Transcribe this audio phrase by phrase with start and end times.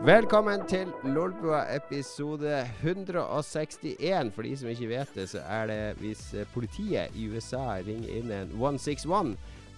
[0.00, 4.30] Velkommen til Lolbua episode 161.
[4.32, 8.08] For de som ikke vet det, så er det hvis eh, politiet i USA ringer
[8.08, 9.34] inn en 161.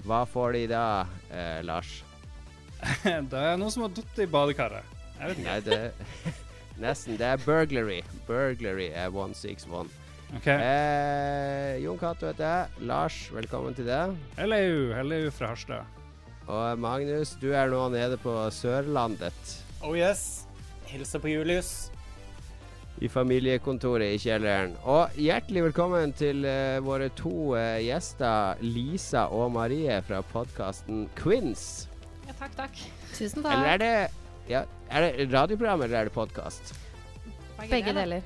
[0.06, 0.84] Hva får de da,
[1.32, 2.04] eh, Lars?
[3.02, 4.94] det er noen som har falt i badekaret.
[5.18, 5.48] Jeg vet ikke.
[5.50, 6.38] Nei, det
[6.86, 7.18] Nesten.
[7.18, 8.00] Det er burglary.
[8.28, 9.90] Burglary er 161.
[10.36, 10.46] Ok.
[10.48, 12.86] Eh, Jon Cato heter jeg.
[12.88, 14.14] Lars, velkommen til deg.
[14.38, 14.62] Hello,
[14.96, 15.98] hello fra Harstad.
[16.48, 19.58] Og Magnus, du er nå nede på Sørlandet.
[19.84, 20.46] Oh yes.
[20.88, 21.90] Hilser på Julius.
[23.02, 24.74] I familiekontoret i kjelleren.
[24.88, 31.88] Og hjertelig velkommen til uh, våre to uh, gjester, Lisa og Marie fra podkasten Quins.
[32.28, 32.84] Ja, takk, takk.
[33.12, 33.72] Tusen Eller takk.
[33.72, 33.94] er det
[34.50, 36.72] ja, Er det radioprogram eller er det podkast?
[37.68, 38.24] Begge deler.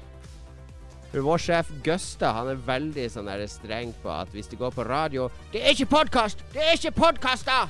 [1.16, 4.84] Vår sjef Gøsta han er veldig sånn der streng på at hvis det går på
[4.84, 6.43] radio Det er ikke podkast!
[6.52, 7.68] Det er ikke podkast, da!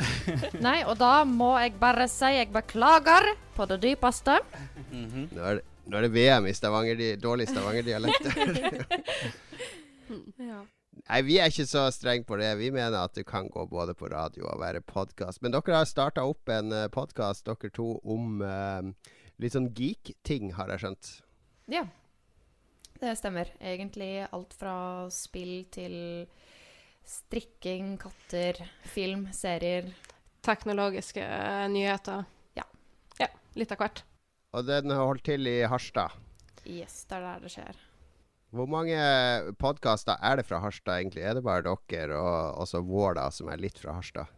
[0.66, 4.38] Nei, og da må jeg bare si jeg beklager på det dypeste.
[4.92, 8.28] Nå er det, nå er det VM i Stavanger, de, dårlig Stavanger-dialekt.
[10.36, 10.58] Ja.
[11.06, 12.50] Nei, vi er ikke så strenge på det.
[12.60, 15.40] Vi mener at du kan gå både på radio og være podkast.
[15.40, 18.84] Men dere har starta opp en uh, podkast, dere to, om uh,
[19.40, 21.12] litt sånn geek-ting, har jeg skjønt.
[21.72, 21.86] ja.
[23.02, 23.48] Det stemmer.
[23.58, 24.72] Egentlig alt fra
[25.10, 25.94] spill til
[27.02, 29.88] strikking, katter, film, serier.
[30.46, 32.22] Teknologiske eh, nyheter.
[32.54, 32.62] Ja.
[33.18, 33.26] Ja,
[33.58, 34.04] litt av hvert.
[34.54, 36.14] Og den har holdt til i Harstad.
[36.62, 37.80] Yes, det er der det skjer.
[38.54, 39.00] Hvor mange
[39.58, 41.24] podkaster er det fra Harstad, egentlig?
[41.26, 44.30] Er det bare dere og også vår, da, som er litt fra Harstad?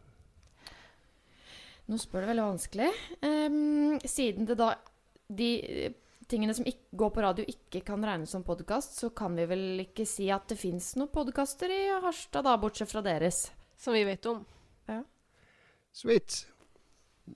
[1.92, 2.89] Nå spør du veldig vanskelig.
[3.20, 4.70] Um, siden det da
[5.29, 6.01] de eh,
[6.35, 9.87] tingene som ikke går på radio, ikke kan regnes som podkast, så kan vi vel
[9.87, 13.47] ikke si at det fins noen podkaster i Harstad, da, bortsett fra deres.
[13.79, 14.43] Som vi vet om.
[15.95, 16.47] Sweet.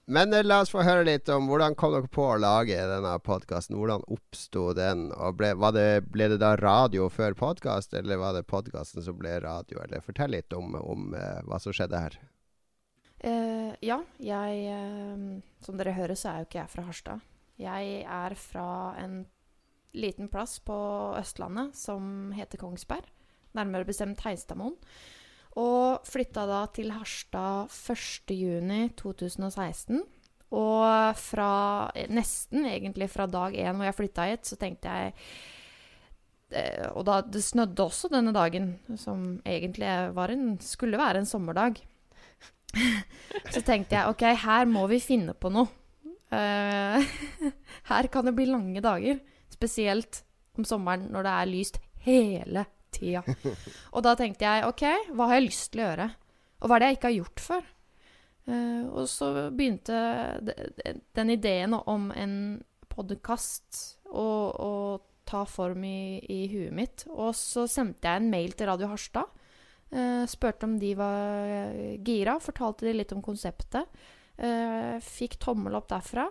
[0.04, 3.12] Men eh, la oss få høre litt om hvordan kom dere på å lage denne
[3.24, 3.76] podkasten?
[3.78, 5.06] Hvordan oppsto den?
[5.14, 9.16] Og ble, var det, ble det da radio før podkast, eller var det podkasten som
[9.20, 9.78] ble radio?
[9.84, 12.18] Eller fortell litt om, om uh, hva som skjedde her.
[13.22, 17.24] Uh, ja, jeg uh, Som dere hører, så er jo ikke jeg fra Harstad.
[17.58, 19.26] Jeg er fra en
[19.98, 20.78] liten plass på
[21.18, 23.08] Østlandet som heter Kongsberg.
[23.58, 24.76] Nærmere bestemt Heistadmoen.
[25.58, 29.98] Og flytta da til Harstad 1.6.2016.
[30.54, 35.12] Og fra nesten egentlig fra dag én hvor jeg flytta hit, så tenkte jeg
[36.56, 41.74] eh, Og da det snødde også denne dagen, som egentlig en, skulle være en sommerdag.
[43.54, 45.66] så tenkte jeg OK, her må vi finne på noe.
[46.30, 47.06] Eh,
[47.90, 49.20] her kan det bli lange dager.
[49.52, 50.22] Spesielt
[50.58, 53.22] om sommeren når det er lyst hele tida.
[53.94, 54.84] Og da tenkte jeg OK,
[55.14, 56.08] hva har jeg lyst til å gjøre?
[56.58, 57.66] Og hva er det jeg ikke har gjort før?
[58.48, 59.98] Eh, og så begynte
[60.42, 62.34] de- de- den ideen om en
[62.88, 64.72] podkast å, å
[65.28, 67.04] ta form i, i huet mitt.
[67.12, 69.28] Og så sendte jeg en mail til Radio Harstad.
[69.88, 71.72] Uh, spurte om de var
[72.04, 72.34] gira.
[72.44, 73.86] Fortalte de litt om konseptet.
[74.38, 76.28] Eh, fikk tommel opp derfra.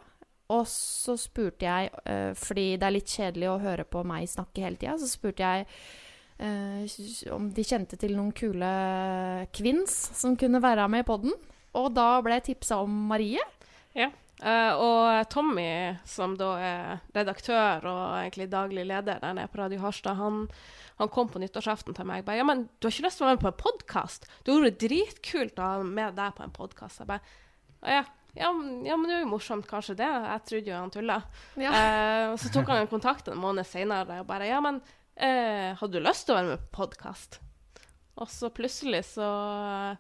[0.56, 4.64] Og så spurte jeg, uh, fordi det er litt kjedelig å høre på meg snakke
[4.64, 5.66] hele tida, så spurte jeg
[6.40, 8.70] uh, om de kjente til noen kule
[9.52, 11.36] kvinns som kunne være med i poden.
[11.76, 13.44] Og da ble jeg tipsa om Marie.
[13.98, 14.12] Ja.
[14.78, 20.20] og Tommy, som da er redaktør og egentlig daglig leder der nede på Radio Harstad,
[20.20, 20.44] han,
[21.02, 23.26] han kom på nyttårsaften til meg og bare Ja, men du har ikke lyst til
[23.26, 24.30] å være med på en podkast?
[24.46, 27.02] Det hadde vært dritkult å ha med deg på en podkast.
[27.02, 27.26] Jeg bare
[27.84, 28.04] «Å ja.
[28.38, 30.06] Ja, men- ja, men det er jo morsomt, kanskje det.
[30.08, 31.16] Jeg trodde jo han tulla.
[31.58, 34.82] Eh, så tok han en kontakt en måned senere og bare Ja, men
[35.16, 37.40] eh, hadde du lyst til å være med på podkast?
[38.18, 39.26] Og så plutselig så
[39.92, 39.98] eh,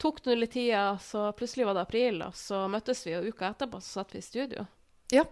[0.00, 3.50] tok det litt tid, så plutselig var det april, og så møttes vi, og uka
[3.54, 4.66] etterpå så satt vi i studio.
[5.12, 5.24] Ja.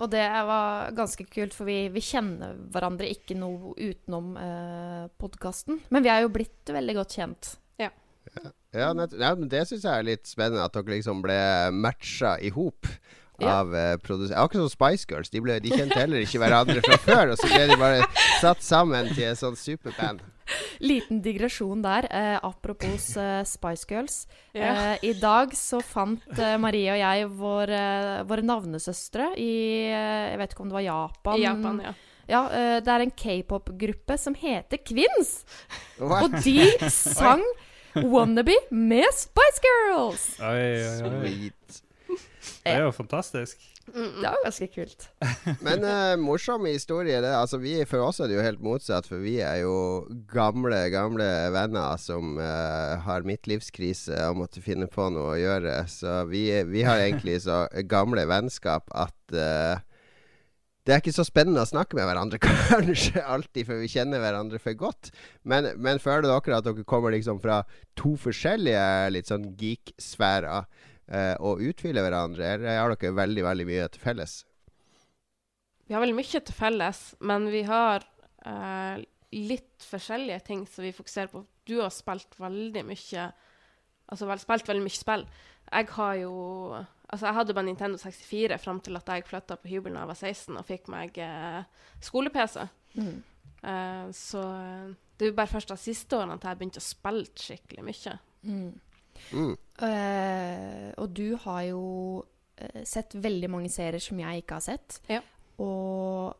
[0.00, 5.82] Og det var ganske kult, for vi, vi kjenner hverandre ikke noe utenom eh, podkasten.
[5.94, 7.52] Men vi er jo blitt veldig godt kjent.
[7.78, 7.92] Ja,
[8.42, 11.38] nett, ja men Det syns jeg er litt spennende, at dere liksom ble
[11.72, 12.90] matcha i hop.
[13.42, 13.56] Ja.
[13.64, 14.38] Av uh, produsenter.
[14.38, 15.30] Akkurat som Spice Girls.
[15.32, 18.04] De, ble, de kjente heller ikke hverandre fra før, og så ble de bare
[18.38, 20.22] satt sammen til et sånt superband.
[20.84, 22.06] Liten digresjon der.
[22.14, 24.16] Eh, apropos eh, Spice Girls.
[24.54, 24.92] Ja.
[24.94, 29.52] Eh, I dag så fant eh, Marie og jeg vår, eh, våre navnesøstre i
[29.90, 31.38] Jeg vet ikke om det var Japan.
[31.38, 31.94] I Japan, ja.
[32.24, 32.40] Ja,
[32.80, 35.42] Det er en k-pop-gruppe som heter Kvinns.
[35.98, 36.24] What?
[36.24, 37.42] Og de sang
[38.02, 40.26] Wannabe med Spice Girls!
[40.40, 41.20] Oi, oi, oi.
[41.20, 41.80] Sweet.
[42.64, 43.60] Det er jo fantastisk.
[43.86, 45.08] Det var ganske kult.
[45.66, 47.20] Men uh, morsom historie.
[47.20, 49.76] Det, altså, vi, for oss er det jo helt motsatt, for vi er jo
[50.30, 55.82] gamle, gamle venner som uh, har midtlivskrise og måtte finne på noe å gjøre.
[55.92, 59.82] Så vi, vi har egentlig så gamle vennskap at eh,
[60.84, 64.60] det er ikke så spennende å snakke med hverandre kanskje alltid, for vi kjenner hverandre
[64.60, 65.12] for godt.
[65.48, 67.62] Men, men føler dere at dere kommer liksom fra
[67.96, 68.82] to forskjellige
[69.14, 70.66] litt sånn geek-sfærer
[71.08, 74.36] eh, og utfyller hverandre, eller har dere veldig, veldig mye til felles?
[75.88, 77.02] Vi har veldig mye til felles,
[77.32, 78.04] men vi har
[78.44, 79.00] eh,
[79.34, 81.46] litt forskjellige ting som vi fokuserer på.
[81.64, 83.32] Du har spilt veldig mye
[84.12, 85.22] Altså vel, spilt veldig mye spill.
[85.70, 86.34] Jeg har jo
[87.14, 90.08] Altså, jeg hadde bare Nintendo 64 fram til at jeg flytta på hybelen da jeg
[90.08, 91.60] var 16 og fikk meg eh,
[92.02, 92.56] skole-PC.
[92.96, 93.20] Mm.
[93.62, 96.84] Eh, så eh, det er jo bare først de siste årene at jeg begynte å
[96.84, 98.14] spille skikkelig mye.
[98.42, 98.72] Mm.
[99.30, 99.52] Mm.
[99.78, 101.84] Uh, og du har jo
[102.58, 104.98] eh, sett veldig mange serier som jeg ikke har sett.
[105.10, 105.20] Ja.
[105.62, 106.34] Og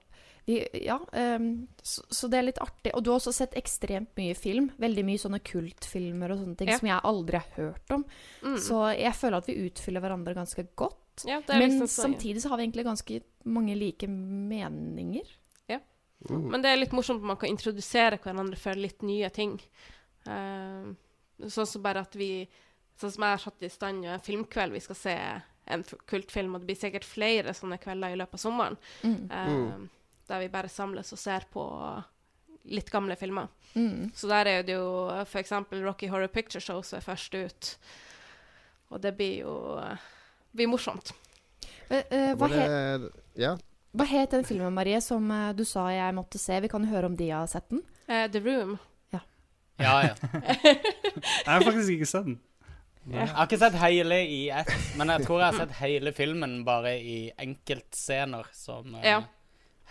[0.46, 2.92] vi, ja, um, så, så det er litt artig.
[2.94, 4.70] Og du har også sett ekstremt mye film.
[4.78, 6.78] Veldig mye sånne kultfilmer og sånne ting Ja.
[6.78, 8.04] som jeg aldri har hørt om.
[8.42, 8.58] Mm.
[8.60, 11.24] Så jeg føler at vi utfyller hverandre ganske godt.
[11.26, 15.24] ja, Men liksom så- samtidig så har vi egentlig ganske mange like meninger.
[16.30, 16.50] Mm.
[16.50, 19.58] Men det er litt morsomt at man kan introdusere hverandre for litt nye ting.
[20.26, 20.94] Uh,
[21.52, 22.48] sånn som bare at vi
[22.96, 25.14] Sånn som jeg har satt i stand en filmkveld, vi skal se
[25.66, 29.28] en kultfilm, og det blir sikkert flere sånne kvelder i løpet av sommeren, Mm.
[29.28, 29.88] Mm.
[30.28, 31.64] Der vi bare samles og ser på
[32.72, 33.50] litt gamle filmer.
[33.74, 34.10] Mm.
[34.16, 35.52] Så der er det jo f.eks.
[35.84, 37.70] Rocky Horror Picture Show som er først ut.
[38.94, 40.08] Og det blir jo eh,
[40.54, 41.12] blir morsomt.
[41.90, 42.64] Uh, uh, hva, he,
[43.42, 43.52] ja.
[43.92, 46.56] hva het den filmen, Marie, som du sa jeg måtte se?
[46.64, 47.84] Vi kan høre om de har sett den.
[48.06, 48.78] Eh, The Room.
[49.12, 49.20] Ja,
[49.78, 49.94] ja.
[50.08, 50.14] ja.
[51.44, 52.40] Jeg har faktisk ikke sett den.
[53.12, 56.54] Jeg har ikke sett hele i ett, men jeg tror jeg har sett hele filmen
[56.64, 59.18] bare i enkeltscener som Ja.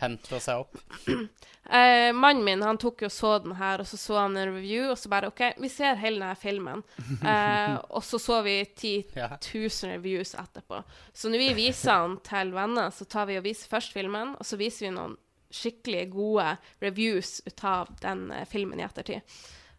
[0.01, 0.78] Henter seg opp.
[1.63, 4.90] Eh, Mannen min han tok jo så den her, og så så han en review,
[4.92, 6.81] og så bare OK, vi ser hele denne filmen.
[7.24, 9.30] Eh, og så så vi 10 Ja.
[9.40, 10.81] 000 reviews etterpå.
[11.16, 14.44] Så når vi viser den til venner, så tar vi og viser først filmen, og
[14.45, 15.16] så viser vi noen
[15.56, 16.50] skikkelig gode
[16.84, 19.24] reviews ut av den eh, filmen i ettertid.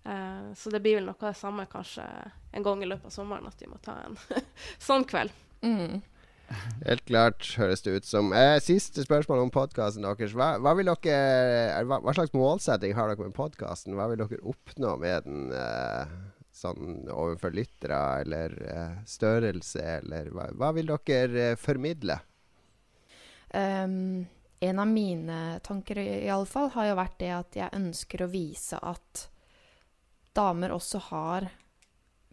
[0.09, 2.09] Eh, så det blir vel noe av det samme kanskje
[2.55, 4.17] en gang i løpet av sommeren, at vi må ta en
[4.89, 5.37] sånn kveld.
[5.61, 6.01] Mm.
[6.85, 8.33] Helt klart, høres det ut som.
[8.37, 10.35] Eh, siste spørsmål om podkasten deres.
[10.37, 11.17] Hva, hva, dere,
[11.73, 13.97] eh, hva, hva slags målsetting har dere med podkasten?
[13.97, 16.15] Hva vil dere oppnå med den eh,
[16.55, 22.21] sånn overfor lyttere, eller eh, størrelse, eller hva, vil dere eh, formidle?
[23.55, 24.25] Um,
[24.65, 29.29] en av mine tanker iallfall har jo vært det at jeg ønsker å vise at
[30.35, 31.47] damer også har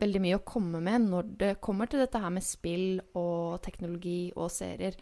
[0.01, 4.31] veldig mye å komme med når det kommer til dette her med spill og teknologi
[4.35, 4.97] og serier.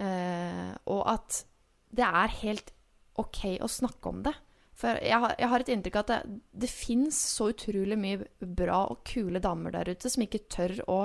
[0.00, 1.42] Eh, og at
[1.90, 2.72] det er helt
[3.20, 4.34] OK å snakke om det.
[4.80, 8.22] For jeg har, jeg har et inntrykk av at det, det fins så utrolig mye
[8.40, 11.00] bra og kule damer der ute som ikke tør å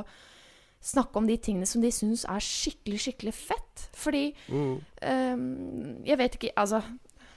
[0.86, 3.88] snakke om de tingene som de syns er skikkelig, skikkelig fett.
[3.98, 4.82] Fordi Mm.
[5.02, 6.82] Ehm, jeg vet ikke Altså,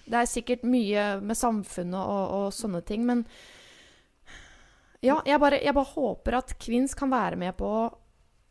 [0.06, 3.26] det er sikkert mye med samfunnet og, og sånne ting, men
[5.04, 7.88] Ja, jeg bare, jeg bare håper at Kvinns kan være med på å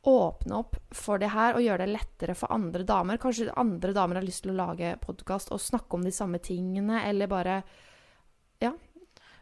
[0.08, 3.20] åpne opp for det her og gjøre det lettere for andre damer.
[3.20, 7.02] Kanskje andre damer har lyst til å lage podkast og snakke om de samme tingene,
[7.10, 7.58] eller bare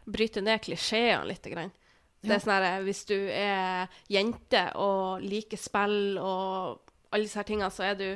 [0.06, 1.46] Bryte ned klisjeene litt.
[1.50, 1.72] Grann.
[2.22, 7.48] Det er sånn her, Hvis du er jente og liker spill og alle disse her
[7.48, 8.08] tingene, så er du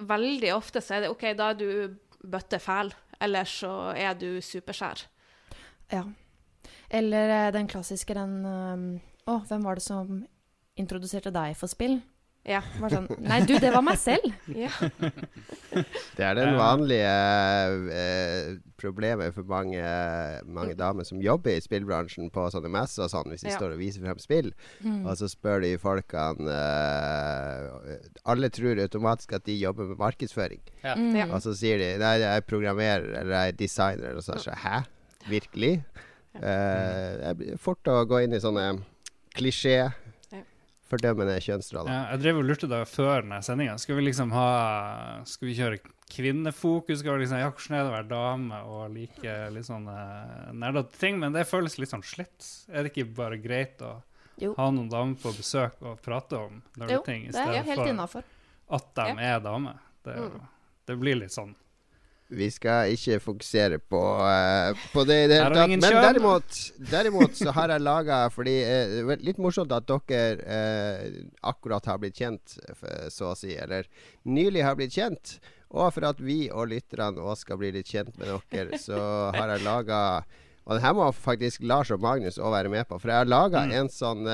[0.00, 2.88] Veldig ofte så er det OK, da er du bøttefæl,
[3.20, 5.02] eller så er du superskjær.
[5.92, 6.06] Ja.
[6.90, 8.86] Eller eh, den klassiske, den ehm,
[9.30, 10.24] oh, hvem var det som
[10.80, 12.00] introduserte deg for spill?
[12.48, 12.62] Ja.
[12.80, 14.30] Var sånn, Nei, du, det var meg selv.
[14.64, 14.70] ja.
[16.16, 17.10] Det er den vanlige
[17.94, 19.82] eh, problemet for mange,
[20.48, 23.58] mange damer som jobber i spillbransjen på sånne messer og sånn, hvis de Ja.
[23.60, 24.50] står og viser frem spill.
[24.80, 25.04] Mm.
[25.04, 30.64] Og så spør de folkene eh, Alle tror automatisk at de jobber med markedsføring.
[30.82, 30.96] Ja.
[30.96, 31.20] Mm.
[31.28, 34.16] Og så sier de Nei, jeg er programmerer eller jeg er designer.
[34.16, 34.80] Og så sier sånn Hæ?
[35.28, 35.74] Virkelig?
[36.34, 38.82] Eh, det blir fort å gå inn i sånne
[39.34, 39.92] klisjé
[40.30, 40.42] Ja.
[40.90, 41.90] fordømmende kjønnsroller.
[41.90, 43.78] Ja, jeg drev og lurte da før denne sendinga.
[43.78, 46.98] Skal vi liksom ha Skal vi kjøre kvinnefokus?
[47.00, 50.52] Skal vi liksom, ja, Hvordan er det å være dame og like litt sånn uh,
[50.52, 51.18] nerdete ting?
[51.18, 52.46] Men det føles litt sånn slitt.
[52.72, 54.02] Er det ikke bare greit å
[54.40, 54.54] Jo.
[54.56, 58.22] ha noen damer på besøk og prate om nerdeting, i stedet for innafor.
[58.70, 59.78] at de er damer?
[60.04, 60.40] Det, Mm.
[60.86, 61.54] det blir litt sånn
[62.30, 65.72] Vi skal ikke fokusere på, uh, på det i det hele tatt.
[65.82, 66.58] Men derimot,
[66.92, 71.88] derimot så har jeg laga Fordi eh, det er litt morsomt at dere uh, akkurat
[71.90, 72.54] har blitt kjent,
[73.10, 73.56] så å si.
[73.58, 73.88] Eller
[74.30, 75.40] nylig har blitt kjent.
[75.70, 78.98] Og for at vi og lytterne òg skal bli litt kjent med dere, så
[79.34, 80.00] har jeg laga
[80.66, 82.98] Og det her må faktisk Lars og Magnus òg være med på.
[82.98, 83.72] For jeg har laga Mm.
[83.80, 84.26] en sånn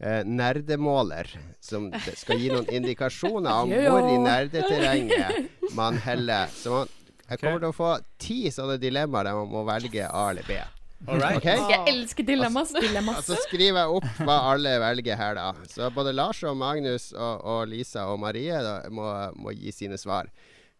[0.00, 1.90] eh, nerdemåler som
[2.22, 6.50] skal gi noen indikasjoner om hvor i nerdeterrenget man heller.
[6.54, 6.96] Så man,
[7.28, 10.58] jeg kommer til å få ti sånne dilemmaer der man må velge A eller B.
[11.06, 11.38] All right.
[11.38, 11.44] Ok?
[11.46, 12.72] Jeg elsker dilemmas.
[12.74, 15.52] Og så skriver jeg opp hva alle velger her, da.
[15.70, 19.06] Så både Lars og Magnus og, og Lisa og Marie da, må,
[19.38, 20.32] må gi sine svar.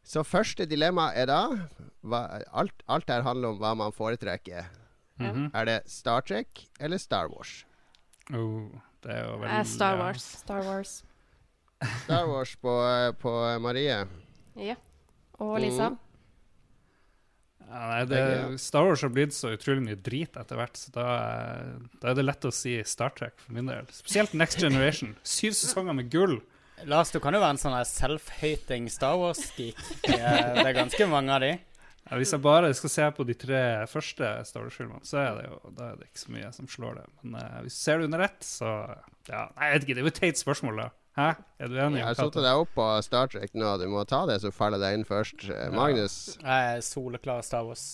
[0.03, 1.43] Så første dilemma er da
[2.03, 4.73] hva, alt, alt her handler om hva man foretrekker.
[5.23, 5.51] Mhm.
[5.55, 7.65] Er det Star Trek eller Star Wars?
[8.35, 8.69] oh,
[9.05, 10.27] det er jo veldig Eh, Star Wars.
[10.43, 10.97] Star Wars.
[12.05, 12.75] Star Wars på,
[13.23, 14.01] på Marie.
[14.59, 14.77] Ja.
[15.39, 15.93] Og Lisa?
[15.95, 15.99] Mm.
[17.69, 18.21] Ja, nei, det,
[18.65, 21.07] Star Wars har blitt så utrolig mye drit etter hvert, så da,
[21.61, 23.85] eh, da er det lett å si Star Trek for min del.
[23.93, 25.13] Spesielt Next Generation.
[25.37, 26.39] Syv sesonger med gull.
[26.89, 29.79] Lars, du kan jo være en sånn self-hating Star Wars-geek.
[30.09, 31.53] Det er ganske mange av de.
[32.09, 35.49] Ja, hvis jeg bare skal se på de tre første Star Wars-filmene, så er det
[35.51, 37.05] jo da er det ikke så mye som slår det.
[37.21, 38.71] Men uh, hvis du ser det under ett, så
[39.29, 40.89] ja, Nei, jeg vet ikke, det er jo et teit spørsmål, da.
[41.19, 41.29] Hæ?
[41.59, 41.99] Er du enig?
[41.99, 43.75] Jeg har satt deg opp på Star Trek nå.
[43.83, 45.49] Du må ta det, så faller deg inn først.
[45.51, 46.39] Eh, Magnus?
[46.39, 47.89] Jeg er soleklar Star Wars.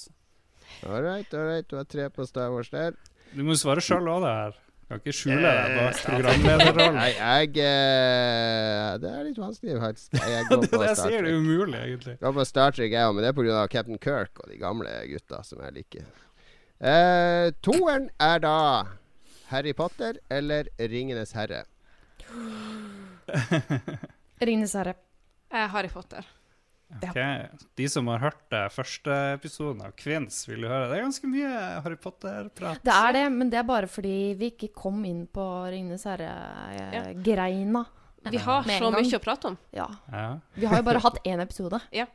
[0.84, 1.66] All right, all right.
[1.70, 2.98] Du har tre på Star Wars der.
[3.32, 4.60] Du må jo svare sjøl òg, det her.
[4.94, 6.94] Kan ikke skjule deg Eh, bak programlederrollen.
[7.00, 10.12] Nei, jeg eh, Det er litt vanskelig, faktisk.
[10.20, 11.48] Jeg, jeg går Det på det jeg Star sier, det er Trek.
[11.48, 12.14] umulig, egentlig.
[12.20, 13.64] Går på Star Trek, jeg òg, men det er pga.
[13.74, 16.06] Captain Kirk og de gamle gutta som jeg liker.
[16.84, 18.54] Eh, toeren er da
[19.50, 21.64] Harry Potter eller Ringenes herre.
[24.44, 24.94] Ringenes herre.
[25.50, 26.22] Eh, Harry Potter.
[26.94, 27.16] Ok,
[27.74, 30.88] De som har hørt det, første episoden av Kvinns, vil jo høre.
[30.90, 32.82] Det er ganske mye Harry Potter-prat.
[32.84, 37.84] Det er det, men det er bare fordi vi ikke kom inn på Ringenes herre-greina.
[38.30, 39.56] Vi har så mye å prate om.
[39.74, 39.88] Ja.
[40.12, 40.28] Ja.
[40.54, 41.80] Vi har jo bare hatt én episode.
[42.04, 42.06] Ja.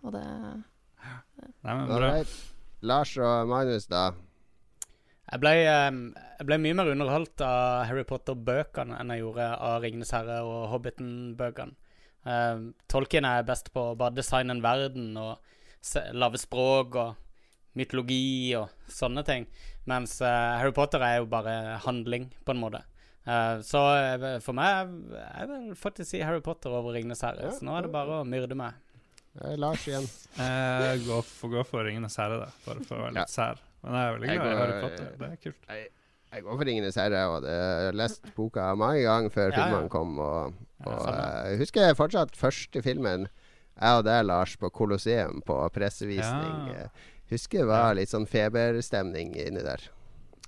[0.00, 0.24] Og det
[1.60, 1.98] Nei, men bra.
[2.00, 2.32] right.
[2.88, 4.10] Lars og Magnus, da.
[5.30, 10.12] Jeg ble, jeg ble mye mer underholdt av Harry Potter-bøkene enn jeg gjorde av Ringenes
[10.16, 11.76] herre og Hobbiten-bøkene.
[12.26, 15.38] Eh, Tolkien er best på å bare designe en verden og
[15.94, 17.14] lave lage språk og
[17.78, 19.46] mytologi og sånne ting.
[19.88, 22.82] Mens uh, Harry Potter er jo bare handling, på en måte.
[23.24, 27.48] Uh, så eh, for meg Jeg vil faktisk si Harry Potter over Ringenes herre.
[27.48, 28.76] Ja, Så nå er det bare å myrde meg.
[29.38, 30.08] Eh, Lars igjen.
[30.40, 32.50] Eh, gå, for, gå for Ringenes herre, da.
[32.66, 33.24] Bare for å være Ja.
[33.24, 33.60] litt sær.
[33.84, 35.10] Men jeg er veldig glad i Harry Potter.
[35.20, 35.68] Det er kult.
[35.68, 35.88] Jeg
[36.44, 39.64] går for Ringenes herre, og det, jeg har lest boka mange ganger før Ja, ja.
[39.64, 40.12] filmene kom.
[40.22, 43.26] Og, og eh, jeg husker fortsatt første filmen,
[43.80, 46.70] jeg og deg, Lars, på Colosseum på pressevisning.
[46.74, 46.86] Ja.
[46.86, 49.84] Eh, Husker det var litt sånn feberstemning inni der.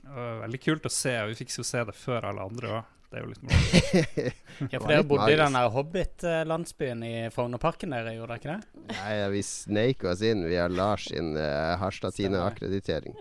[0.03, 2.73] Det var veldig kult å se, og vi fikk jo se det før alle andre
[2.81, 2.89] òg.
[3.13, 4.39] Det er jo litt morsomt.
[4.73, 8.85] Ja, for dere bodde i den der Hobbit-landsbyen i Frognerparken, dere, gjorde dere ikke det?
[8.97, 13.15] Nei, vi sneik oss inn via Lars sin uh, Harstad-Tine-akkreditering.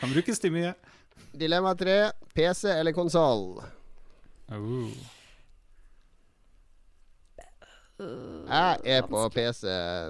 [0.00, 0.72] Kan brukes til mye.
[1.38, 2.00] Dilemma tre.
[2.34, 3.62] PC eller konsoll?
[4.48, 4.90] Oh.
[7.98, 9.64] Jeg er på PC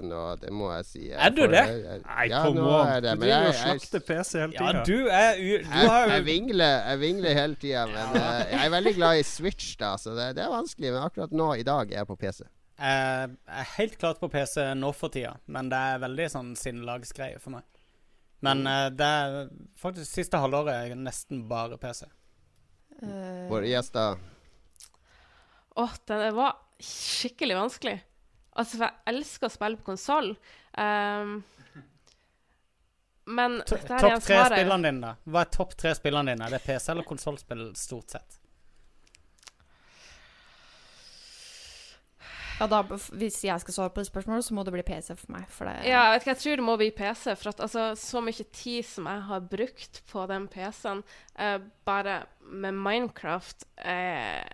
[0.05, 0.99] nå, det må jeg si.
[1.07, 1.63] Jeg Er du det?
[2.03, 5.47] Nei, ja, er det, Du driver og slakter PC hele Ja, du er u...
[5.47, 9.23] Du Jeg, har jeg, vingler, jeg vingler hele tida, men uh, jeg er veldig glad
[9.23, 10.93] i Switch, da, så det, det er vanskelig.
[10.93, 12.45] Men akkurat nå, i dag, er jeg på PC.
[12.79, 17.41] Jeg er helt klart på PC nå for tida, men det er veldig sånn sinnelagsgreie
[17.41, 17.65] for meg.
[18.45, 22.05] Men uh, det er faktisk siste halvåret er nesten bare PC.
[23.01, 24.19] eh, Våre gjester
[25.79, 27.95] Åh, det var skikkelig vanskelig.
[28.59, 30.33] Altså, for jeg elsker å spille på konsoll.
[30.75, 31.37] Um,
[33.29, 35.13] men Topp top tre spillene dine, da?
[35.29, 36.47] Hva er topp tre spillene dine?
[36.49, 38.38] Er det PC eller konsollspill stort sett?
[42.59, 42.81] Ja, da,
[43.15, 45.45] hvis jeg skal svare på det spørsmålet, så må det bli PC for meg.
[45.53, 47.85] For det Ja, jeg vet ikke, jeg tror det må bli PC, for at altså,
[47.95, 51.03] så mye tid som jeg har brukt på den PC-en,
[51.39, 52.17] eh, bare
[52.51, 54.47] med Minecraft, er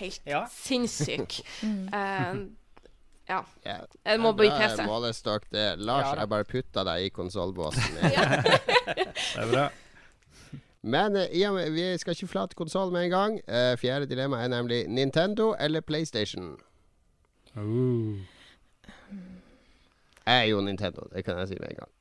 [0.00, 0.44] helt Ja.
[0.52, 1.40] sinnssyk.
[1.62, 1.88] Mm.
[1.94, 2.46] Eh,
[3.28, 3.82] ja, Yeah.
[4.06, 4.84] det må bli bra PC.
[4.88, 5.78] Målestokk, det.
[5.78, 7.98] Lars, Ja jeg bare putta deg i konsollbåsen.
[8.00, 9.66] Det er bra.
[10.82, 13.36] Men eh, med, vi skal ikke flate konsollen med en gang.
[13.48, 16.54] Eh, fjerde dilemma er nemlig Nintendo eller PlayStation.
[17.62, 18.18] Oh.
[20.28, 21.94] Jeg er jo Nintendo, det kan jeg si med en gang.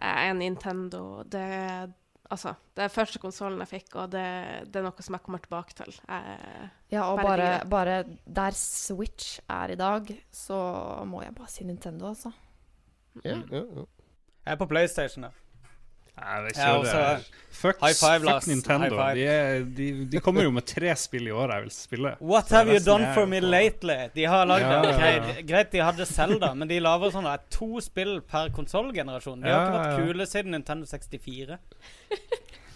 [0.00, 1.22] Jeg er Nintendo.
[1.22, 1.94] Det er
[2.26, 4.22] Altså, det er første konsollen jeg fikk, og det,
[4.66, 5.94] det er noe som jeg kommer tilbake til.
[6.08, 6.38] Jeg,
[6.90, 10.58] Ja, og Bare bare, der Switch er i dag, så
[11.06, 12.32] må jeg bare si Nintendo, altså.
[13.24, 13.84] Ja, ja, ja.
[14.46, 15.24] Jeg er på PlayStation.
[15.24, 15.30] Ja.
[16.16, 17.24] Nei, det Ja, også-
[17.56, 18.46] Fuck, High five, fuck Lars.
[18.46, 18.96] Nintendo.
[18.96, 19.14] High five.
[19.14, 22.10] De, er, de, de kommer jo med tre spill i året jeg vil spille.
[22.20, 24.10] What have you done for me lately?
[24.14, 25.42] De har lagd Ja, okay, ja.
[25.48, 29.40] greit, de hadde Zelda, men de lager sånn to spill per konsollgenerasjon.
[29.40, 31.58] De har Ja, ikke vært kule siden Nintendo 64.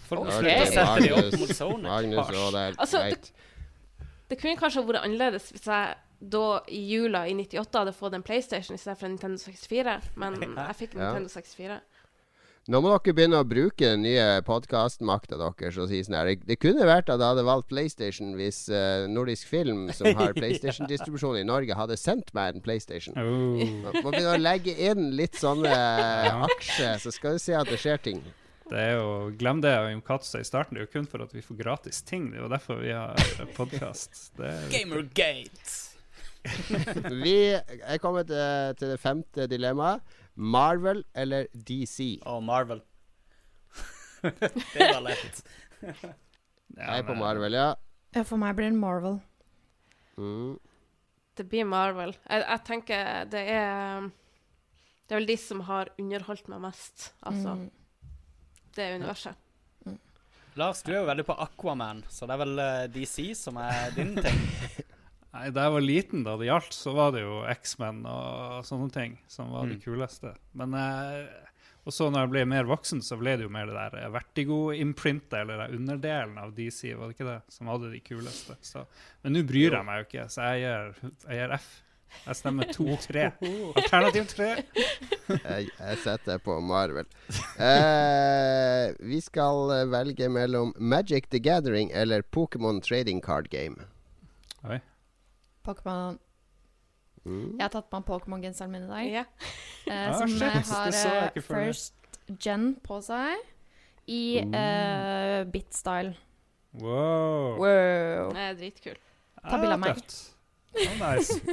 [0.09, 0.39] Folk okay.
[0.39, 1.87] slutter å sette de opp mot Sony.
[1.87, 3.31] Magnus det Altså, greit.
[4.31, 5.95] Det kunne kanskje vært annerledes hvis jeg
[6.31, 9.95] da i jula i 98 hadde fått en PlayStation i stedet for en Nintendo 64,
[10.21, 11.13] men jeg fikk en Ja.
[11.13, 11.79] Nintendo 64.
[12.69, 16.29] Nå må dere begynne å bruke den nye podkastmakta deres og si sånn her.
[16.45, 21.39] Det, kunne vært at jeg hadde valgt PlayStation hvis uh, Nordisk Film, som har PlayStation-distribusjon
[21.39, 23.17] i Norge, hadde sendt meg en PlayStation.
[23.17, 23.57] Oh.
[23.81, 25.73] Må må begynne å legge inn litt sånne
[26.51, 28.21] aksjer, så skal du se at det skjer ting.
[28.69, 29.73] Det er jo, Glem det
[30.05, 30.77] Katz sa i starten.
[30.77, 32.29] Det er jo kun for at vi får gratis ting.
[32.29, 33.17] Det er jo derfor vi har
[33.57, 34.37] podkast.
[34.69, 35.79] Gamergate.
[37.09, 40.20] Vi er kommet til, til det femte dilemmaet.
[40.35, 42.21] Marvel eller DC?
[42.25, 42.81] Og Marvel.
[44.73, 45.43] det var lett.
[46.77, 47.73] Jeg er på Marvel, ja.
[48.15, 49.19] Ja, for meg blir det Marvel.
[50.19, 50.55] Mm.
[51.35, 52.13] Det blir Marvel.
[52.27, 57.57] Jeg, jeg tenker det er Det er vel de som har underholdt meg mest, altså.
[57.59, 58.11] Mm.
[58.75, 59.35] Det universet.
[60.59, 63.91] Lars, du er jo veldig på Aquaman, så det er vel uh, DC som er
[63.95, 64.41] din ting.
[65.33, 68.91] Nei, Da jeg var liten, da det gjaldt, så var det jo X-Men og sånne
[68.91, 69.85] ting som var det Mm.
[69.85, 70.33] kuleste.
[70.53, 71.27] Men eh,
[71.85, 74.09] og så når jeg ble mer voksen, så ble det jo mer det der eh,
[74.13, 78.57] Vertigo-imprintet, eller den underdelen av DC, var det ikke det, som hadde de kuleste.
[78.61, 78.83] Så,
[79.23, 80.91] men nå bryr jeg meg jo ikke, så jeg gjør,
[81.29, 81.71] jeg gjør F.
[82.27, 83.21] Jeg stemmer 2-3.
[83.79, 84.47] Alternativ 3.
[85.31, 87.07] Jeg, jeg setter på Marvel.
[87.55, 93.77] Eh, vi skal velge mellom Magic the Gathering eller Pokémon Trading Card Game.
[94.67, 94.81] Oi.
[95.65, 96.19] Pokémon
[97.21, 97.51] Mm.
[97.59, 99.05] Jeg har tatt på meg Pokémon-genseren min i dag.
[99.05, 99.25] Yeah.
[99.85, 101.43] Eh, Ah, som shit, har det.
[101.45, 101.93] first
[102.41, 103.37] gen på seg.
[104.09, 106.15] I uh, bit-style.
[106.73, 107.59] Wow.
[107.61, 108.31] Wow.
[108.33, 109.03] Det er dritkult.
[109.43, 110.01] Ta bilde av meg.
[110.01, 110.17] tøft.
[110.81, 111.39] Ja, nice.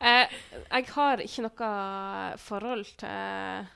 [0.00, 0.30] Eh,
[0.70, 1.66] jeg har ikke noe
[2.40, 3.66] forhold til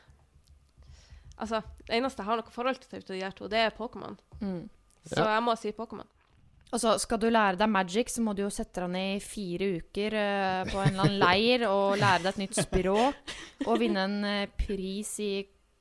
[1.37, 4.17] Altså, det eneste jeg har noe forhold til til de her to, det er Pokémon.
[4.41, 4.71] Mm.
[5.05, 6.09] Så jeg må si Pokémon.
[6.73, 9.23] Og så skal du lære deg magic, så må du jo sette deg ned i
[9.23, 13.35] fire uker uh, på en eller annen leir og lære deg et nytt språk.
[13.69, 15.33] Og vinne en uh, pris i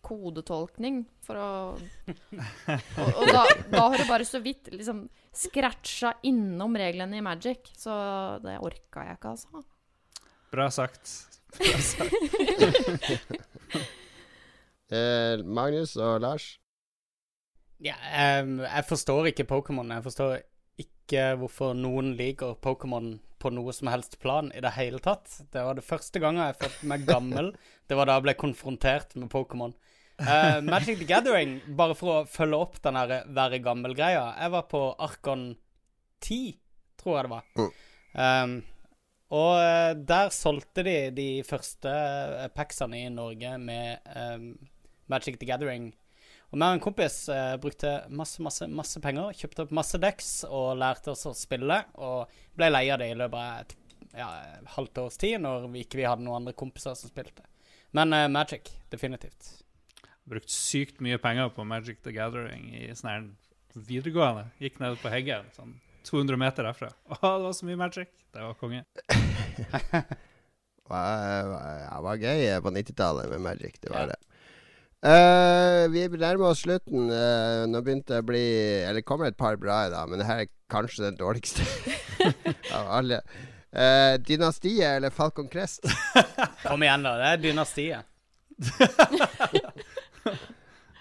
[0.04, 6.76] kodetolkning for å Og, og da, da har du bare så vidt liksom scratcha innom
[6.78, 7.72] reglene i magic.
[7.80, 7.94] Så
[8.44, 9.64] det orka jeg ikke, altså.
[10.54, 11.18] Bra sagt.
[11.58, 12.14] Bra sagt.
[14.94, 16.44] Eh, Magnus og Lars?
[17.82, 17.96] Ja,
[18.44, 19.90] um, jeg forstår ikke Pokémon.
[19.90, 20.36] Jeg forstår
[21.14, 25.30] ikke hvorfor noen liker Pokémon på noe som helst plan i det hele tatt.
[25.52, 27.52] Det var det første gangen jeg følte meg gammel.
[27.88, 29.76] Det var da jeg ble konfrontert med Pokémon.
[30.18, 34.28] Uh, Magic the Gathering, bare for å følge opp den her være gammel-greia.
[34.40, 35.50] Jeg var på Arkon
[36.24, 36.54] 10,
[37.02, 37.74] tror jeg det var.
[38.14, 38.62] Um,
[39.34, 44.52] og eh, der solgte de de første eh, packsene i Norge med um,
[45.10, 45.90] Magic the Gathering.
[46.54, 50.28] Og meg og en kompis eh, brukte masse, masse, masse penger, kjøpte opp masse decks
[50.46, 53.74] og lærte oss å spille, og ble lei av det i løpet av et
[54.20, 54.28] ja,
[54.76, 57.42] halvt års tid, når vi ikke vi hadde noen andre kompiser som spilte.
[57.98, 59.50] Men eh, Magic, definitivt.
[60.30, 63.32] Brukt sykt mye penger på Magic the Gathering i sånn
[63.74, 64.46] videregående.
[64.62, 65.74] Gikk ned på Heggen, sånn
[66.06, 66.92] 200 meter derfra.
[67.10, 68.14] Å, det var så mye Magic.
[68.34, 68.86] Det var konge.
[70.84, 71.48] Var,
[71.88, 73.78] ja, var gøy på 90-tallet med Magic.
[73.82, 74.06] Det var Ja.
[74.12, 74.18] det.
[75.04, 77.10] Eh, vi nærmer oss slutten.
[77.12, 78.44] Uh, nå begynte det å bli
[78.88, 81.66] Eller kommer et par bra i dag, men det her er kanskje den dårligste
[82.78, 83.20] av alle.
[83.74, 85.84] Uh, dynastiet eller Falcon Crest?
[86.68, 87.18] Kom igjen, da.
[87.20, 88.10] Det er dynastiet.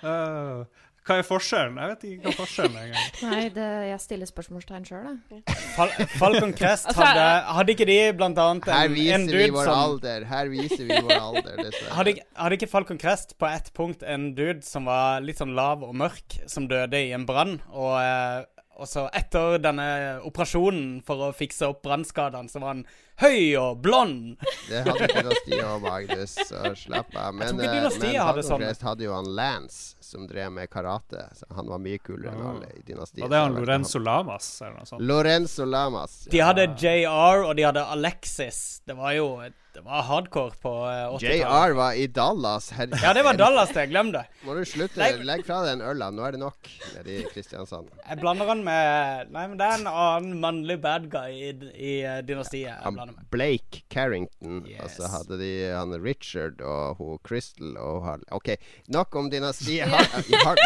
[0.02, 0.64] Øh,
[1.02, 1.78] hva er forskjellen?
[1.82, 3.16] Jeg vet ikke hva forskjellen er engang.
[3.26, 5.56] Nei, det, jeg stiller spørsmålstegn sjøl, jeg.
[5.74, 9.48] Fal Falcon Crest Altså, hadde Hadde ikke de blant annet Her en, viser en vi
[9.56, 10.28] vår som alder.
[10.30, 11.96] Her viser vi vår alder, dessverre.
[11.98, 15.82] hadde, hadde ikke Falcon Crest på ett punkt en dude som var litt sånn lav
[15.86, 17.58] og mørk, som døde i en brann?
[17.74, 18.44] Og, eh,
[18.78, 19.86] og så etter denne
[20.26, 22.86] operasjonen for å fikse opp brannskadene, så var han
[23.22, 24.36] høy og blond.
[24.68, 27.34] Det hadde ikke Dynastia og Magnus, så slapp av.
[27.36, 28.64] Men, tror ikke eh, men hadde Falcon sånn.
[28.64, 29.82] Crest hadde jo han Lance,
[30.12, 31.25] som drev med karate.
[31.38, 32.53] Så han var mye kulere enn Ah.
[32.55, 33.25] alle i dynastiet.
[33.25, 35.03] Var det han Lorenzo Lamas eller noe sånt?
[35.09, 36.20] Lorenzo Lamas.
[36.31, 38.81] De hadde JR, og de hadde Alexis.
[38.87, 39.33] Det var jo
[39.72, 41.38] Det var hardcore på eh, 80-tallet.
[41.40, 42.66] JR var i Dallas.
[42.77, 43.01] Herregud.
[43.07, 43.87] Ja, det var Dallas, det.
[43.88, 44.27] Glem det.
[44.44, 45.07] Må du slutte.
[45.25, 46.11] Legg fra deg den øla.
[46.12, 47.88] Nå er det nok nede i Kristiansand.
[48.05, 51.94] Jeg blander han med Nei, men det er en annen mannlig bad guy i, i
[52.05, 52.68] eh, dynastiet.
[52.68, 53.25] jeg blander med.
[53.33, 54.61] Blake Carrington.
[54.77, 58.53] Og så hadde de han Richard og hun Crystal og han OK,
[58.92, 59.88] nok om dynastiet.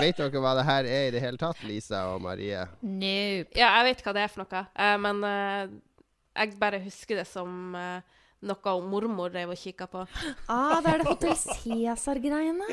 [0.01, 2.65] Vet dere hva det her er i det hele tatt, Lisa og Marie?
[2.83, 3.53] Nope.
[3.57, 5.75] Ja, jeg vet hva det er for noe, eh, men eh,
[6.37, 8.15] jeg bare husker det som eh,
[8.47, 10.05] noe mormor drev og kikka på.
[10.53, 12.69] Ah, det er det Hotell Cæsar-greiene.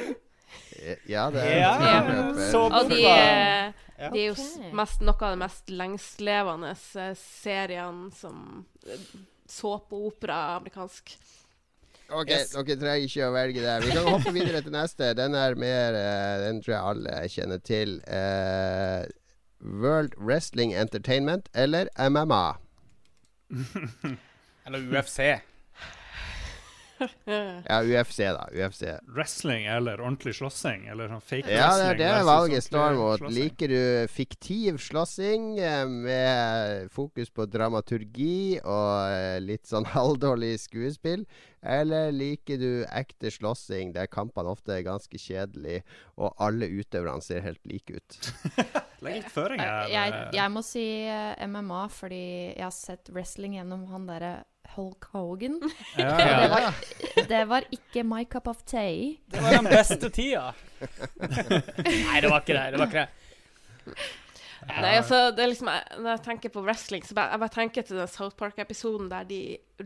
[1.09, 1.71] Ja, det er Ja,
[2.05, 2.49] det.
[2.51, 4.35] så Og de, de er jo
[4.77, 6.75] mest, noe av de mest lengstlevende
[7.17, 8.65] seriene som
[9.49, 11.15] såpeopera amerikansk.
[12.09, 12.51] Ok, Yes.
[12.51, 13.75] dere trenger ikke å velge det.
[13.85, 15.13] Vi kan hoppe videre til neste.
[15.17, 17.95] Den er mer eh, Den tror jeg alle kjenner til.
[18.07, 19.05] Uh,
[19.63, 22.43] World Wrestling Entertainment eller MMA?
[24.65, 25.19] Eller UFC.
[27.69, 28.47] Ja, UFC, da.
[28.51, 28.83] UFC.
[29.15, 30.87] Wrestling eller ordentlig slåssing?
[30.91, 33.25] Eller sånn fake Ja, det er wrestling det valget står mot.
[33.33, 41.25] Liker du fiktiv slåssing eh, med fokus på dramaturgi og eh, litt sånn halvdårlig skuespill?
[41.63, 45.85] Eller liker du ekte slåssing der kampene ofte er ganske kjedelige,
[46.19, 48.17] og alle utøverne ser helt like ut?
[49.03, 50.33] Legg litt føringer Jeg, Jeg, eh.
[50.37, 54.33] jeg må si eh, MMA, fordi jeg har sett wrestling gjennom han derre
[54.75, 55.59] Hulk Hogan.
[55.97, 56.39] ja, ja.
[56.41, 56.79] det var,
[57.29, 59.15] det var ikke my cup of tea.
[59.31, 60.53] Det var den beste tida.
[62.09, 62.65] Nei, det var ikke det.
[62.73, 64.01] Det var ikke det.
[64.63, 67.85] Nei, altså, det er liksom, Når jeg tenker på wrestling, så bare, jeg bare tenker
[67.87, 69.41] til den South Park-episoden der de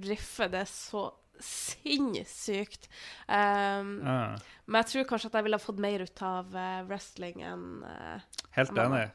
[0.05, 1.09] riffer det så
[1.43, 2.87] sinnssykt.
[3.27, 4.35] Um, Ja.
[4.67, 7.67] Men jeg tror kanskje at jeg ville ha fått mer ut av uh, wrestling enn
[7.87, 9.05] uh, Helt enig.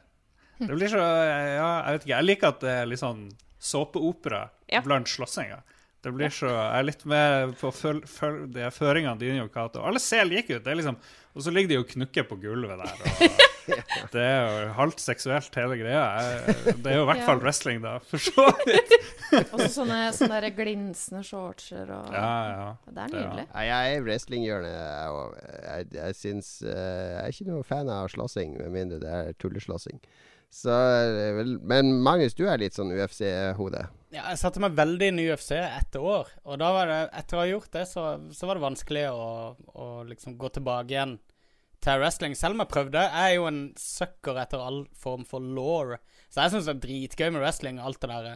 [0.57, 2.13] Det blir så Ja, jeg vet ikke.
[2.15, 3.27] Jeg liker at det er litt sånn
[3.63, 4.81] såpeopera Ja.
[4.85, 5.61] blant slåssinga.
[6.03, 9.79] Det blir så Jeg er litt med på føl, føl, de føringene dine og Cato.
[9.87, 10.63] Alle ser like ut.
[10.65, 10.97] Det er liksom,
[11.33, 12.97] og så ligger de og knukker på gulvet der.
[14.03, 16.01] Og det er jo halvt seksuelt, hele greia.
[16.75, 17.25] Det er jo i hvert Ja.
[17.29, 18.91] fall wrestling, da, for så vidt.
[19.53, 22.67] Og så sånne, sånne der glinsende shortser og Ja, ja.
[22.85, 23.45] Det er Det nydelig.
[23.55, 24.75] Nei, jeg er wrestlinghjørnet.
[24.75, 25.39] jeg òg.
[25.63, 29.31] Jeg, jeg syns eh, Jeg er ikke noe fan av slåssing, med mindre det er
[29.41, 30.03] tulleslåssing.
[30.53, 30.73] Så
[31.39, 33.87] vel, Men Magnus, du er litt sånn UFC-hode.
[34.13, 36.29] Ja, jeg satte meg veldig inn i UFC etter år.
[36.45, 39.29] Og da var det, etter å ha gjort det, så, så var det vanskelig å,
[39.81, 41.15] å liksom gå tilbake igjen
[41.83, 42.35] til wrestling.
[42.37, 43.01] Selv om jeg prøvde.
[43.01, 45.95] Jeg er jo en sucker etter all form for law.
[46.29, 47.81] Så jeg syns det er dritgøy med wrestling.
[47.81, 48.29] og Alt det der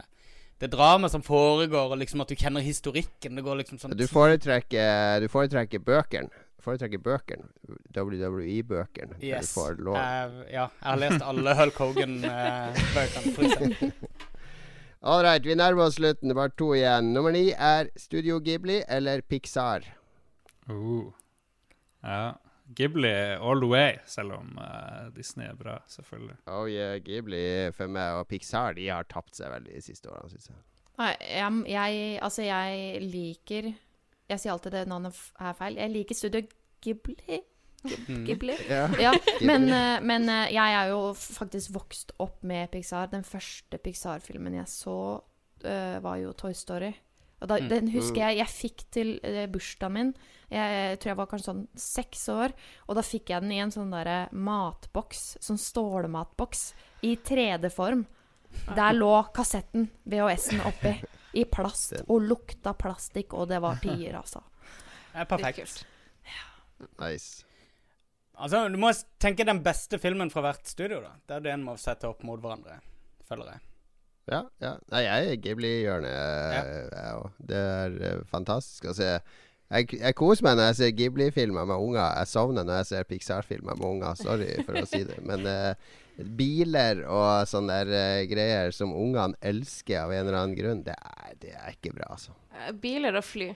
[0.58, 3.38] Det dramaet som foregår, og liksom at du kjenner historikken.
[3.38, 6.34] Det går liksom sånn Du foretrekker, du foretrekker bøkene.
[6.62, 7.44] Foretrekker bøkene.
[7.94, 9.14] WWE-bøkene.
[9.22, 9.54] Yes.
[9.54, 9.96] Du får lov.
[9.96, 13.92] Eh, ja, jeg har lest alle Hulk Hogan-bøkene.
[15.08, 16.26] All right, vi nærmer oss slutten.
[16.26, 17.12] Det er bare to igjen.
[17.14, 19.86] Nummer ni er Studio Ghibli eller Pixar.
[20.68, 21.12] Uh.
[22.02, 22.32] Ja.
[22.74, 26.36] Ghibli all the way, selv om uh, Disney er bra, selvfølgelig.
[26.46, 30.28] Oh yeah, Ghibli for meg og Pixar de har tapt seg veldig de siste årene,
[30.34, 30.56] syns jeg.
[30.98, 33.70] Nei, jeg, jeg Altså, jeg liker
[34.28, 35.78] Jeg sier alltid det navnet er feil.
[35.80, 36.42] Jeg liker Studio
[36.84, 37.38] Ghibli.
[37.88, 38.24] Mm.
[38.26, 38.56] Ghibli.
[38.68, 38.84] Ja.
[39.00, 39.12] Ja,
[39.48, 43.08] men, eh, men eh, jeg er jo faktisk vokst opp med Pixar.
[43.12, 44.96] Den første Pixar-filmen jeg så,
[45.64, 46.92] eh, var jo Toy Story.
[47.40, 47.68] Og da, Mm.
[47.70, 49.10] Den husker jeg jeg fikk til
[49.52, 50.08] bursdagen min.
[50.50, 52.52] Jeg tror jeg var kanskje sånn seks år.
[52.88, 55.36] Og da fikk jeg den i en sånn derre matboks.
[55.40, 56.72] Sånn stålmatboks.
[57.06, 58.06] I 3D-form.
[58.74, 60.96] Der lå kassetten, VHS-en, oppi.
[61.38, 61.94] I plast.
[62.08, 64.42] Og lukta plastikk, og det var tier, altså.
[65.12, 65.84] Det er perfekt.
[67.00, 67.44] Nice.
[68.38, 71.00] Altså, Du må tenke den beste filmen fra hvert studio.
[71.02, 72.78] da Det er det en må sette opp mot hverandre,
[73.26, 73.64] føler jeg.
[74.28, 74.74] Ja, ja.
[74.92, 76.10] Nei, jeg er i Ghibli-hjørnet,
[76.92, 77.36] jeg òg.
[77.48, 79.06] Det er eh, fantastisk å se.
[79.68, 82.04] Jeg, jeg koser meg når jeg ser Ghibli-filmer med unger.
[82.20, 84.20] Jeg sovner når jeg ser Pixar-filmer med unger.
[84.20, 85.16] Sorry for å si det.
[85.24, 90.56] Men eh, biler og sånne der, eh, greier som ungene elsker av en eller annen
[90.58, 92.34] grunn, det er, det er ikke bra, altså.
[92.56, 93.52] eh, biler og fly.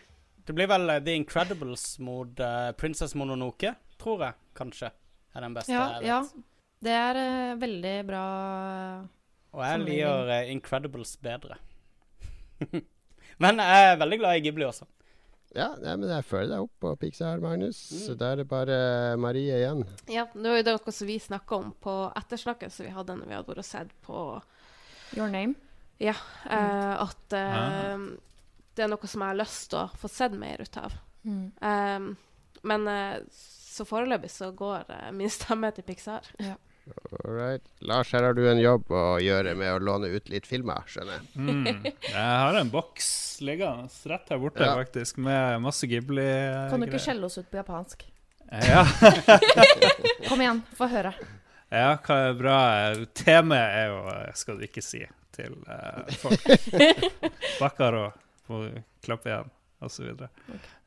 [0.47, 4.93] Det blir vel eh, The Incredibles mot uh, Princess Mononoke, tror jeg kanskje
[5.33, 6.23] er den beste Ja, ja.
[6.83, 8.23] Det er uh, veldig bra
[9.55, 11.59] Og jeg liker uh, Incredibles bedre.
[13.43, 14.87] Men jeg er veldig glad i Ghibli også.
[15.55, 17.81] Ja, nei, men jeg føler deg opp på Pixar, Magnus.
[17.93, 17.99] Mm.
[18.07, 18.79] Så da er det bare
[19.21, 19.85] Marie igjen.
[20.09, 23.29] Ja, det var jo det som vi snakka om på ettersnakket som vi hadde når
[23.29, 24.23] vi hadde vært og sett på
[25.19, 25.55] Your Name.
[26.01, 26.17] Ja,
[26.49, 27.63] eh, at eh,
[27.93, 28.07] Ah.
[28.75, 30.97] det er noe som jeg har lyst til å få sett mer ut av.
[31.29, 31.45] Mm.
[31.61, 32.09] Um,
[32.63, 36.27] men eh, så foreløpig så går eh, min stemme til Pixar.
[36.41, 36.57] All
[37.25, 37.63] right.
[37.81, 41.21] Lars, her har du en jobb å gjøre med å låne ut litt filmer, skjønner
[41.21, 41.29] jeg.
[41.37, 41.87] Mm.
[42.09, 43.09] Jeg har en boks
[43.47, 44.75] liggende rett her borte, Ja.
[44.81, 46.27] faktisk, med masse Ghibli.
[46.71, 48.05] Kan du ikke skjelle oss ut på japansk?
[48.53, 48.83] Ja.
[50.29, 51.15] Kom igjen, få høre.
[51.73, 52.59] ja, hva er bra?
[53.17, 54.03] Temaet er jo
[54.37, 55.01] Skal du ikke si
[55.33, 56.45] til uh, folk.
[57.63, 58.67] Bakkar og få
[59.07, 59.49] klappe igjen,
[59.81, 60.11] osv.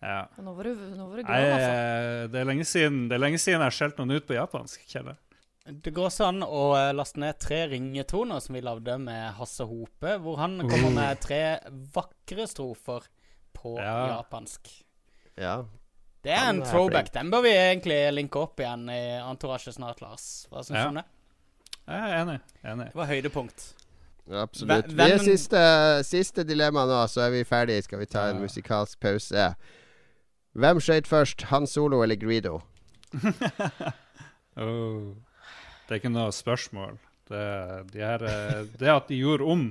[0.05, 0.19] Ja.
[0.37, 1.71] Nå var du, nå var du glad, altså.
[1.73, 4.37] eh, det er lenge siden Det er lenge siden jeg har skjelt noen ut på
[4.37, 4.83] japansk.
[4.91, 5.21] kjenner jeg.
[5.65, 9.65] Det går også an å eh, laste ned tre ringetoner som vi lagde med Hasse
[9.65, 11.39] Hope, hvor han kommer med tre
[11.95, 13.07] vakre strofer
[13.57, 14.19] på Ja.
[14.19, 14.69] japansk.
[15.35, 15.63] Ja.
[16.21, 17.07] Det er Han en er throwback.
[17.09, 17.13] flink.
[17.13, 20.47] Den bør vi egentlig linke opp igjen i Entourage snart, Lars.
[20.51, 20.87] Hva syns du Ja.
[20.87, 21.05] om det?
[21.87, 22.39] Jeg er enig.
[22.63, 22.85] enig.
[22.87, 23.73] Det var høydepunkt.
[24.31, 24.87] Absolutt.
[24.89, 27.83] Vi er siste, siste dilemma nå, så er vi ferdige.
[27.83, 28.41] Skal vi ta en Ja.
[28.41, 29.55] musikalsk pause?
[30.55, 31.41] Hvem skøyt først?
[31.49, 32.61] Han Solo eller Greedo?
[34.57, 35.13] Oh.
[35.85, 36.97] Det er ikke noe spørsmål.
[37.29, 37.41] Det,
[37.93, 39.65] de her, eh, det at de gjorde om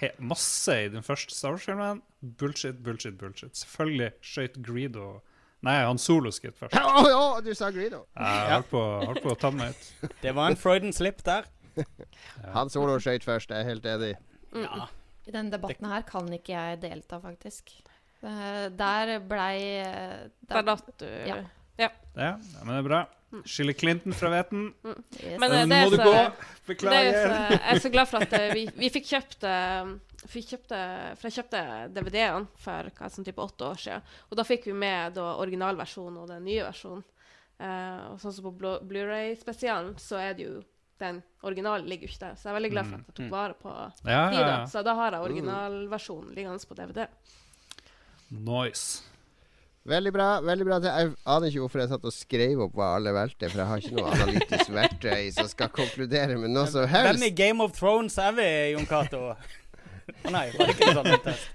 [0.00, 2.02] he masse i den første Star Wars-filmen
[2.38, 3.54] Bullshit, bullshit, bullshit.
[3.56, 5.20] Selvfølgelig skøyt Greedo
[5.66, 6.76] Nei, han Solo skutt først.
[6.76, 8.04] Å, å, du sa Greedo!
[8.14, 9.88] Jeg holdt på, holdt på å ta meg ut.
[10.22, 11.48] Det var en Freuden slip der.
[12.56, 14.12] Han soloskøyt først, jeg er helt enig.
[14.56, 14.86] Ja.
[15.26, 17.72] I denne debatten her kan ikke jeg delta, faktisk.
[18.22, 21.08] Eh, Der blei eh, Der der, datt du.
[21.28, 21.40] Ja.
[21.76, 22.30] Ja, ja,
[22.62, 23.00] men det er bra.
[23.44, 24.68] Skille Clinton fra hveten.
[24.86, 25.38] yes.
[25.40, 26.12] Men Nå det, er må du så, gå.
[26.12, 27.50] det er så, Beklager.
[27.52, 29.90] jeg er så glad for at eh, vi, vi fikk kjøpt eh,
[30.26, 30.78] fikk kjøpte,
[31.20, 31.60] For jeg kjøpte
[31.94, 34.02] DVD-ene for hva, sånn type åtte år siden.
[34.30, 37.04] Og da fikk vi med da, originalversjonen og den nye versjonen.
[37.56, 40.56] Uh, og sånn som på Blu- Blu-ray-spesialen, så er det jo
[41.00, 42.34] den originalen ligger ikke der.
[42.36, 43.72] Så jeg er veldig glad for at jeg tok vare på
[44.10, 44.40] Ja, de.
[44.44, 44.56] da.
[44.68, 47.06] Så da har jeg originalversjonen liggende på DVD.
[48.30, 49.02] Nice.
[49.86, 50.28] Veldig bra.
[50.42, 53.62] veldig bra Jeg aner ikke hvorfor jeg satt og skrev opp hva alle valgte, for
[53.62, 57.12] jeg har ikke noe analytisk verktøy som skal konkludere med noe som helst.
[57.12, 57.34] Hvem i.
[57.38, 59.22] Game of Thrones er vi, Jon Cato?
[59.30, 61.52] Å nei, var det ikke en sånn test?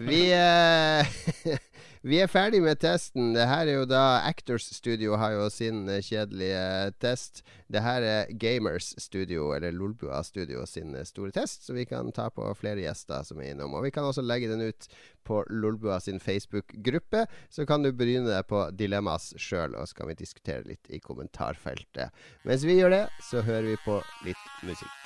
[0.00, 1.12] Vi, eh,
[2.02, 3.30] vi er ferdig med testen.
[3.36, 7.44] Det her er jo da Actors Studio har jo sin eh, kjedelige test.
[7.72, 12.10] Det her er Gamers Studio, eller Lolbua Studio sin eh, store test, så vi kan
[12.14, 13.76] ta på flere gjester som er innom.
[13.78, 14.88] Og vi kan også legge den ut
[15.22, 20.10] på Lolbua sin Facebook-gruppe, så kan du bryne deg på dilemmas sjøl, og så kan
[20.10, 22.10] vi diskutere litt i kommentarfeltet.
[22.42, 25.01] Mens vi gjør det, så hører vi på litt musikk.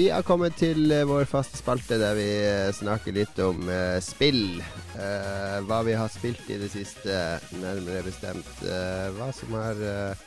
[0.00, 3.98] Vi har kommet til eh, vår faste spalte der vi eh, snakker litt om uh,
[4.00, 4.62] spill.
[4.94, 7.18] Uh, hva vi har spilt i det siste,
[7.60, 8.48] nærmere bestemt.
[8.64, 10.22] Uh, hva som har uh,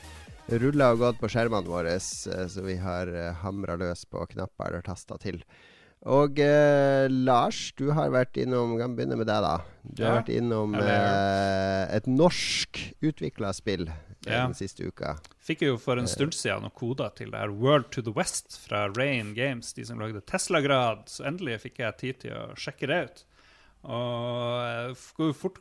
[0.62, 4.86] rulla og gått på skjermene våre, så vi har uh, hamra løs på knapper eller
[4.86, 5.42] taster til.
[6.06, 6.38] Og
[7.10, 9.54] Lars, du har vært innom Vi kan begynne med deg, da.
[9.88, 13.88] Du har vært innom et norsk utvikla spill
[14.26, 14.46] Ja.
[14.48, 15.18] den siste uka.
[15.44, 18.56] Fikk jo for en stund siden noen koder til det her World to the West
[18.64, 21.10] fra Rain Games, de som lagde Tesla-grad.
[21.12, 23.24] Så endelig fikk jeg tid til å sjekke det ut.
[23.84, 25.60] Og det går jo fort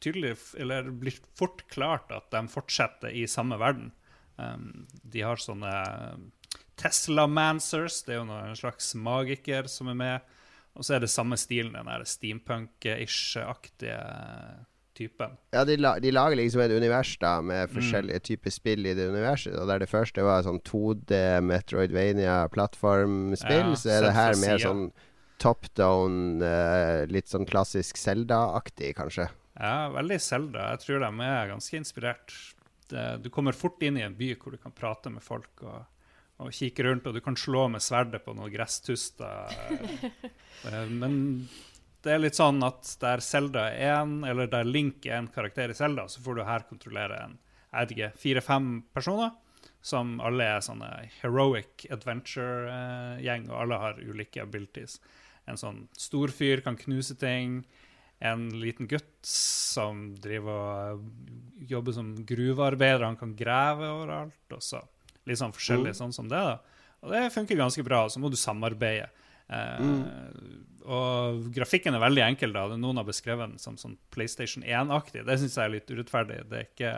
[0.00, 3.92] tydelig, eller blir fort klart at de fortsetter i samme verden.
[4.38, 5.72] Um, de har sånne
[6.78, 10.34] Tesla-mancers, det er jo en slags magiker som er med.
[10.78, 13.98] Og så er det samme stilen, den steampunk-ish-aktige
[14.98, 15.30] typen.
[15.54, 17.46] Ja, de, la, de lager liksom et univers da Mm.
[17.52, 19.54] med forskjellige typer spill i det universet.
[19.58, 21.12] Og der det første var sånn 2D
[21.46, 24.66] Metroidvania-plattformspill, Ja, så er det her mer siden.
[24.66, 24.92] sånn
[25.38, 29.28] top down, uh, litt sånn klassisk Zelda-aktig, kanskje.
[29.58, 30.70] Ja, veldig Zelda.
[30.74, 32.34] Jeg tror de er ganske inspirert.
[32.88, 35.84] Det, du kommer fort inn i en by hvor du kan prate med folk og,
[36.40, 39.46] og kikke rundt, og du kan slå med sverdet på noen gresstuster.
[40.66, 41.46] Eh, Men
[42.08, 45.70] det er litt sånn at der Zelda er en, eller der Link er en karakter
[45.70, 47.36] i Zelda, så får du her kontrollere en
[47.68, 49.34] jeg vet ikke, fire-fem personer
[49.84, 50.88] som alle er sånne
[51.20, 54.96] heroic adventure-gjeng, og alle har ulike abilities.
[55.48, 57.60] En sånn stor fyr kan knuse ting.
[58.18, 64.40] En liten gutt som driver og jobber som gruvearbeider, han kan grave overalt.
[64.50, 64.82] og så
[65.28, 66.40] Litt sånn forskjellig sånn som det.
[66.40, 66.56] da.
[67.04, 68.06] Og det funker ganske bra.
[68.06, 69.10] og Så må du samarbeide.
[69.50, 69.78] Eh,
[70.88, 72.52] Og grafikken er veldig enkel.
[72.52, 72.66] da.
[72.76, 75.24] Noen har beskrevet den som sånn PlayStation 1-aktig.
[75.26, 76.38] Det syns jeg er litt urettferdig.
[76.48, 76.92] Det er ikke,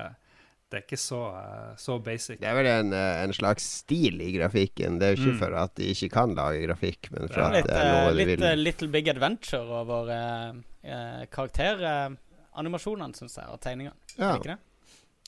[0.71, 2.39] det er ikke så, eh, så basic.
[2.41, 4.99] Det er vel en, eh, en slags stil i grafikken.
[5.01, 5.39] Det er jo ikke Mm.
[5.41, 8.15] for at de ikke kan lage grafikk, men for at det er noe eh, de
[8.25, 8.45] litt vil.
[8.47, 10.53] eh, Little Big Adventure over uh,
[10.87, 13.97] uh, karakteranimasjonene, syns jeg, og tegningene.
[14.19, 14.37] Ja.
[14.39, 14.59] Det det?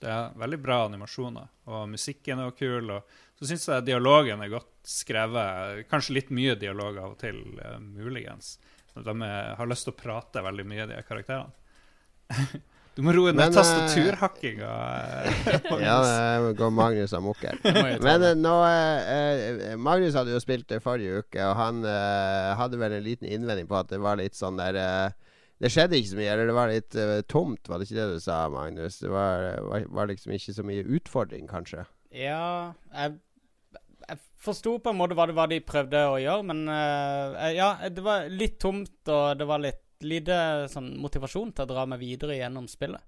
[0.03, 2.91] Det er veldig bra animasjoner, og musikken er jo kul.
[2.91, 3.05] Og
[3.43, 5.83] så syns jeg dialogen er godt skrevet.
[5.91, 8.55] Kanskje litt mye dialog av og til, uh, muligens.
[8.95, 11.51] De er, har lyst til å prate veldig mye, de karakterene.
[12.93, 14.71] Du må roe ned eh, tastaturhakkinga.
[15.49, 15.95] eh, Ja,
[16.45, 17.57] det går Magnus amok her.
[18.05, 22.51] Men eh, nå eh, eh, Magnus hadde jo spilt det forrige uke, og han eh,
[22.59, 25.33] hadde vel en liten innvending på at det var litt sånn der eh,
[25.65, 28.09] Det skjedde ikke så mye, eller det var litt eh, tomt, var det ikke det
[28.13, 29.01] du sa, Magnus?
[29.01, 31.87] Det var, var, var liksom ikke så mye utfordring, kanskje?
[32.13, 33.17] Ja jeg
[34.43, 38.05] forsto på en måte hva det var de prøvde å gjøre, men uh, ja, det
[38.05, 40.37] var litt tomt, og det var litt lite
[40.71, 43.03] sånn motivasjon til å dra meg videre gjennom spillet.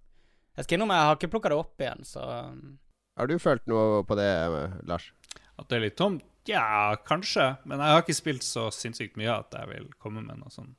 [0.54, 2.22] Jeg skal innom, jeg har ikke plukka det opp igjen, så
[2.54, 2.76] um,
[3.18, 5.10] Har du følt noe på det, eh, Lars?
[5.58, 6.22] At det er litt tomt?
[6.46, 7.54] Ja, kanskje.
[7.64, 10.74] Men jeg har ikke spilt så sinnssykt mye at jeg vil komme med noe sånn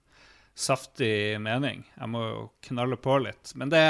[0.56, 1.84] saftig mening.
[1.96, 3.52] Jeg må jo knalle på litt.
[3.60, 3.82] Men det,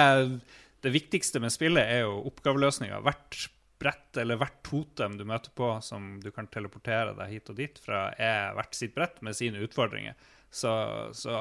[0.85, 3.01] det viktigste med spillet er jo oppgaveløsninga.
[3.05, 3.49] Hvert
[3.85, 7.77] brett eller hvert totem du møter på som du kan teleportere deg hit og dit
[7.81, 10.17] fra, er hvert sitt brett med sine utfordringer.
[10.49, 10.73] Så,
[11.13, 11.35] så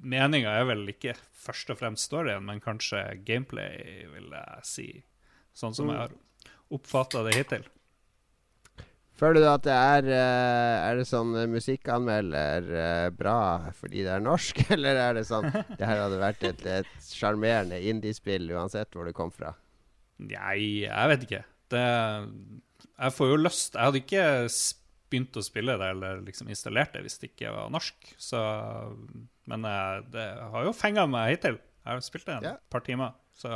[0.00, 4.88] meninga er vel ikke først og fremst storyen, men kanskje gameplay, vil jeg si.
[5.56, 6.16] Sånn som jeg har
[6.70, 7.66] oppfatta det hittil.
[9.20, 14.22] Føler du at det er eh, Er det sånn musikkanmelder eh, bra fordi det er
[14.24, 19.12] norsk, eller er det sånn Det her hadde vært et sjarmerende indiespill uansett hvor det
[19.18, 19.52] kom fra?
[20.20, 21.42] Nei, jeg vet ikke.
[21.70, 21.82] Det,
[22.90, 24.24] jeg får jo lyst Jeg hadde ikke
[25.10, 28.12] begynt å spille det eller liksom installert det hvis det ikke var norsk.
[28.20, 28.40] Så,
[29.50, 31.58] men eh, det har jo fenga meg hittil.
[31.80, 32.56] Jeg har spilt det en Ja.
[32.70, 33.50] par timer så,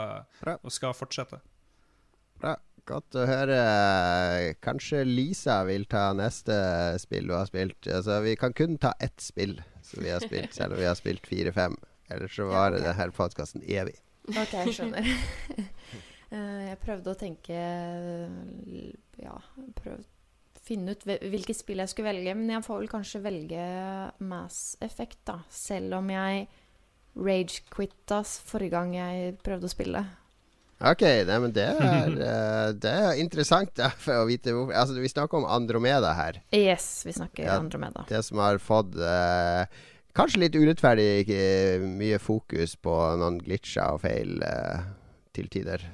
[0.56, 1.42] og skal fortsette.
[2.40, 2.56] Bra.
[2.84, 3.54] Godt å høre.
[4.64, 6.52] Kanskje Lisa vil ta neste
[7.00, 7.86] spill du har spilt.
[7.88, 10.98] Altså, vi kan kun ta ett spill som vi har spilt, selv om vi har
[10.98, 11.78] spilt fire-fem.
[12.12, 12.84] Ellers så varer ok.
[12.90, 13.96] denne podkasten evig.
[14.28, 15.08] Ok, jeg skjønner.
[16.34, 17.60] Eh, jeg prøvde å tenke
[19.22, 19.38] Ja,
[19.78, 20.08] prøvde
[20.64, 22.34] finne ut hvilke spill jeg skulle velge.
[22.38, 23.64] Men jeg får vel kanskje velge
[24.24, 25.38] Mass Effect, da.
[25.52, 26.46] Selv om jeg
[27.14, 30.04] rage-quitta forrige gang jeg prøvde å spille.
[30.84, 34.96] Ok, nei, men det er, eh, det er interessant da, for å vite hvorfor Altså,
[34.98, 36.40] Vi snakker om Andromeda her.
[36.56, 37.58] Yes, vi snakker Ja.
[37.60, 38.04] Andromeda.
[38.08, 39.64] Det som har fått eh,
[40.16, 44.88] kanskje litt urettferdig eh, mye fokus på noen glitcher og feil eh,
[45.36, 45.86] til tider.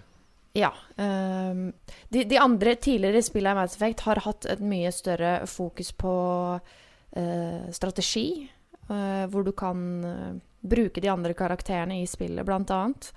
[0.56, 0.72] Ja.
[0.96, 1.72] Um,
[2.10, 6.14] de, de andre tidligere spillene i Mass Effect har hatt et mye større fokus på
[6.58, 8.48] uh, strategi,
[8.90, 13.12] uh, hvor du kan eh, bruke de andre karakterene i spillet, blant annet.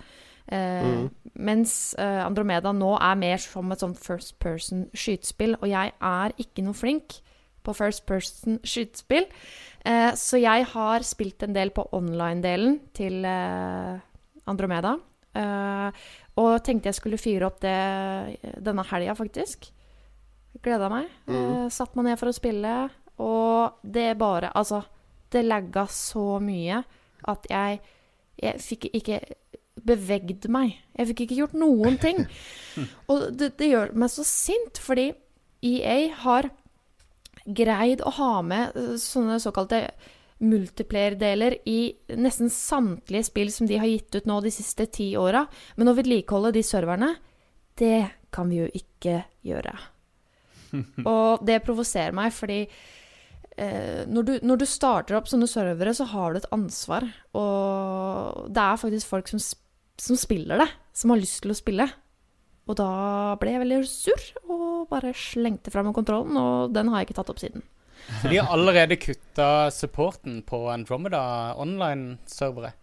[0.47, 1.05] Eh, Mm.
[1.39, 6.61] Mens Andromeda nå er mer som et sånt first person skytespill, og jeg er ikke
[6.61, 7.15] noe flink
[7.63, 9.25] på first person skytespill.
[10.19, 13.25] Så jeg har spilt en del på online-delen til
[14.45, 14.97] Andromeda.
[15.33, 15.91] Eh,
[16.39, 17.77] og tenkte jeg skulle fyre opp det
[18.65, 19.69] denne helga, faktisk.
[20.63, 21.09] Gleda meg.
[21.27, 21.37] Mm.
[21.37, 22.73] Eh, satt meg ned for å spille,
[23.21, 24.81] og det bare Altså,
[25.33, 26.81] det lagga så mye
[27.29, 27.81] at jeg
[28.41, 29.19] Jeg fikk ikke
[29.85, 30.73] bevegd meg.
[30.97, 32.23] Jeg fikk ikke gjort noen ting.
[33.11, 35.11] Og det, det gjør meg så sint, fordi
[35.63, 36.49] EA har
[37.45, 39.83] greid å ha med eh, sånne såkalte
[40.43, 41.79] multiplayer-deler i
[42.19, 45.45] nesten samtlige spill som de har gitt ut nå de siste ti åra.
[45.79, 47.13] Men å vedlikeholde de serverne,
[47.79, 49.73] det kan vi jo ikke gjøre.
[51.09, 56.07] Og det provoserer meg, fordi eh, når, du, når du starter opp sånne servere, så
[56.11, 57.07] har du et ansvar.
[57.37, 59.41] Og det er faktisk folk som,
[60.01, 61.89] som spiller det, som har lyst til å spille.
[62.63, 62.89] Og da
[63.41, 67.19] ble jeg veldig sur og bare slengte fra meg kontrollen, og den har jeg ikke
[67.19, 67.65] tatt opp siden.
[68.21, 71.23] Så de har allerede kutta supporten på Andromeda
[71.59, 72.73] online-servere.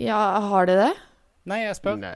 [0.00, 0.92] Ja, har de det?
[1.42, 1.96] Nei, jeg spør.
[1.98, 2.12] Nei,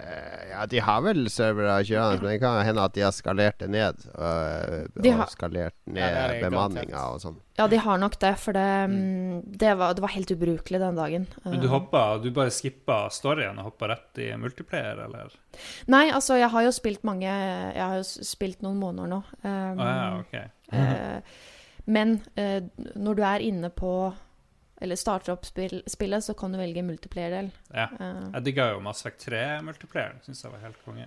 [0.52, 3.66] ja, de har vel servere kjørende, men det kan hende at de har skalert det
[3.74, 4.04] ned.
[4.14, 7.40] Og, De og skalert ned er bemanninga og sånn.
[7.58, 11.00] Ja, de har nok det, for det, mm, det, var, det var helt ubrukelig den
[11.00, 11.26] dagen.
[11.42, 15.34] Men du Eh, hoppa, du bare skippa storyen og hoppa rett i multiplayer, eller?
[15.90, 19.20] Nei, altså, jeg har jo spilt mange Jeg har jo spilt noen måneder nå.
[19.42, 20.34] Um, Å ja, ok.
[20.70, 21.42] eh,
[21.86, 22.62] men eh,
[22.98, 23.90] når du er inne på
[24.82, 27.46] Eller starter opp spill, spillet, så kan du velge multiplayer-del.
[27.72, 27.86] Ja.
[27.96, 30.18] Uh, Jeg digga jo Mass Effect 3-multiplayeren.
[30.26, 31.06] Syns jeg var helt konge.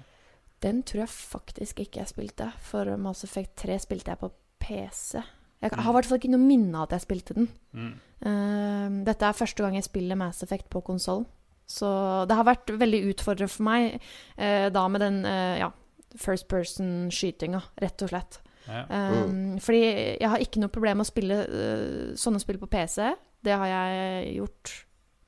[0.63, 5.21] den tror jeg faktisk ikke jeg spilte, for Mass Effect 3 spilte jeg på PC.
[5.61, 7.49] Jeg har i hvert fall ikke noe minne av at jeg spilte den.
[7.77, 7.93] Mm.
[8.25, 11.27] Uh, dette er første gang jeg spiller Mass Effect på konsoll.
[11.69, 11.87] Så
[12.25, 13.99] det har vært veldig utfordrende for meg
[14.39, 15.69] uh, da med den uh, ja,
[16.17, 18.39] first person-skytinga, rett og slett.
[18.67, 18.83] Ja.
[18.89, 19.79] Um, Fordi
[20.19, 23.07] jeg har ikke noe problem med å spille uh, sånne spill på PC.
[23.45, 24.73] Det har jeg gjort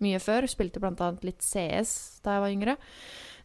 [0.04, 0.48] mye før.
[0.52, 1.12] Spilte bl.a.
[1.26, 1.94] litt CS
[2.26, 2.76] da jeg var yngre.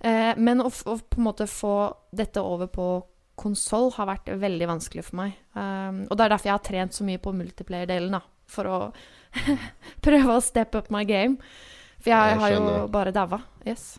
[0.03, 1.75] Uh, men å, f- å på en måte få
[2.17, 2.89] dette over på
[3.37, 5.35] konsoll har vært veldig vanskelig for meg.
[5.53, 8.23] Um, og det er derfor jeg har trent så mye på multiplayer-delen, da.
[8.49, 8.79] For å
[10.07, 11.37] prøve å step up my game.
[12.01, 13.41] For jeg, Jeg har jo bare daua.
[13.67, 13.97] Yes.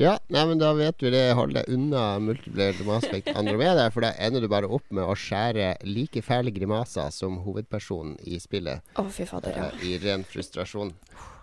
[0.00, 1.24] Ja, nei, men da vet vi det.
[1.36, 5.16] Hold deg unna multiplayer Mass Effect Andromeda, for da ender du bare opp med å
[5.18, 9.68] skjære like fæle grimaser som hovedpersonen i spillet, Å, fy fader, ja.
[9.68, 10.94] eh, i ren frustrasjon.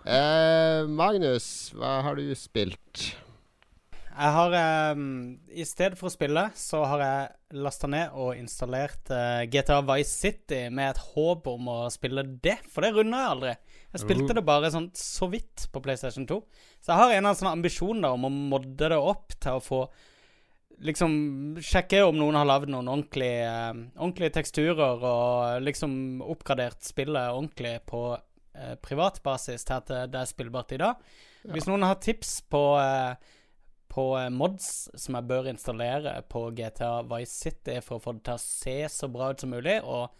[0.02, 3.12] Eh, Magnus, hva har du spilt?
[4.10, 9.12] Jeg har ehm, I stedet for å spille, så har jeg lasta ned og installert
[9.14, 13.36] eh, GTA Vice City med et håp om å spille det, for det runder jeg
[13.36, 13.54] aldri.
[13.90, 16.38] Jeg spilte det bare sånn så vidt på PlayStation 2.
[16.78, 19.82] Så jeg har en sånn ambisjon da om å modde det opp til å få
[20.80, 27.34] Liksom sjekke om noen har lagd noen ordentlige, eh, ordentlige teksturer og liksom oppgradert spillet
[27.34, 31.02] ordentlig på eh, privatbasis til at det, er spillbart i dag.
[31.52, 33.12] Hvis noen har tips på eh,
[33.90, 38.26] på eh, mods som jeg bør installere på GTA Vice City for å få det
[38.28, 40.14] til å se så bra ut som mulig og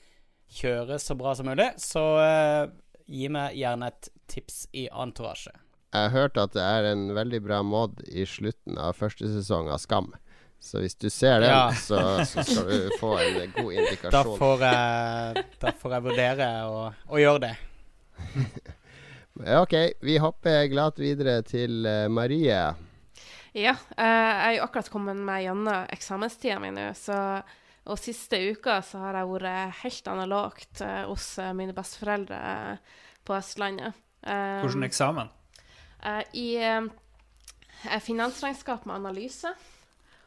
[0.61, 2.65] kjøre så bra som mulig, så eh,
[3.11, 5.51] gi meg gjerne et tips i entourage.
[5.91, 9.69] Jeg har hørt at det er en veldig bra mod i slutten av første sesong
[9.75, 10.13] av Skam.
[10.61, 11.73] Så hvis du ser den, Ja.
[11.73, 11.99] så,
[12.29, 14.37] så skal du få en god Da indikasjon.
[14.39, 17.55] får jeg, da får jeg vurdere å, å gjøre det.
[19.41, 19.73] Ok,
[20.05, 22.59] vi hopper glatt videre til eh, Marie.
[23.57, 27.17] Ja, eh, jeg er jo akkurat kommet meg gjennom eksamenstida mi nå, så
[27.91, 33.01] og siste uka så har jeg vært helt analogt eh, hos eh, mine besteforeldre eh,
[33.27, 33.99] på Østlandet.
[34.23, 35.29] Eh, Hvordan eksamen?
[36.05, 39.53] eh, I eh, finansregnskap med analyse.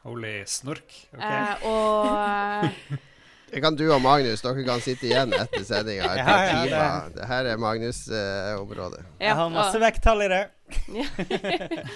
[0.04, 0.92] Holy snork.
[1.16, 1.32] Okay.
[1.32, 3.00] Eh, og
[3.54, 4.42] Det kan du og Magnus.
[4.42, 6.08] Dere kan sitte igjen etter sendinga.
[6.16, 9.04] et Ja, par ja, det- her er Magnus-området.
[9.22, 10.44] Jeg har masse vekttall i det.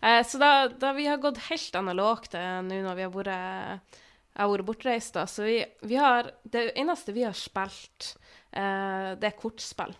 [0.00, 3.98] Eh, så da, da vi har gått helt analogt eh, nå når vi har vært
[4.40, 8.14] jeg har vært bortreist, da, så vi, vi har Det eneste vi har spilt,
[8.56, 9.92] eh, det er kortspill.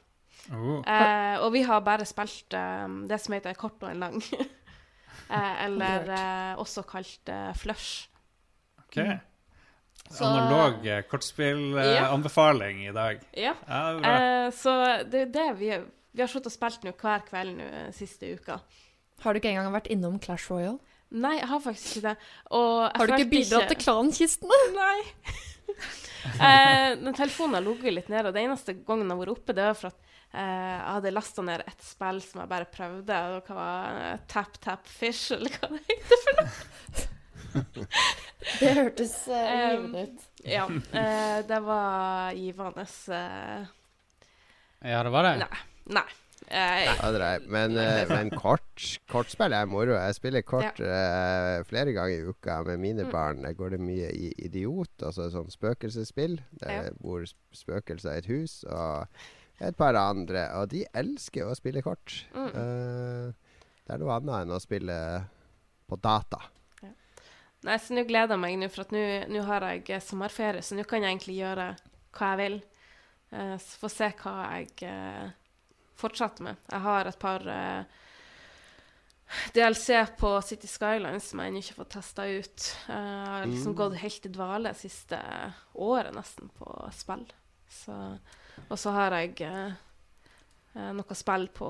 [0.50, 0.78] Oh.
[0.88, 4.16] Eh, og vi har bare spilt eh, det som heter kort og en lang.
[5.30, 8.08] eh, eller eh, også kalt eh, flush.
[8.86, 8.96] OK.
[10.10, 11.02] Så- Analog Ja.
[11.06, 13.20] kortspillanbefaling i dag.
[13.36, 13.52] Ja.
[13.68, 14.72] Ja, det så
[15.04, 15.68] det er det vi,
[16.16, 18.56] vi har sluttet å spilt nå hver kveld nå siste uka.
[19.20, 20.78] Har du ikke engang vært innom Clash Royale?
[21.10, 22.28] Nei, jeg har faktisk ikke det.
[22.54, 23.74] Og jeg Har du ikke bidratt ikke...
[23.74, 24.58] til klankistene?
[24.80, 24.98] Nei.
[26.46, 29.56] eh, den telefonen har ligget litt nede, og det eneste gangen den har vært oppe,
[29.56, 33.22] det var for at eh, jeg hadde lasta ned et spill som jeg bare prøvde,
[33.34, 37.08] og hva var eh, Tap Tap Fish, eller hva det heter.
[38.60, 40.26] Det hørtes uh, Um, givende ut.
[40.46, 42.86] Ja, eh, det var givende.
[43.10, 43.66] Uh...
[44.80, 45.36] Ja, det var det.
[45.42, 45.64] nei.
[45.98, 46.06] Nei.
[46.50, 49.94] Ja, er- Men, eh, men kort, kortspill er moro.
[49.94, 53.10] Jeg spiller kort eh, flere ganger i uka med mine Mm.
[53.12, 53.42] barn.
[53.42, 56.40] Der går det mye i Idiot, altså sånn spøkelsesspill.
[56.62, 56.90] Ja.
[57.00, 57.22] bor
[57.54, 59.06] spøkelser i et hus, og
[59.60, 60.48] et par andre.
[60.58, 62.24] Og de elsker å spille kort.
[62.34, 62.48] Mm.
[62.48, 63.32] Eh,
[63.86, 65.26] det er noe annet enn å spille
[65.88, 66.38] på data.
[67.62, 71.02] Nei, så nå gleder jeg meg nå, for nå har jeg sommerferie, så nå kan
[71.02, 71.76] jeg egentlig gjøre
[72.16, 72.62] hva jeg vil.
[73.32, 75.32] Uh, så får se hva jeg
[76.00, 76.56] eh, fortsetter med.
[76.70, 77.84] Jeg har et par uh,
[79.54, 82.64] DLC på City Skylines som jeg ennå ikke har fått testa ut.
[82.88, 83.76] Eh, Jeg har liksom Mm.
[83.78, 85.20] gått helt i dvale siste
[85.74, 87.26] året nesten på spill.
[87.70, 88.18] Så,
[88.68, 89.72] og så har jeg eh,
[90.74, 91.68] eh, noe spill på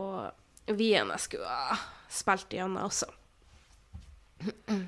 [0.70, 1.76] Wien jeg skulle ha
[2.09, 3.07] spilt igjennom også.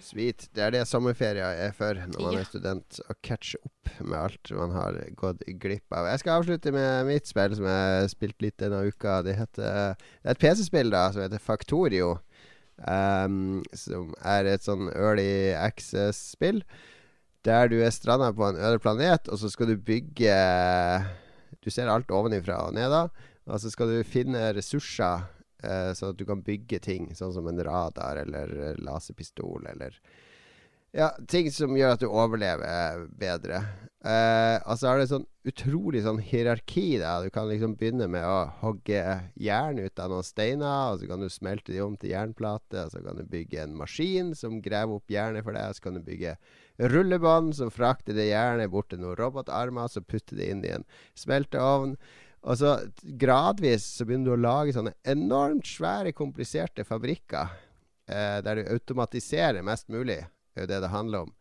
[0.00, 0.46] Sweet.
[0.54, 2.40] Det er det sommerferia er for når man Ja.
[2.40, 3.00] er student.
[3.10, 6.06] Å catche opp med alt man har gått glipp av.
[6.10, 9.20] Jeg skal avslutte med mitt spill som jeg har spilt litt denne uka.
[9.22, 12.18] Det heter Det er et PC-spill da som heter Factorio.
[12.88, 16.62] Um, som er et sånn early access-spill.
[17.44, 20.32] Der du er stranda på en øde planet, og så skal du bygge
[21.62, 23.08] Du ser alt ovenifra og ned, da.
[23.46, 25.26] Og så skal du finne ressurser,
[25.62, 29.98] eh, sånn at du kan bygge ting, sånn som en radar eller eh, laserpistol eller
[30.92, 33.62] ja, ting som gjør at du overlever bedre.
[34.04, 37.14] Eh, altså er det sånn utrolig sånn hierarki Da.
[37.22, 39.00] Du kan liksom begynne med å hogge
[39.40, 42.92] jern ut av noen steiner, og så kan du smelte de om til jernplate, og
[42.92, 45.96] så kan du bygge en maskin som graver opp jernet for deg, og så kan
[45.96, 46.36] du bygge
[46.92, 50.86] rullebånd som frakter det jernet bort til noen robotarmer, så putter det inn i en
[51.18, 51.96] smelteovn.
[52.42, 52.72] Og så
[53.20, 57.52] gradvis så begynner du å lage sånne enormt svære, kompliserte fabrikker
[58.10, 60.18] eh, der du automatiserer mest mulig.
[60.52, 61.32] Det er jo det det handler om.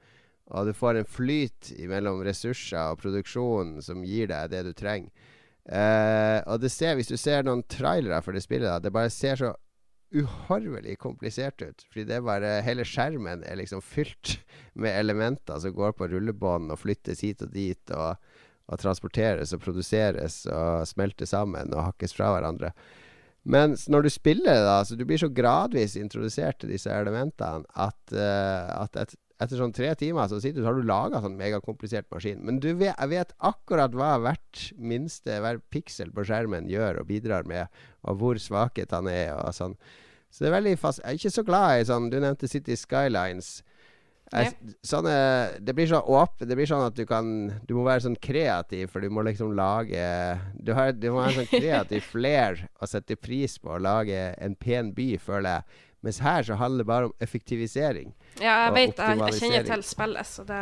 [0.51, 5.09] Og du får en flyt mellom ressurser og produksjon som gir deg det du trenger.
[5.65, 9.13] Eh, og det ser, hvis du ser noen trailere for det spillet, da, det bare
[9.13, 9.53] ser så
[10.11, 11.85] uhorvelig komplisert ut.
[11.89, 14.37] Fordi det er bare Hele skjermen er liksom fylt
[14.81, 17.95] med elementer som går på rullebånd og flyttes hit og dit.
[17.95, 18.17] og
[18.71, 22.71] og transporteres og produseres og smelter sammen og hakkes fra hverandre.
[23.43, 27.99] Men når du spiller, da, så du blir så gradvis introdusert til disse elementene at,
[28.13, 32.05] uh, at et, etter sånn tre timer så, sitter, så har du laga sånn megakomplisert
[32.13, 32.43] maskin.
[32.45, 37.09] Men du vet, jeg vet akkurat hva hvert minste, hver piksel på skjermen gjør og
[37.09, 39.75] bidrar med, og hvor svakhetene er og sånn.
[40.31, 42.77] Så det er veldig fast Jeg er ikke så glad i sånn Du nevnte City
[42.79, 43.49] Skylines.
[44.31, 45.13] Jeg, sånne,
[45.59, 47.25] det, blir så åp, det blir sånn at du kan
[47.67, 49.99] Du må være sånn kreativ, for du må liksom lage
[50.55, 54.29] Du, har, du må ha en sånn kreativ flair og sette pris på å lage
[54.39, 55.81] en pen by, føler jeg.
[56.01, 58.13] Mens her så handler det bare om effektivisering.
[58.39, 60.61] Ja, jeg vet, jeg, jeg kjenner til spillet, så det,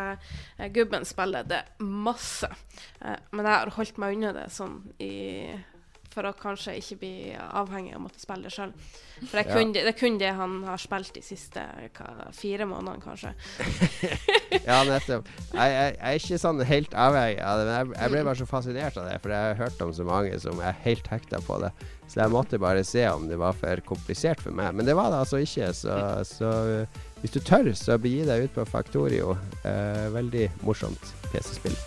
[0.58, 2.50] eh, gubben spiller det masse.
[3.00, 5.14] Eh, men jeg har holdt meg unna det sånn i
[6.10, 8.72] For å kanskje ikke bli avhengig av å måtte spille det sjøl.
[9.30, 9.44] For Ja.
[9.54, 11.62] kun, det er kun det han har spilt de siste
[11.94, 13.34] hva, fire månedene, kanskje.
[14.66, 15.28] Ja, nettopp.
[15.54, 18.40] Jeg, jeg, jeg er ikke sånn helt avhengig av det, men jeg, jeg ble bare
[18.42, 21.42] så fascinert av det, for jeg har hørt om så mange som er helt hekta
[21.46, 21.70] på det.
[22.10, 24.74] Så jeg måtte bare se om det var for komplisert for meg.
[24.74, 25.70] Men det var det altså ikke.
[25.78, 25.94] Så,
[26.26, 26.50] så
[27.22, 29.38] hvis du tør, så begi deg ut på Factorio.
[29.62, 31.78] Eh, veldig morsomt PC-spill.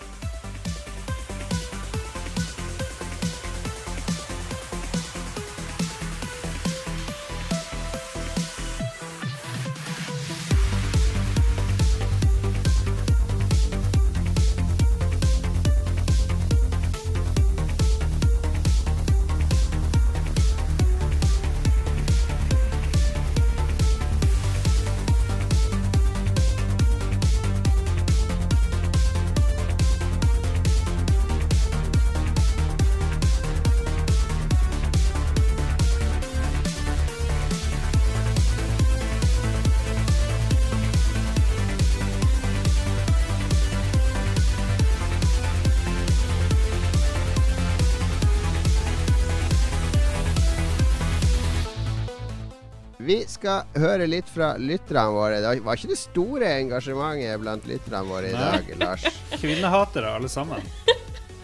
[53.13, 55.41] Vi skal høre litt fra lytterne våre.
[55.45, 58.47] Det var ikke det store engasjementet blant lytterne våre i Nei.
[58.55, 59.05] dag, Lars.
[59.43, 60.65] Kvinnehatere, alle sammen.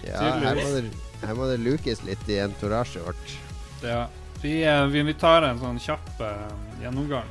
[0.00, 0.84] Ja, her må det,
[1.20, 3.34] her må det lukes litt i entorasjet vårt.
[3.82, 4.06] Ja.
[4.40, 6.46] Vi, eh, vi, vi tar en sånn kjapp uh,
[6.80, 7.28] gjennomgang.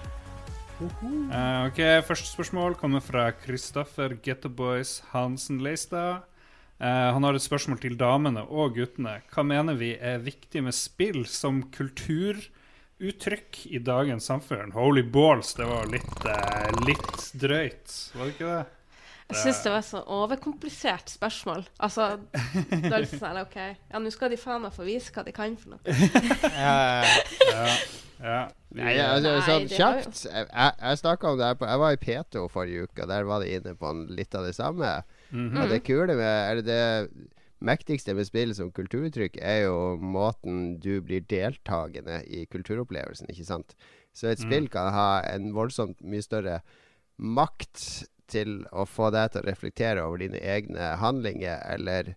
[0.77, 6.27] Uh, ok, Første spørsmål kommer fra Kristoffer Getteboys Hansen Leistad.
[6.77, 9.15] Han har et spørsmål til damene og guttene.
[9.33, 11.63] Hva mener vi er viktig med spill som
[12.97, 14.71] kulturuttrykk i dagens samfunn?
[14.71, 18.65] Holy balls, det var litt, eh, litt drøyt, var det ikke det?
[19.27, 21.65] Jeg syns det var et så overkomplisert spørsmål.
[21.83, 23.57] Altså, det er liksom sånn OK,
[23.91, 25.81] ja, nå skal de faen meg få vise hva de kan for noe.
[26.63, 27.03] Ja,
[27.51, 27.65] Ja.
[28.23, 28.37] ja.
[28.77, 31.99] Nei, altså, sånn var kjapt Jeg, jeg, snakka om det her på Jeg var i
[32.01, 34.95] P2 forrige uke, og der var de inne på en, litt av det samme.
[35.29, 35.59] Mhm.
[35.59, 36.81] Og det kule med Eller det
[37.59, 43.75] mektigste med spill som kulturuttrykk er jo måten du blir deltakende i kulturopplevelsen, ikke sant?
[44.13, 46.61] Så et spill kan ha en voldsomt mye større
[47.17, 52.15] makt til å få deg til å reflektere over dine egne handlinger eller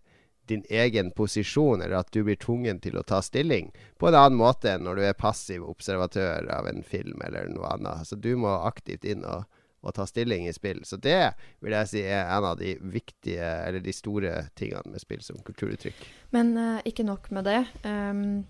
[0.50, 3.70] din egen posisjon, eller at du blir tvungen til å ta stilling
[4.00, 7.76] på en annen måte enn når du er passiv observatør av en film eller noe
[7.76, 8.08] annet.
[8.08, 9.46] Så du må aktivt inn og,
[9.82, 10.82] og ta stilling i spill.
[10.84, 15.00] Så det vil jeg si er en av de viktige, eller de store tingene med
[15.00, 16.06] spill som kulturuttrykk.
[16.36, 17.64] Men uh, ikke nok med det.
[17.84, 18.44] Um,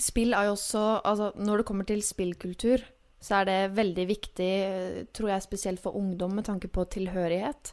[0.00, 2.84] spill er jo også Altså, når det kommer til spillkultur,
[3.24, 7.72] så er det veldig viktig, eh, tror jeg spesielt for ungdom, med tanke på tilhørighet.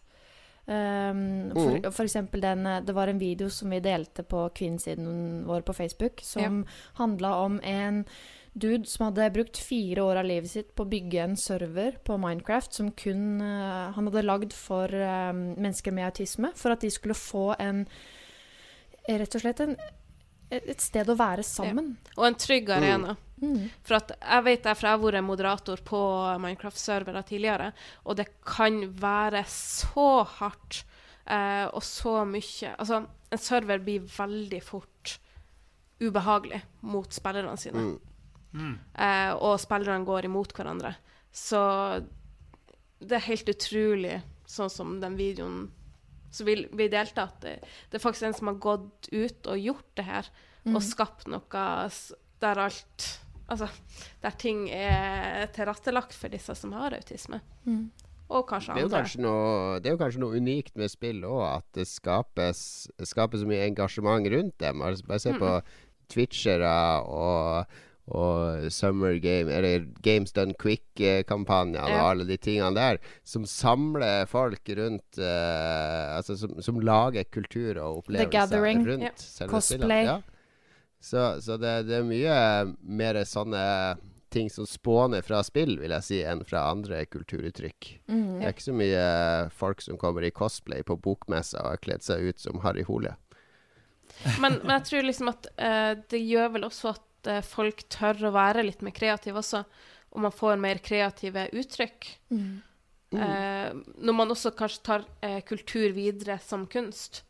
[0.67, 1.91] Um, for, Mm.
[1.91, 5.73] for eksempel den eh, Det var en video som vi delte på kvinnesiden vår på
[5.73, 8.05] Facebook, som handla om en
[8.53, 12.17] dude som hadde brukt fire år av livet sitt på å bygge en server på
[12.19, 16.91] Minecraft som kun uh, han hadde lagd for uh, mennesker med autisme, for at de
[16.91, 17.85] skulle få en
[19.01, 19.71] Rett og slett en,
[20.53, 21.87] et sted å være sammen.
[22.13, 23.15] Og en trygg arena.
[23.41, 23.71] Mm.
[23.81, 26.01] For at jeg vet det, for jeg har vært moderator på
[26.43, 27.71] Minecraft-servere tidligere,
[28.05, 30.83] og det kan være så hardt
[31.25, 33.01] uh, og så mye Altså,
[33.33, 35.17] en server blir veldig fort
[36.01, 36.61] ubehagelig
[36.93, 37.89] mot spillerne sine.
[37.89, 38.10] Mm.
[38.53, 40.95] Eh, og spillerne går imot hverandre.
[41.31, 41.59] Så
[43.01, 45.69] det er helt utrolig, sånn som den videoen
[46.31, 47.57] som vi, vi delte, at det,
[47.91, 50.31] det er faktisk en som har gått ut og gjort det her,
[50.61, 50.75] Mm.
[50.77, 51.89] og skapt noe
[52.39, 53.05] der alt
[53.49, 53.65] Altså,
[54.21, 57.41] der ting er tilrettelagt for disse som har autisme.
[57.65, 57.89] Mm.
[58.29, 58.99] Og kanskje Det er, jo andre.
[59.01, 62.61] kanskje noe, det er jo kanskje noe unikt med spill òg, at det skapes,
[63.09, 64.81] skapes så mye engasjement rundt dem.
[64.85, 65.49] Altså, bare se på
[66.13, 67.65] twitchere og,
[68.09, 74.67] og Summer Game, eller Games Done Quick-kampanjene og alle de tingene der, som samler folk
[74.77, 78.85] rundt uh, Altså som, som lager kultur og opplevelser Gathering.
[78.87, 79.17] rundt yeah.
[79.21, 80.09] selve Cosplay.
[80.09, 80.19] Ja.
[81.01, 82.39] Så, så det, det er mye
[82.81, 83.61] mer sånne
[84.31, 87.89] ting som spåner fra spill, vil jeg si, enn fra andre kulturuttrykk.
[88.07, 88.39] Mm.
[88.39, 89.05] Det er ikke så mye
[89.55, 93.15] folk som kommer i cosplay på bokmessa og har kledd seg ut som Harry Hole.
[94.39, 98.27] Men, men jeg tror liksom at uh, det gjør vel også at eh, folk tør
[98.29, 99.63] å være litt mer kreative også,
[100.11, 102.09] og man får mer kreative uttrykk.
[102.33, 102.61] Mm.
[103.11, 103.73] Eh,
[104.07, 107.23] når man også kanskje tar eh, kultur videre som kunst.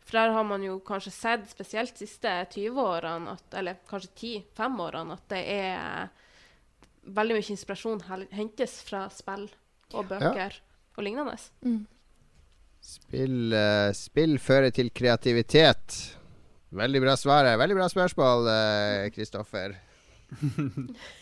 [0.00, 4.42] For der har man jo kanskje sett, spesielt de siste 20 årene, at, eller kanskje
[4.56, 6.08] 10-5 årene, at det er
[7.10, 8.02] veldig mye inspirasjon
[8.34, 9.46] hentes fra spill
[9.94, 10.56] og bøker
[10.96, 11.36] og lignende.
[11.64, 11.84] Mm.
[12.80, 16.00] Spill, uh, spill fører til kreativitet.
[16.70, 17.48] Veldig bra svar.
[17.58, 18.50] Veldig bra spørsmål,
[19.14, 19.74] Kristoffer.
[19.80, 19.90] Kristoffer.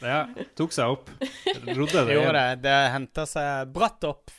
[0.00, 1.08] Det tok seg opp.
[1.64, 2.60] Rodde Det gjorde igjen.
[2.60, 2.66] det.
[2.66, 4.32] Det henta seg bratt opp.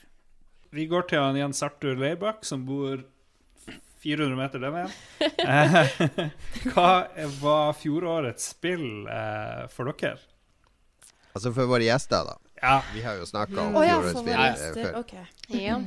[0.69, 3.01] Vi går til han Jens Arthur Leibakk, som bor
[4.03, 4.91] 400 meter den veien.
[5.49, 6.27] Eh,
[6.73, 6.89] Hva
[7.39, 10.19] var fjorårets spill eh, for dere?
[11.33, 12.35] Altså for våre gjester, da.
[12.59, 14.99] Ja, Vi har jo snakka om oh, ja, fjorårets spill eh, før.
[14.99, 15.13] OK.
[15.55, 15.79] Ja.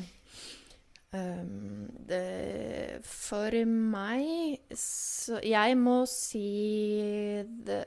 [1.12, 6.40] Um, det, for meg så Jeg må si
[7.66, 7.82] det,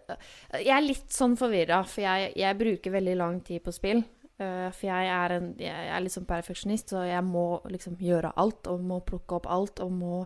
[0.59, 4.03] Jeg er litt sånn forvirra, for jeg, jeg bruker veldig lang tid på spill.
[4.38, 8.67] Uh, for jeg er, en, jeg er liksom perfeksjonist, så jeg må liksom gjøre alt,
[8.69, 10.21] og må plukke opp alt, og må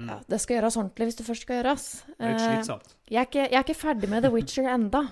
[0.00, 1.86] ja, Det skal gjøres ordentlig hvis det først skal gjøres.
[2.08, 2.94] det er litt Uh, slitsomt.
[3.10, 5.04] jeg, er ikke, jeg er ikke ferdig med The Witcher enda.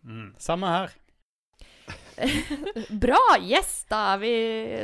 [0.00, 0.28] Mm.
[0.38, 0.96] Samme her.
[3.04, 3.20] Bra!
[3.42, 3.84] Yes!
[3.90, 4.32] Da er vi,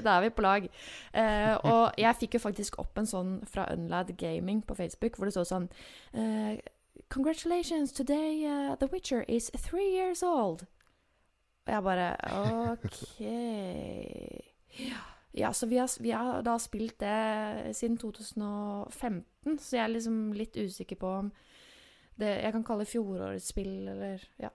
[0.04, 0.68] da er vi på lag.
[1.12, 5.28] Eh, og jeg fikk jo faktisk opp en sånn fra Unlad Gaming på Facebook, hvor
[5.28, 5.68] det står sånn
[6.12, 6.62] eh,
[7.12, 10.66] Congratulations, today uh, The Witcher is three years old.
[11.64, 12.08] Og jeg bare
[12.60, 13.20] OK
[14.78, 15.02] Ja,
[15.42, 20.18] ja så vi har, vi har da spilt det siden 2015, så jeg er liksom
[20.36, 21.32] litt usikker på om
[22.20, 24.52] det jeg kan kalle fjorårets spill, eller Ja.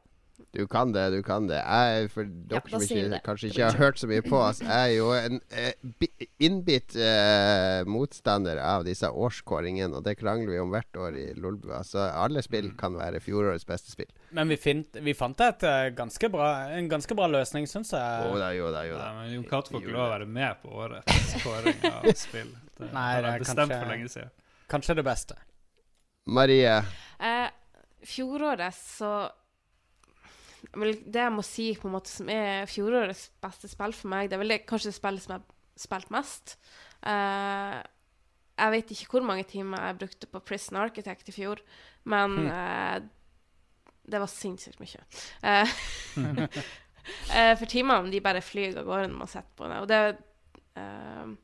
[0.51, 1.59] Du kan det, du kan det.
[1.61, 4.71] Jeg, for dere ja, som ikke, kanskje ikke har hørt så mye på oss, jeg
[4.71, 10.71] er jo en eh, innbitt eh, motstander av disse årskåringene, og det krangler vi om
[10.73, 11.83] hvert år i Lolbua.
[11.85, 14.09] Så alle spill kan være fjorårets beste spill.
[14.33, 18.25] Men vi, fint, vi fant et, eh, ganske bra, en ganske bra løsning, syns jeg.
[18.31, 19.11] Jo da, jo da, jo Ja, da.
[19.21, 22.55] men Jon Cato får ikke lov å være med på årets kåring av spill.
[22.79, 24.33] Det Nei, har det er jeg bestemt kanskje- for lenge siden.
[24.69, 25.37] Kanskje det beste.
[26.29, 26.79] Marie,
[27.19, 27.49] Eh,
[28.05, 29.09] fjoråret så
[30.73, 34.29] vel, Det jeg må si på en måte som er fjorårets beste spill for meg,
[34.29, 36.57] det er vel det, kanskje det spillet som jeg har spilt mest.
[37.05, 37.79] Uh,
[38.59, 41.61] jeg vet ikke hvor mange timer jeg brukte på Prison Architect i fjor,
[42.11, 42.49] men mm.
[42.51, 42.97] uh,
[44.09, 45.03] det var sinnssykt mye.
[45.43, 45.75] Uh,
[47.35, 49.79] eh, for timene de bare flyr av gårde når man sitter på det.
[49.83, 50.01] Og det
[50.79, 51.35] eh,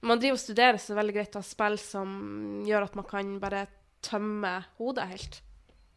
[0.00, 2.10] Når man driver og studerer, så er det veldig greit å ha spill som
[2.66, 3.66] gjør at man kan bare
[4.04, 5.40] tømme hodet helt.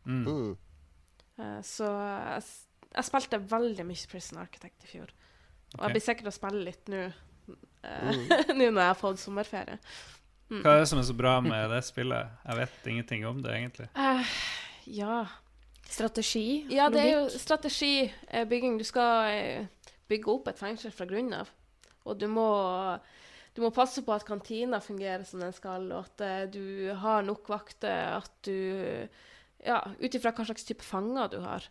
[0.03, 0.55] Mm.
[1.39, 2.43] Eh, så jeg,
[2.93, 5.13] jeg spilte veldig mye Prison Architect i fjor.
[5.73, 7.21] Og jeg blir sikkert å spille litt nå, eh,
[7.83, 8.27] Mm.
[8.57, 9.79] nå når jeg har fått sommerferie.
[10.47, 10.61] Mm.
[10.61, 12.29] Hva er det som er så bra med det spillet?
[12.45, 13.87] Jeg vet ingenting om det, egentlig.
[13.97, 14.35] Uh,
[14.87, 15.17] ja.
[15.89, 16.63] Strategi?
[16.71, 18.77] ja, det er jo strategibygging.
[18.79, 19.67] Du skal
[20.09, 21.51] bygge opp et fengsel fra grunnen av.
[22.07, 22.47] Og du må,
[23.55, 27.51] du må passe på at kantina fungerer som den skal, og at du har nok
[27.51, 29.07] vakter, at du
[29.63, 31.67] Ja, ut ifra hva slags type fanger du har.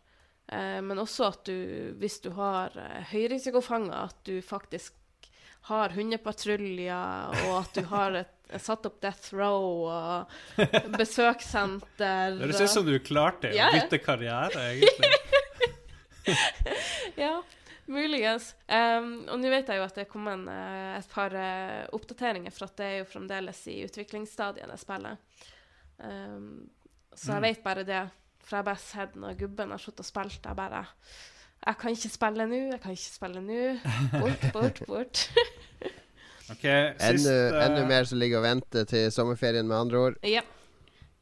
[0.49, 4.97] Eh, men også at du, hvis du har eh, høyrisikofanger, at du faktisk
[5.69, 10.59] har hundepatruljer, og at du har et satt opp Death Row og
[11.01, 12.37] besøkssenter.
[12.37, 15.13] Det høres ut som du klarte Ja, bytte karriere, egentlig.
[17.19, 17.41] Ja,
[17.91, 18.53] muligens.
[18.71, 22.55] Um, og nå vet jeg jo at det er kommet uh, et par uh, oppdateringer,
[22.55, 25.43] for at det er jo fremdeles i utviklingsstadiet, det spillet.
[26.07, 26.47] Em,
[27.15, 27.43] så jeg Mm.
[27.49, 28.03] vet bare det.
[28.43, 30.87] For jeg har bare sett når gubben har sittet og spilt, jeg bare
[31.67, 33.79] Jeg kan ikke spille nå, jeg kan ikke spille nå.
[34.19, 35.21] Bort, bort, bort.
[36.53, 40.15] OK, Enda, siste enda mer som ligger og venter til sommerferien, med andre ord.
[40.27, 40.43] ja.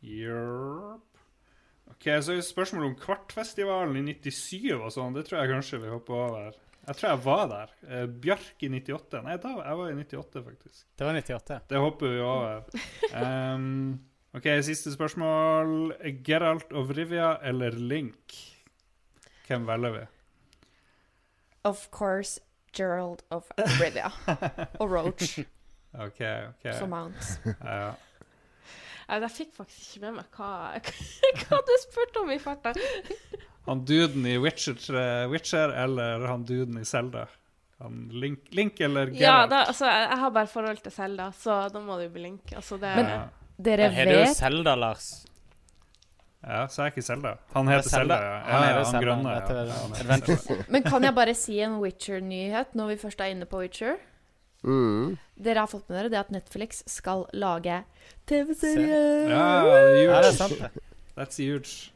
[0.02, 1.00] Yep.
[1.92, 5.12] OK, så Spørsmålet om Kvartfestivalen i 97 og sånn.
[5.12, 6.54] Det tror jeg kanskje vi hopper over.
[6.88, 7.74] Jeg tror jeg var der.
[7.86, 9.20] Eh, Bjørk i 98.
[9.26, 10.86] Nei, da, jeg var i 98, faktisk.
[10.96, 11.58] Det var 98.
[11.68, 12.62] Det hopper vi over.
[13.20, 13.98] Um,
[14.36, 15.92] OK, siste spørsmål.
[16.26, 18.36] Geralt of Rivia eller Link?
[19.48, 20.04] Hvem velger vi?
[21.64, 22.38] Of course,
[22.76, 24.10] Gerald of Rivia.
[24.80, 25.38] Og Roach
[26.06, 26.68] OK, OK.
[26.78, 27.18] som Mount.
[27.64, 27.90] Ja.
[29.10, 30.50] Jeg, jeg fikk faktisk ikke med meg hva,
[31.42, 32.72] hva du spurte om i farta.
[33.66, 34.78] Han duden i Witcher,
[35.32, 37.26] Witcher eller han duden i Zelda?
[38.14, 39.50] Link, Link eller Ja, Geralt?
[39.50, 42.22] da, altså, jeg, jeg har bare forhold til Selda, så da må det jo bli
[42.28, 42.52] Link.
[42.54, 43.20] Altså, det, Men- ja.
[43.60, 45.08] Dere vet Er det jo Selda, Lars?
[46.40, 47.34] ja, så er ikke Zelda.
[47.52, 47.88] Han heter.
[47.88, 48.36] Zelda, ja.
[48.46, 49.34] Han ja, ja, han Zelda, grønne.
[50.56, 50.62] Ja.
[50.72, 53.98] Men kan jeg bare si en Witcher-nyhet når vi først er inne på Witcher?
[54.64, 55.16] Mm.
[55.40, 57.82] Dere har fått med dere det at Netflix skal lage
[58.28, 59.00] TV-serie.
[59.30, 60.84] Ja, det Ja, det er sant, det.
[61.16, 61.92] That's huge.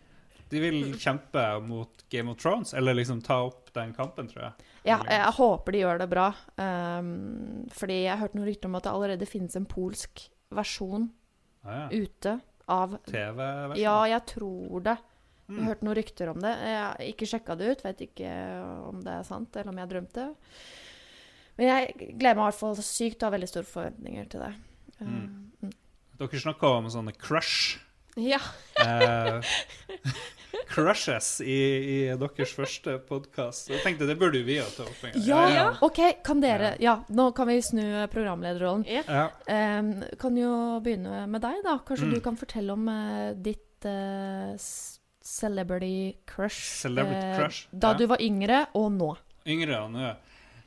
[0.52, 4.70] De vil kjempe mot Game of Thrones, eller liksom ta opp den kampen, tror jeg.
[4.84, 6.28] Ja, jeg håper de gjør det bra.
[6.60, 11.08] Um, fordi jeg har hørt noen rykter om at det allerede finnes en polsk versjon
[11.64, 11.88] ja.
[11.90, 13.80] ute av TV-versjon.
[13.82, 14.96] Ja, jeg tror det.
[15.44, 15.58] Jeg Mm.
[15.58, 16.52] har hørt noen rykter om det.
[16.56, 18.30] Jeg har ikke sjekka det ut, vet ikke
[18.88, 20.24] om det er sant, eller om jeg drømte.
[21.58, 24.54] Men jeg gleder meg i hvert fall sykt og har veldig store forventninger til det.
[25.00, 25.50] Mm.
[25.60, 25.72] mm.
[26.18, 27.78] Dere snakka om sånne crush.
[28.16, 28.38] Ja.
[28.80, 29.40] Eh,
[30.70, 33.68] crushes i, i deres første podkast.
[33.72, 35.24] Jeg tenkte det burde jo vi ha tatt opp en gang.
[35.26, 35.64] Ja, ja.
[35.84, 38.84] OK, kan dere Ja, nå kan vi snu programlederrollen.
[38.88, 39.28] ja.
[39.50, 41.78] Um, kan jo begynne med deg, da.
[41.86, 42.14] Kanskje Mm.
[42.14, 44.54] du kan fortelle om eh, ditt eh,
[45.24, 46.60] celebrity crush.
[46.82, 47.98] Celebrity eh, crush, Da ja.
[47.98, 49.14] du var yngre, og nå.
[49.46, 50.14] Yngre og nå.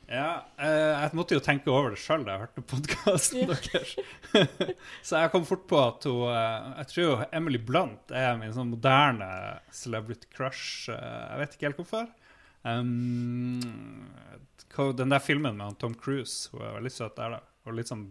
[0.08, 3.96] Ja, eh, jeg måtte jo tenke over det sjøl da jeg hørte podkasten deres.
[5.04, 8.72] så jeg kom fort på at hun eh, Jeg tror Emily Blunt er min sånn
[8.72, 9.28] moderne
[9.76, 10.88] celebrity crush.
[10.94, 11.02] eh,
[11.34, 12.08] jeg vet ikke helt hvorfor.
[12.68, 13.60] Um,
[14.96, 17.44] den der filmen med Tom Cruise, hun er veldig søt der, da.
[17.68, 18.08] Og litt sånn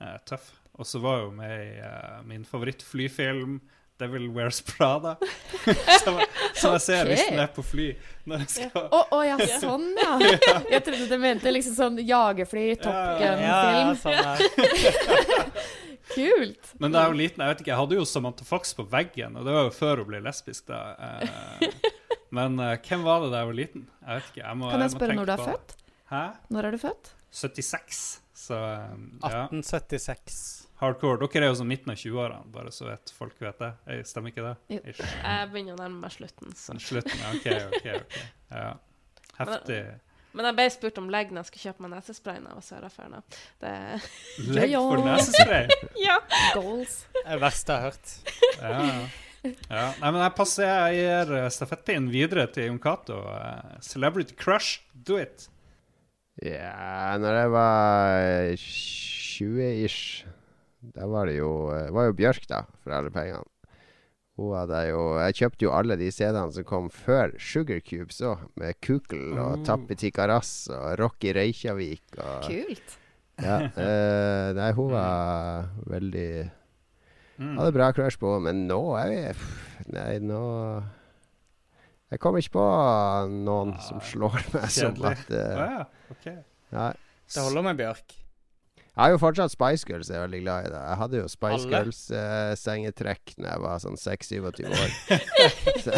[0.00, 0.50] uh, tøff.
[0.78, 3.58] Og så var hun med i uh, min favorittflyfilm,
[3.98, 5.16] 'Devil Wears Prada'.
[6.04, 6.20] som,
[6.54, 7.14] som jeg ser okay.
[7.14, 7.88] hvis den er på fly.
[8.28, 10.14] Når jeg skal Å, oh, ja, sånn, ja.
[10.70, 13.98] Jeg trodde du mente liksom sånn jagerfly, Top Ja, Ja, Gun-film.
[14.02, 15.52] sånn ja.
[16.08, 16.70] Kult.
[16.80, 19.34] Men da jeg var liten, jeg vet ikke, jeg hadde jo Samantha Fox på veggen,
[19.36, 20.70] og det var jo før hun ble lesbisk.
[20.70, 20.78] da.
[20.96, 21.68] Eh,
[22.38, 23.84] men eh, hvem var det da jeg var liten?
[24.06, 24.44] Jeg vet ikke.
[24.46, 25.76] Jeg må, Kan jeg må spørre tenke når du er på født?
[26.08, 26.22] Hæ?
[26.56, 27.12] Når er du født?
[27.42, 28.00] 76.
[28.32, 29.44] Så eh, ja.
[29.50, 30.40] 1876.
[30.78, 31.18] Hardcore.
[31.26, 33.70] Dere er jo sånn midten av 20-årene, bare så vet folk vet det.
[33.90, 34.56] Jeg Stemmer ikke det?
[34.76, 34.82] Jo.
[34.92, 35.00] Ish.
[35.02, 36.76] Jeg begynner å nærme meg slutten, så.
[36.82, 37.32] Slutten, ja.
[37.34, 37.48] OK,
[37.78, 37.88] OK.
[38.02, 38.20] ok.
[38.58, 38.68] Ja.
[39.38, 39.82] Heftig.
[40.38, 43.08] Men jeg ble spurt om legg når jeg skulle kjøpe meg nesespray da jeg var
[43.12, 43.20] nå.
[43.62, 43.72] Det
[44.54, 45.78] Legg for nesespray.
[46.06, 46.18] Ja.
[46.54, 47.00] Goals.
[47.16, 48.14] Det er det verste jeg har hørt.
[48.58, 49.50] Ja, ja.
[49.50, 49.84] ja.
[49.98, 53.18] Nei, men jeg passer Jeg gir eh, stafettpinnen videre til Jon Cato.
[53.34, 55.48] Eh, Celebrity crush, do it.
[56.44, 60.26] Ja, når jeg var 20-ish,
[60.80, 63.44] da var det jo Det var jo Bjørk, da, for alle pengene.
[64.38, 68.44] Hun hadde jo Jeg kjøpte jo alle de CD-ene som kom før Sugar Cubes òg,
[68.60, 69.64] med Kukkel og mm.
[69.66, 72.94] Tappeti Karas og Rock i Reykjavik og Kult.
[73.38, 73.58] Ja.
[73.70, 76.30] eh, nei, hun var veldig
[77.38, 77.54] Mm.
[77.54, 79.18] Hadde bra crush på henne, men nå er vi
[79.94, 80.40] Nei, nå
[82.10, 82.64] Jeg kommer ikke på
[83.30, 86.40] noen Ah, som slår meg som at uh, ah, ja, okay.
[86.74, 86.90] Nei.
[87.28, 88.17] Det holder med Bjørk.
[88.98, 90.78] Jeg har jo fortsatt Spice Girls, jeg er veldig glad i det.
[90.88, 91.68] Jeg hadde jo Spice Alle?
[91.70, 94.96] Girls-sengetrekk da jeg var sånn 26-27 år.
[95.84, 95.92] så,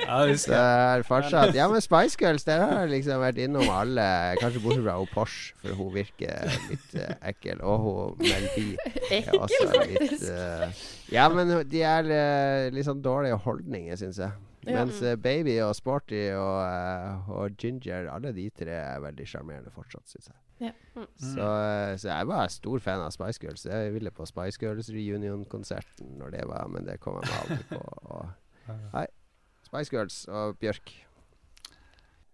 [0.00, 3.68] Ja, det så er fortsatt Ja, men Spice Girls, der har jeg liksom vært innom
[3.68, 4.06] alle.
[4.40, 7.60] Kanskje bortsett fra hun Porsche, for hun virker litt eh, ekkel.
[7.68, 10.28] Og hun Mel B er Ekkel, også litt faktisk.
[10.32, 10.84] eh,
[11.18, 14.32] Ja, men de er eh, litt sånn dårlige holdninger, syns jeg.
[14.64, 14.80] Ja.
[14.80, 19.72] Mens eh, Baby og Sporty og, eh, og Ginger, alle de tre er veldig sjarmerende
[19.76, 20.40] fortsatt, syns jeg.
[20.60, 20.72] Ja.
[20.94, 21.06] Mm.
[21.16, 23.64] Så, eh, så jeg var stor fan av Spice Girls.
[23.64, 27.68] Jeg ville på Spice Girls reunion-konserten når det var, men det kom jeg meg aldri
[27.70, 27.80] på.
[28.12, 28.26] Og,
[28.96, 29.06] nei.
[29.70, 30.92] Spice Girls og Bjørk.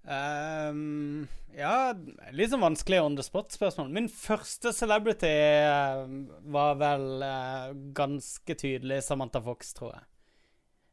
[0.06, 1.90] Um, ja,
[2.36, 3.90] litt sånn vanskelig on the spot-spørsmål.
[3.94, 6.02] Min første celebrity eh,
[6.54, 10.04] var vel uh, ganske tydelig Samantha Fox, tror jeg.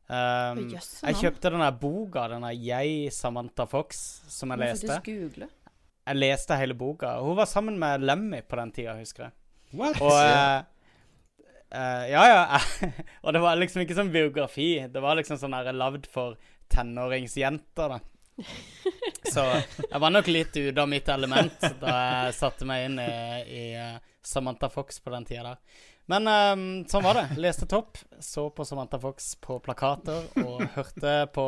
[0.03, 5.53] Um, jeg kjøpte denne boka, denne Jeg, Samantha Fox, som jeg Må leste.
[6.03, 7.15] Jeg leste hele boka.
[7.23, 9.35] Hun var sammen med Lemmy på den tida, husker jeg.
[9.73, 9.99] What?
[10.03, 10.63] Og uh,
[11.73, 12.59] uh, Ja, ja.
[13.23, 14.71] og det var liksom ikke sånn biografi.
[14.91, 16.35] Det var liksom sånn her lagd for
[16.73, 18.01] tenåringsjenter, da.
[19.33, 23.13] Så jeg var nok litt ute av mitt element da jeg satte meg inn i,
[23.45, 25.83] i eh, Samantha Fox på den tida der.
[26.11, 27.37] Men um, sånn var det.
[27.39, 31.45] Leste topp, så på Samantha Fox på plakater og hørte på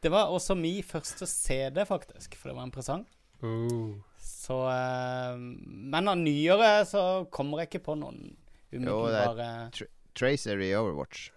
[0.00, 3.04] Det var også min første CD, faktisk, for det var en presang.
[3.46, 3.96] Oh.
[4.20, 8.34] Så eh, Men av nyere så kommer jeg ikke på noen
[8.70, 9.70] umiddelbare
[10.16, 11.30] Tracer i Overwatch.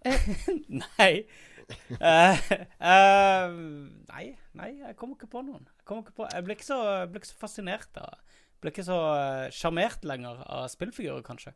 [0.82, 1.12] Nei.
[2.00, 2.38] uh,
[2.82, 3.52] uh,
[4.10, 4.24] nei,
[4.58, 5.66] nei, jeg kommer ikke på noen.
[5.66, 6.80] Jeg, kommer ikke på, jeg blir, ikke så,
[7.10, 8.18] ble ikke så fascinert av
[8.60, 11.54] Blir ikke så eh, sjarmert lenger av spillfigurer, kanskje.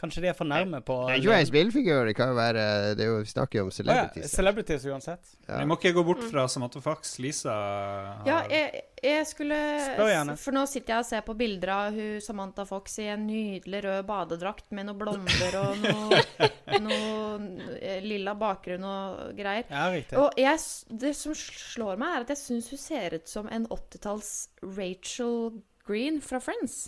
[0.00, 2.62] Kanskje de er for nærme på Det er jo en spillfigur, det kan jo være
[2.96, 4.24] det er jo, Vi snakker jo om celebrities.
[4.24, 4.86] ja, celebrities.
[4.88, 5.34] uansett.
[5.46, 5.58] Ja.
[5.58, 7.18] Vi må ikke gå bort fra Samantha Fox.
[7.20, 10.36] Lisa har Ja, jeg, jeg skulle Spør gjerne.
[10.40, 13.82] For nå sitter jeg og ser på bilder av hun Samantha Fox i en nydelig
[13.84, 16.22] rød badedrakt med noen blonder og noe,
[16.86, 19.68] noe eh, lilla bakgrunn og greier.
[19.68, 20.16] Ja, riktig.
[20.16, 20.64] Og jeg,
[21.04, 24.32] det som slår meg, er at jeg syns hun ser ut som en 80-talls
[24.64, 26.86] Rachel Green fra Friends.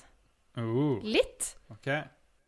[0.56, 0.96] Uh.
[1.04, 1.54] Litt.
[1.72, 1.88] OK.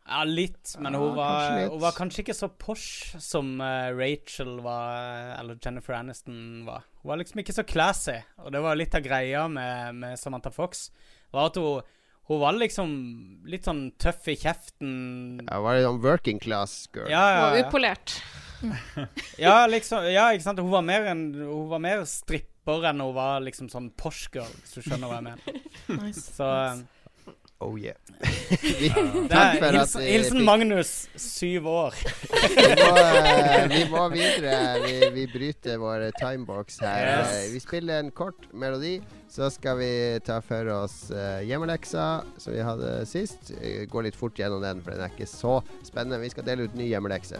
[0.05, 1.71] Ja, litt, men Ja, hun, var, litt.
[1.73, 4.99] hun var kanskje ikke så posh som eh, Rachel var,
[5.39, 6.85] eller Jennifer Aniston var.
[7.01, 10.51] Hun var liksom ikke så classy, og det var litt av greia med, med Samantha
[10.53, 10.91] Fox.
[11.33, 11.81] Var at hun,
[12.29, 12.93] hun var liksom
[13.49, 14.91] litt sånn tøff i kjeften.
[15.47, 17.09] Ja, var en sånn working class girl?
[17.09, 17.65] Ja, ja, ja.
[17.65, 18.19] upolert.
[19.41, 20.61] ja, liksom, ja, ikke sant.
[20.61, 24.53] Hun var mer, en, hun var mer stripper enn hun var liksom sånn posh girl,
[24.61, 25.65] hvis du skjønner hva jeg mener.
[25.99, 26.29] Nice.
[26.33, 26.85] Så eh,
[27.63, 27.95] Oh yeah.
[28.79, 31.95] vi, det takk for at vi hilsen fikk- Magnus, syv år.
[31.95, 34.57] vi, må, eh, vi må videre.
[34.83, 36.99] Vi, vi bryter vår timebox her.
[37.21, 37.31] Yes.
[37.45, 38.97] Eh, Vi spiller en kort melodi.
[39.31, 39.89] Så skal vi
[40.23, 42.05] ta for oss eh, hjemmeleksa
[42.37, 43.53] som vi hadde sist.
[43.61, 46.19] Eh, Gå litt fort gjennom den, for den er ikke så spennende.
[46.27, 47.39] Vi skal dele ut ny hjemmelekse.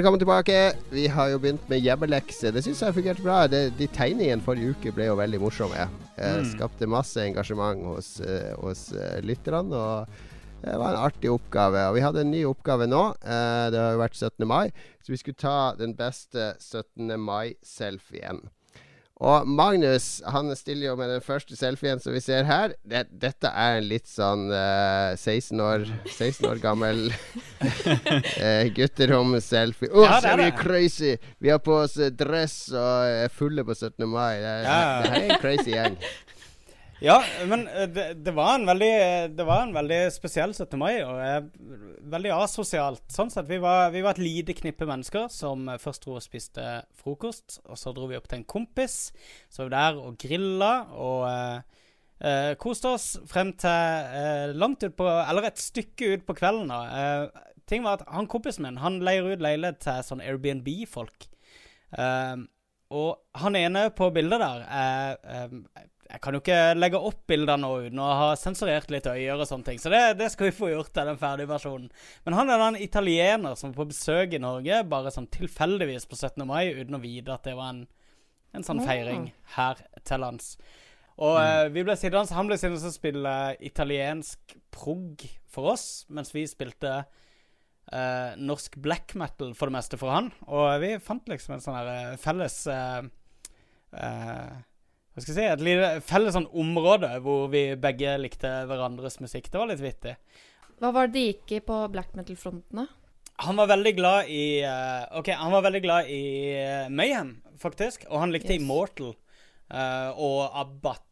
[0.00, 0.72] Velkommen tilbake.
[0.88, 2.48] Vi har jo begynt med hjemmelekse.
[2.56, 3.42] Det syns jeg fungerte bra.
[3.52, 5.82] Det, de tegningene forrige uke ble jo veldig morsomme.
[6.16, 6.46] Eh, Mm.
[6.54, 9.76] Skapte masse engasjement hos, eh, hos eh, lytterne.
[9.76, 10.08] Og
[10.62, 11.82] det var en artig oppgave.
[11.90, 13.02] Og vi hadde en ny oppgave nå.
[13.20, 14.48] Det har jo vært 17.
[14.48, 14.72] mai,
[15.04, 17.20] så vi skulle ta den beste 17.
[17.20, 18.40] mai-selfien.
[19.20, 22.72] Og Magnus han stiller jo med den første selfien som vi ser her.
[22.88, 27.02] Det, dette er en litt sånn uh, 16, år, 16 år gammel
[27.60, 29.90] uh, gutterom-selfie.
[29.92, 31.12] Å, Ja, det så er vi crazy!
[31.38, 34.08] Vi har på oss eh, dress og er fulle på 17.
[34.08, 34.38] mai.
[34.40, 34.80] Det, er- Ja.
[35.04, 36.00] det er en crazy gjeng.
[37.00, 38.94] Ja, men eh, det, det, var veldig,
[39.32, 40.76] det var en veldig spesiell 17.
[40.78, 41.38] mai, og eh,
[42.12, 43.06] veldig asosialt.
[43.12, 46.24] Sånn sett, vi var, vi var et lite knippe mennesker som eh, først dro og
[46.24, 46.66] spiste
[47.00, 48.98] frokost, og så dro vi opp til en kompis.
[49.48, 51.86] Så var vi der og grilla og eh,
[52.20, 56.68] eh, koste oss frem til eh, langt ut på Eller et stykke ut på kvelden,
[56.68, 56.82] da.
[57.00, 61.30] Eh, ting var at han kompisen min han leier ut leilighet til sånn Airbnb-folk.
[61.96, 62.44] Eh,
[62.90, 67.60] og han ene på bildet der er eh, jeg kan jo ikke legge opp bilder
[67.60, 69.78] nå uten å ha sensurert litt øyer og sånne ting.
[69.78, 71.88] Så det, det skal vi få gjort til den ferdige versjonen.
[72.26, 76.18] Men han er en italiener som er på besøk i Norge, bare sånn tilfeldigvis på
[76.18, 76.42] 17.
[76.48, 77.84] mai, uten å vite at det var en,
[78.56, 80.56] en sånn feiring her til lands.
[81.20, 83.34] Og eh, vi ble sittende, han ble sittende og spille
[83.70, 87.02] italiensk prog for oss, mens vi spilte
[87.92, 90.30] uh, norsk black metal for det meste for han.
[90.48, 93.10] Og vi fant liksom en sånn her eh, felles eh,
[94.00, 94.58] eh,
[95.10, 99.50] hva skal jeg si, et lite felles sånn område hvor vi begge likte hverandres musikk.
[99.50, 100.14] Det var litt vittig.
[100.80, 102.86] Hva var det de gikk i på black metal-frontene?
[103.40, 106.22] Han var veldig glad i uh, OK, han var veldig glad i
[106.54, 108.04] uh, Mayhem, faktisk.
[108.10, 108.60] Og han likte Yes.
[108.62, 111.06] Immortal uh, og Abbat.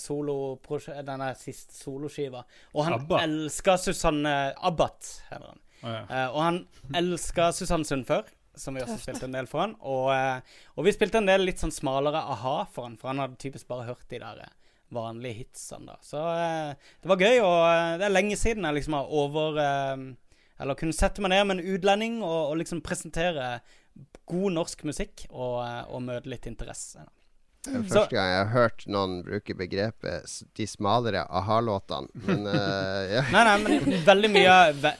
[0.00, 0.56] Solo
[1.04, 2.40] denne siste soloskiva.
[2.72, 3.18] Og han Abba?
[3.22, 4.32] elska Susanne
[4.64, 5.60] Abbat, heter han.
[5.82, 6.00] Oh, ja.
[6.08, 6.58] Eh, og han
[6.96, 8.24] elska Susanne Sundfør,
[8.54, 9.04] som vi også Tøft.
[9.06, 9.76] spilte en del for han.
[9.80, 13.22] Og, eh, og vi spilte en del litt sånn smalere a-ha for han, for han
[13.22, 14.52] hadde typisk bare hørt de der eh,
[14.92, 15.96] vanlige hitsene, da.
[16.04, 19.62] Så eh, det var gøy, og det er lenge siden jeg liksom har over
[20.62, 23.56] Eller kunne sette meg ned med en utlending og, og liksom presentere
[24.30, 25.58] god norsk musikk og,
[25.90, 27.02] og møte litt interesse.
[27.62, 32.10] Det er Første gang jeg har hørt noen bruke begrepet 'de smalere a-ha-låtene'.
[32.26, 33.22] Men uh, ja.
[33.30, 34.92] Nei, nei, men veldig mye ve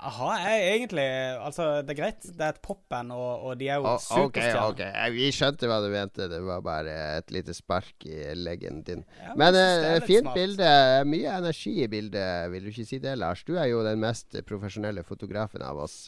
[0.00, 2.24] A-ha er egentlig Altså, det er greit.
[2.24, 4.68] Det er et popband, og, og de er jo oh, superstjerner.
[4.72, 4.84] ok.
[4.86, 5.16] ok.
[5.16, 6.28] Vi skjønte hva du mente.
[6.30, 9.04] Det var bare et lite spark i leggen din.
[9.20, 10.38] Ja, Men jeg eh, fint smart.
[10.38, 10.70] bilde.
[11.10, 13.44] Mye energi i bildet, vil du ikke si det, Lars?
[13.44, 15.98] Du er jo den mest profesjonelle fotografen av oss.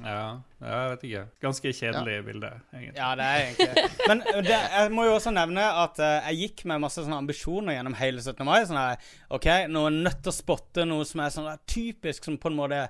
[0.00, 1.22] ja, jeg vet ikke.
[1.44, 2.96] Ganske kjedelig bilde, egentlig.
[2.96, 6.38] Ja, det er egentlig Men uh, det, jeg må jo også nevne at uh, jeg
[6.46, 8.44] gikk med masse sånne ambisjoner gjennom hele 17.
[8.48, 8.60] mai.
[8.68, 9.00] Sånn her,
[9.32, 12.52] OK, nå er jeg nødt til å spotte noe som er sånn typisk som på
[12.52, 12.84] en måte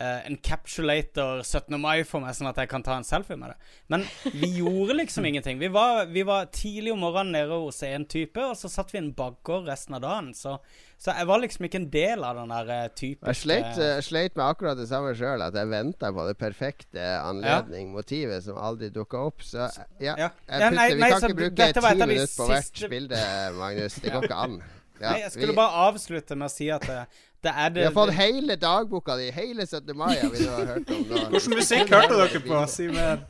[0.00, 1.74] uh, encapsulator 17.
[1.80, 3.56] mai for meg, sånn at jeg kan ta en selfie med det.
[3.92, 5.58] Men vi gjorde liksom ingenting.
[5.60, 9.00] Vi var, vi var tidlig om morgenen nede hos en type, og så satt vi
[9.00, 10.30] i en bakgård resten av dagen.
[10.36, 10.56] Så,
[10.98, 13.28] så jeg var liksom ikke en del av den der typen.
[13.32, 17.10] Jeg sleit, eh, sleit med akkurat det samme sjøl, at jeg venta på det perfekte
[17.22, 19.42] anledning, motivet, som aldri dukka opp.
[19.46, 20.30] Så eh, ja, Ja.
[20.48, 23.22] jeg Ja, putter, nei, vi nei, kan ikke bruke ti minutter på hvert siste- bilde,
[23.58, 23.98] Magnus.
[24.02, 24.60] Det går ikke an.
[24.98, 26.96] Ja, Nei, jeg skulle vi, bare avslutte med å si at det,
[27.44, 29.94] det er det vi har fått hele dagboka di, hele 17.
[29.96, 31.20] mai, har vi nå hørt om nå.
[31.34, 32.64] Hvilken musikk hørte dere på?
[32.72, 33.22] Si mer.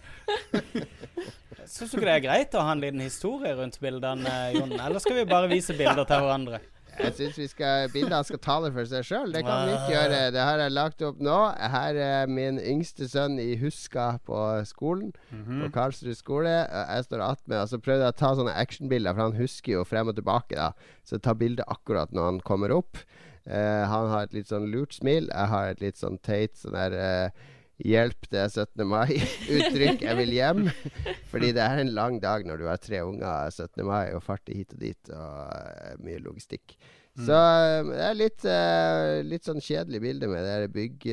[1.69, 4.73] Syns du ikke det er greit å ha en liten historie rundt bildene, Jon?
[4.81, 6.63] Eller skal vi bare vise bilder til hverandre?
[6.99, 7.53] Jeg syns
[7.93, 9.31] bildene skal tale for seg sjøl.
[9.35, 10.23] Det kan vi ikke gjøre.
[10.35, 11.37] Det har jeg lagt opp nå.
[11.75, 15.13] Her er min yngste sønn i Huska på skolen.
[15.31, 16.57] På Karlsrud skole.
[16.65, 19.87] Jeg står attmed, og så prøvde jeg å ta sånne actionbilder, for han husker jo
[19.87, 20.57] frem og tilbake.
[20.59, 20.73] da
[21.07, 23.05] Så ta bilde akkurat når han kommer opp.
[23.45, 25.31] Eh, han har et litt sånn lurt smil.
[25.31, 27.47] Jeg har et litt sånn teit sånn der eh,
[27.79, 28.83] Hjelp, det er 17.
[28.91, 30.01] mai-uttrykk.
[30.09, 30.65] Jeg vil hjem.
[31.31, 33.85] Fordi det er en lang dag når du har tre unger 17.
[33.87, 35.13] mai og farter hit og dit.
[35.15, 36.75] Og eh, mye logistikk.
[37.19, 41.13] Så eh, det er litt, eh, litt sånn kjedelig bilde med det der bygg...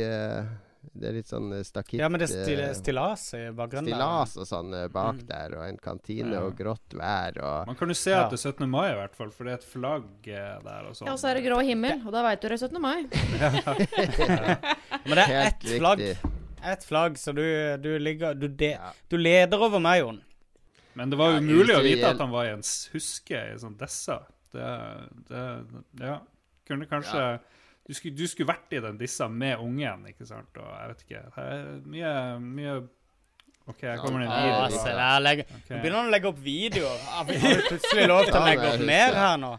[0.93, 1.99] det er litt sånn eh, stakitt...
[1.99, 3.87] Ja, men det er stil, eh, stillas i bakgrunnen.
[3.89, 5.27] Stillas og sånn eh, bak Mm.
[5.27, 6.41] der, og en kantine Ja.
[6.45, 8.25] og grått vær og Man kan jo se Ja.
[8.25, 8.69] at det er 17.
[8.69, 10.85] mai, i hvert fall, for det er et flagg der.
[10.87, 11.07] og sånn.
[11.07, 12.81] Ja, og så er det grå himmel, og da veit du det er 17.
[12.81, 13.03] mai.
[15.05, 16.01] Men det er Helt ett flagg.
[16.65, 17.43] Ett flagg, så du,
[17.77, 18.91] du ligger du, de, Ja.
[19.09, 20.21] du leder over meg, Jon.
[20.95, 22.63] Men det var Ja, umulig å vite at han var i en
[22.93, 24.21] huske i sånn dessa.
[24.53, 24.69] Det,
[25.27, 25.43] det
[25.99, 26.19] Ja.
[26.65, 27.39] Kunne kanskje
[27.85, 30.57] du, skulle, du skulle vært i den dissa med ungen, ikke sant?
[30.57, 31.23] Og jeg vet ikke.
[31.35, 31.65] Det er
[31.95, 32.77] mye, mye
[33.65, 34.77] OK, jeg kommer inn en video.
[34.77, 35.79] se der, legger, okay.
[35.81, 37.05] Begynner han å legge opp videoer.
[37.09, 39.55] Har vi plutselig lov til å legge opp mer her nå?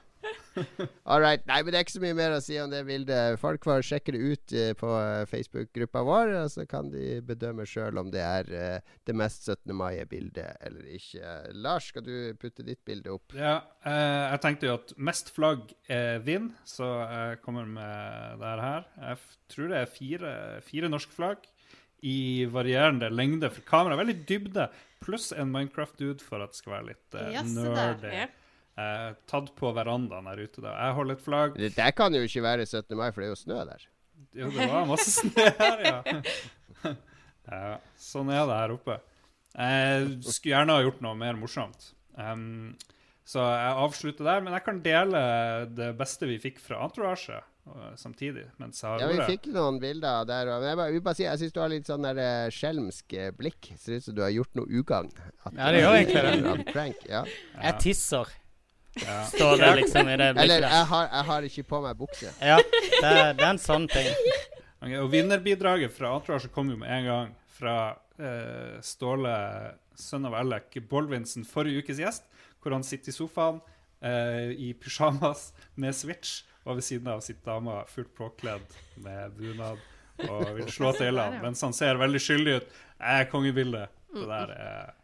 [1.11, 1.43] All right.
[1.49, 3.39] Nei, men det er ikke så mye mer å si om det bildet.
[3.41, 7.67] Folk får sjekke det ut eh, på eh, Facebook-gruppa vår, og så kan de bedømme
[7.69, 9.75] sjøl om det er eh, det mest 17.
[9.77, 11.35] mai-bildet eller ikke.
[11.57, 13.37] Lars, skal du putte ditt bilde opp?
[13.37, 15.69] Ja, eh, jeg tenkte jo at mest flagg
[16.27, 18.89] vinner, så jeg kommer med det her.
[19.01, 20.33] Jeg tror det er fire,
[20.67, 21.47] fire norske flagg
[22.07, 23.97] i varierende lengde for kamera.
[23.99, 24.69] Veldig dybde,
[25.03, 28.27] pluss en Minecraft-dude for at det skal være litt uh, nerdy.
[28.77, 30.61] Eh, tatt på verandaen her ute.
[30.61, 30.75] da.
[30.77, 31.55] Jeg holder et flagg.
[31.57, 32.97] Det der kan jo ikke være 17.
[32.99, 33.87] mai, for det er jo snø der.
[34.37, 36.93] Jo, det var masse snø her, ja.
[37.53, 37.77] ja.
[38.01, 38.99] Sånn er det her oppe.
[39.57, 41.91] Jeg skulle gjerne ha gjort noe mer morsomt.
[42.21, 42.77] Um,
[43.27, 44.45] så jeg avslutter der.
[44.45, 45.21] Men jeg kan dele
[45.73, 48.45] det beste vi fikk fra Entourage uh, samtidig.
[48.61, 50.53] mens jeg har Ja, vi fikk noen bilder der.
[50.53, 53.17] Men jeg, bare, jeg, bare si, jeg syns du har litt sånn der eh, skjelmsk
[53.17, 53.73] eh, blikk.
[53.81, 55.15] Ser ut som du har gjort noe ugagn.
[55.49, 56.91] Ja, det gjør egentlig det.
[57.09, 57.25] Ja.
[57.57, 58.37] Jeg tisser,
[59.03, 59.19] Ja.
[59.35, 62.33] står det liksom i det Eller blikket jeg har, jeg har ikke på meg bukse.
[62.41, 64.13] Ja, det, det er en sånn ting.
[64.77, 67.77] Okay, og vinnerbidraget fra Entourage kom jo med en gang fra
[68.21, 69.33] eh, Ståle,
[69.97, 72.29] sønn av Ellek Bolvinsen, forrige ukes gjest,
[72.61, 73.63] hvor han sitter i sofaen
[74.05, 75.49] eh, i pysjamas
[75.81, 79.81] med Switch, og ved siden av sitter dama fullt påkledd med bunad
[80.29, 82.79] og vil slå til han, mens han ser veldig skyldig ut.
[83.01, 83.99] Jeg er kongebildet.
[84.13, 84.95] Det der er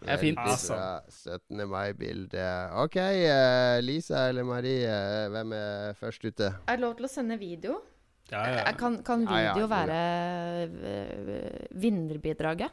[0.00, 0.38] Det er fint.
[0.40, 0.76] Altså.
[1.12, 1.66] 17.
[1.68, 2.44] mai-bilde.
[2.84, 6.54] OK, eh, Lisa eller Marie, eh, hvem er først ute?
[6.66, 7.80] Er det lov til å sende video?
[8.30, 8.62] ja, ja.
[8.70, 9.66] Eh, Kan, kan video ja.
[9.66, 10.00] være
[11.74, 12.70] vinnerbidraget?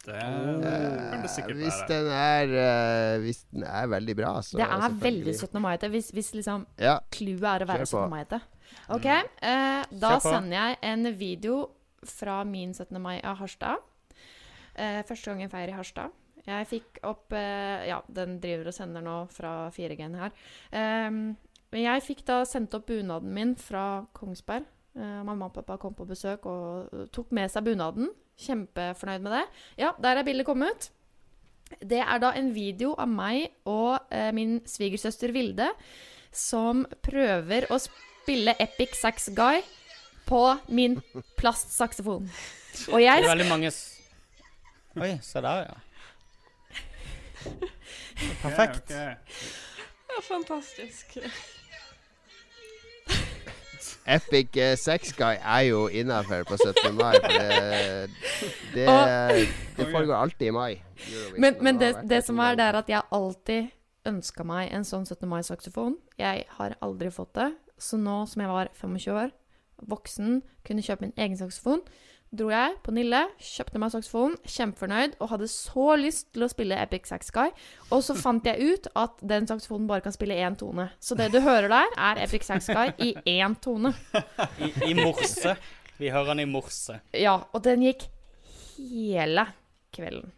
[0.00, 1.64] Det kan det sikkert være.
[1.64, 5.60] hvis den er uh, Hvis den er veldig bra, så Det er veldig 17.
[5.60, 5.88] mai-ete.
[5.92, 6.98] Hvis, hvis liksom Ja.
[7.12, 8.08] clouet er å være 17.
[8.10, 8.40] mai-ete.
[8.88, 9.06] OK,
[9.42, 11.68] Uh, da sender jeg en video
[12.04, 12.98] fra min 17.
[13.00, 13.76] mai av Harstad.
[14.76, 16.16] Eh, første gang jeg feirer i Harstad.
[16.46, 20.34] Jeg fikk opp eh, Ja, den driver og sender nå fra 4G-en her.
[20.72, 21.22] Ehm,
[21.70, 24.66] men jeg fikk da sendt opp bunaden min fra Kongsberg.
[24.98, 28.10] Eh, mamma og pappa kom på besøk og eh, tok med seg bunaden.
[28.40, 29.44] Kjempefornøyd med det.
[29.84, 30.90] Ja, der er bildet kommet.
[31.78, 35.68] Det er da en video av meg og eh, min svigersøster Vilde
[36.34, 39.62] som prøver å spille Epic Sax Guy
[40.26, 40.98] på min
[41.38, 42.26] plastsaksofon.
[42.94, 43.99] Og jeg Det er veldig mange s
[44.96, 45.74] Oi, se der, ja.
[48.42, 48.90] Perfekt.
[48.90, 49.14] Okay, okay.
[50.10, 51.18] Ja, fantastisk.
[54.06, 56.94] Epic eh, Sex Guy er jo innafor på 17.
[56.94, 57.14] mai.
[57.20, 58.10] For det,
[58.74, 60.72] det, det foregår alltid i mai.
[60.72, 63.70] Eurovision, Men, men det, det det som er, det er at jeg alltid
[64.10, 65.28] ønska meg en sånn 17.
[65.28, 65.98] mai-saksofon.
[66.18, 67.52] Jeg har aldri fått det.
[67.78, 69.30] Så nå som jeg var 25 år,
[69.88, 71.80] voksen, kunne kjøpe min egen saksofon,
[72.30, 76.78] dro jeg på Nille, kjøpte meg saksofon, kjempefornøyd, og hadde så lyst til å spille
[76.78, 77.50] Epic Sax Guy.
[77.90, 80.88] Og så fant jeg ut at den saksofonen bare kan spille én tone.
[81.02, 83.92] Så det du hører der, er Epic Sax Guy i én tone.
[84.62, 85.56] I, I morse.
[86.00, 87.00] Vi hører den i morse.
[87.12, 88.06] Ja, og den gikk
[88.78, 89.48] hele
[89.94, 90.30] kvelden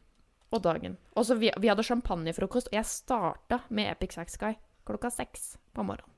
[0.52, 0.96] og dagen.
[1.16, 4.56] Og så vi, vi hadde champagnefrokost, og jeg starta med Epic Sax Guy
[4.88, 6.08] klokka seks på morgenen.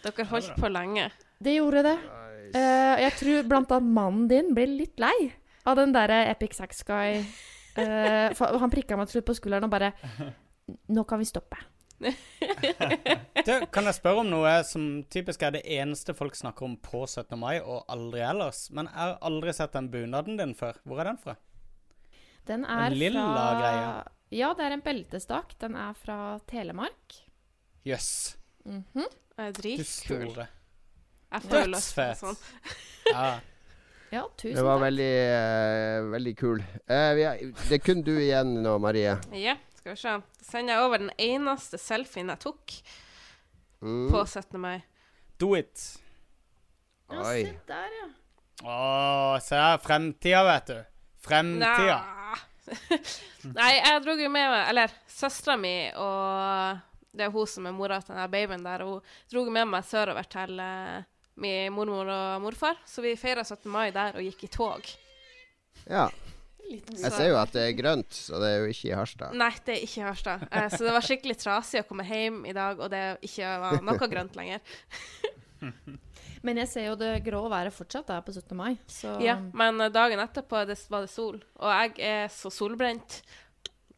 [0.00, 1.10] Dere holdt på lenge.
[1.40, 1.96] Det gjorde det.
[2.46, 2.58] Nice.
[2.58, 5.32] Eh, jeg tror blant annet mannen din blir litt lei
[5.68, 7.20] av den derre Epic Sax Guy.
[7.78, 9.92] Uh, han prikka meg til slutt på skulderen og bare
[10.90, 11.58] Nå kan vi stoppe.
[13.46, 17.02] Du, kan jeg spørre om noe som typisk er det eneste folk snakker om på
[17.06, 17.36] 17.
[17.40, 18.66] mai, og aldri ellers?
[18.74, 20.78] Men jeg har aldri sett den bunaden din før.
[20.84, 21.36] Hvor er den fra?
[22.48, 23.90] Den er lilla fra greia.
[24.34, 25.56] Ja, det er en beltestak.
[25.62, 27.20] Den er fra Telemark.
[27.86, 28.36] Jøss.
[28.36, 28.38] Yes.
[28.64, 29.10] Mm -hmm.
[29.36, 30.46] Du dritkul.
[31.30, 31.38] Store.
[31.38, 32.18] Jeg får jo lyst på Dødsfet.
[32.18, 32.36] sånn.
[33.10, 33.40] Ja.
[34.10, 34.84] Ja, tusen Det var takk.
[34.88, 36.58] veldig, uh, veldig kul.
[36.90, 39.12] Uh, vi er, det er kun du igjen nå, Marie.
[39.38, 40.14] Ja, skal vi se.
[40.18, 42.74] Da sender jeg over den eneste selfien jeg tok
[43.80, 44.10] Mm.
[44.12, 44.58] på 17.
[44.60, 44.82] mai.
[45.40, 45.80] Do it.
[47.10, 48.08] Ja, se der, ja.
[48.68, 49.78] Å, se her.
[49.80, 50.80] Fremtida, vet du.
[51.24, 51.96] Fremtida.
[53.56, 53.70] Nei.
[53.78, 56.78] Jeg dro jo med meg Eller søstera mi og
[57.16, 58.84] Det er hun som er mora til den babyen der.
[58.86, 59.00] Hun
[59.32, 61.08] dro med meg sørover til eh,
[61.40, 62.80] min mormor og morfar.
[62.88, 63.70] Så vi feira 17.
[63.70, 64.90] mai der og gikk i tog.
[65.88, 66.08] Ja.
[66.70, 69.34] Jeg ser jo at det er grønt, så det er jo ikke i Harstad.
[69.34, 70.44] Nei, det er ikke i Harstad.
[70.50, 73.82] Eh, så det var skikkelig trasig å komme hjem i dag, og det ikke var
[73.82, 74.62] noe grønt lenger.
[76.46, 78.54] Men jeg ser jo det grå været fortsatt der på 17.
[78.56, 83.18] mai, så Ja, Men dagen etterpå det, var det sol, og jeg er så solbrent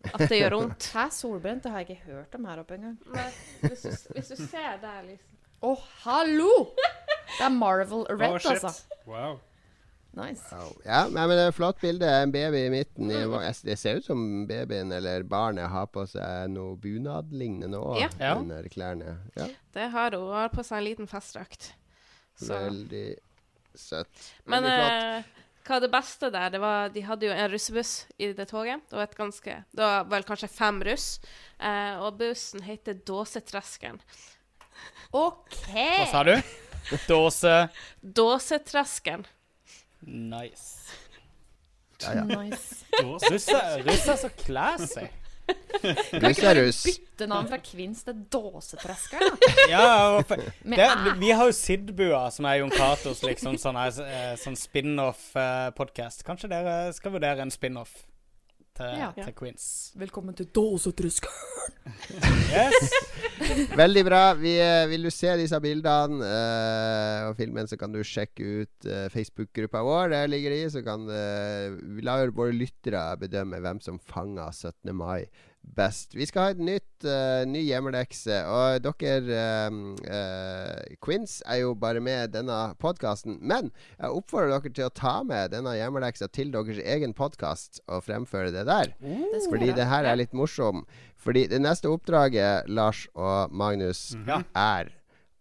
[0.08, 0.88] at det gjør vondt.
[0.96, 1.62] Hæ, solbrent?
[1.62, 2.96] Det har jeg ikke hørt om her oppe engang.
[3.14, 3.28] Nei,
[3.68, 5.28] hvis du, hvis du ser der, liksom.
[5.62, 6.50] Å, hallo!
[7.38, 8.72] Det er Marvel Red, Oh, altså.
[9.06, 9.40] Wow.
[10.12, 10.44] Nice.
[10.52, 10.74] Wow.
[10.84, 12.04] Ja, men det er et flott bilde.
[12.22, 13.08] En baby i midten.
[13.10, 13.22] I,
[13.64, 18.34] det ser ut som babyen eller barnet har på seg noe bunadlignende òg Ja.
[18.36, 19.14] Under klærne.
[19.38, 20.26] Ja, Det har hun.
[20.28, 21.70] Hun har på seg en liten festdrakt.
[22.42, 23.06] Veldig
[23.74, 24.26] søtt.
[24.44, 24.92] Men flott.
[24.92, 26.50] eh, hva er det beste der?
[26.50, 28.82] Det var, de hadde jo en russebuss i det toget.
[28.90, 31.20] Det var, et ganske, det var vel kanskje fem russ.
[31.60, 34.00] Eh, og bussen heter Dåsetreskeren.
[35.12, 35.56] OK!
[35.72, 36.34] Hva sa du?
[37.08, 37.68] Dåse.
[38.02, 39.26] Dåsetreskeren.
[40.00, 40.92] Nice.
[42.02, 42.24] Ja, ja.
[42.24, 42.84] Nice.
[43.30, 45.06] Russ er, russ er så classy.
[45.82, 49.24] Kan ikke bare bytte navn fra Kvinns til Dåsetresker?
[49.70, 56.24] Ja, det, vi har jo Sidbua, som er Jon Catos liksom sånn, eh, sånn spin-off-podkast.
[56.26, 57.94] Kanskje dere skal vurdere en spin-off
[58.82, 59.10] til, Ja.
[59.16, 59.66] til Queens.
[59.98, 61.50] Velkommen til Dåsetreskeren.
[62.52, 62.92] Yes.
[63.82, 64.22] Veldig bra.
[64.38, 68.88] Vi, eh, vil du se disse bildene uh, og filmen, så kan du sjekke ut
[68.88, 70.12] uh, Facebook-gruppa vår.
[70.14, 70.60] Der ligger de.
[70.74, 74.92] Så kan uh, vi lar våre lyttere bedømme hvem som fanga 17.
[74.96, 75.24] mai
[75.62, 76.14] best.
[76.14, 78.38] Vi skal ha et nytt uh, ny hjemmelekse.
[78.50, 83.38] Og dere um, uh, Quins er jo bare med denne podkasten.
[83.40, 88.04] Men jeg oppfordrer dere til å ta med denne hjemmeleksa til deres egen podkast og
[88.08, 88.94] fremføre det der.
[89.00, 89.38] Mm.
[89.48, 90.84] Fordi det her er litt morsom.
[91.22, 94.42] Fordi det neste oppdraget, Lars og Magnus, Ja.
[94.56, 94.90] er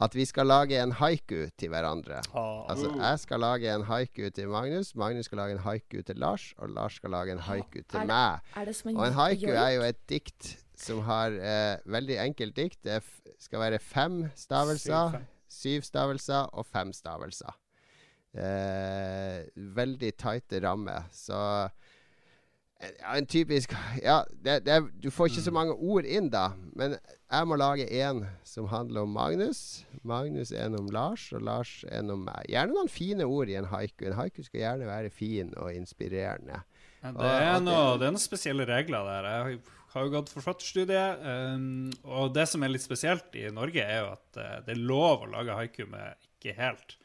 [0.01, 2.21] at vi skal lage en haiku til hverandre.
[2.33, 2.65] Ah.
[2.73, 6.53] Altså, jeg skal lage en haiku til Magnus, Magnus skal lage en haiku til Lars,
[6.57, 8.39] og Lars skal lage en haiku er til det- meg.
[8.55, 12.17] Er det som en Og en haiku er jo et dikt som har eh, veldig
[12.25, 12.79] enkelt dikt.
[12.83, 13.03] Det
[13.39, 15.27] skal være fem stavelser, Syv, fem.
[15.49, 17.53] syv stavelser og fem stavelser.
[18.33, 19.43] Eh,
[19.75, 21.03] veldig tighte rammer.
[21.11, 21.69] Så
[22.81, 26.51] ja, en typisk Ja, det, det, du får ikke så mange ord inn, da.
[26.77, 26.95] Men
[27.31, 29.83] jeg må lage en som handler om Magnus.
[30.07, 32.47] Magnus en om Lars, og Lars en om meg.
[32.51, 34.07] Gjerne noen fine ord i en haiku.
[34.09, 36.63] En haiku skal gjerne være fin og inspirerende.
[37.01, 39.29] Ja, det, er og noe, det er noen spesielle regler der.
[39.29, 39.61] Jeg
[39.93, 41.23] har jo gått forfatterstudiet,
[41.55, 44.83] um, og det som er litt spesielt i Norge, er jo at eh, det er
[44.91, 46.95] lov å lage haiku med ikke helt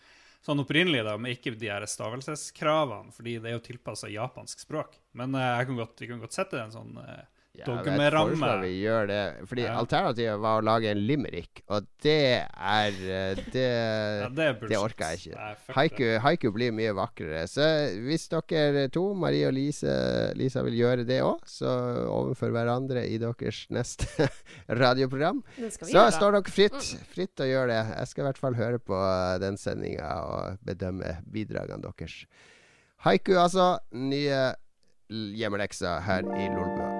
[0.46, 4.94] sånn opprinnelig, da, med ikke de her stavelseskravene, fordi det er jo tilpassa japansk språk.
[5.18, 7.24] Men uh, kan godt, vi kan godt sette en sånn eh,
[7.58, 9.20] Ja, jeg foreslår vi gjør det.
[9.50, 9.74] Fordi Ja.
[9.80, 12.16] alternativet var å lage en limerick, og det
[12.46, 13.64] er eh, Det,
[14.22, 15.36] ja, det, er det orker jeg ikke.
[15.36, 17.44] Nei, Haiku, haiku blir mye vakrere.
[17.48, 17.66] Så
[18.06, 19.94] hvis dere to, Marie og Lise,
[20.36, 21.70] Lisa, vil gjøre det òg, så
[22.10, 24.28] overfor hverandre i deres neste
[24.82, 26.12] radioprogram, så gjøre.
[26.18, 27.80] står dere fritt, fritt å gjøre det.
[28.00, 32.22] Jeg skal i hvert fall høre på eh, den sendinga og bedømme bidragene deres.
[33.04, 33.76] Haiku, altså.
[33.92, 34.54] Nye
[35.10, 36.95] hjemmelekser her i Lolbua.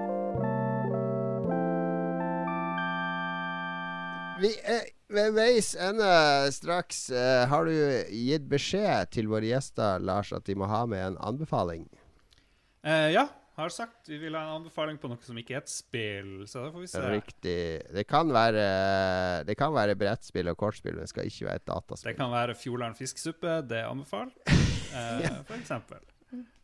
[4.41, 6.07] Vi er ved veis ende
[6.51, 7.07] straks.
[7.09, 7.73] Eh, har du
[8.11, 11.85] gitt beskjed til våre gjester, Lars, at de må ha med en anbefaling?
[12.83, 13.27] Eh, ja,
[13.57, 16.65] har sagt vi vil ha en anbefaling på noe som ikke er et spill, så
[16.65, 17.05] da får vi se.
[17.13, 17.61] Riktig.
[17.95, 18.67] Det kan være
[19.47, 22.11] Det kan være brettspill og kortspill, men det skal ikke være et dataspill.
[22.11, 26.03] Det kan være Fjordland fiskesuppe, det er anbefalt, eh, for eksempel.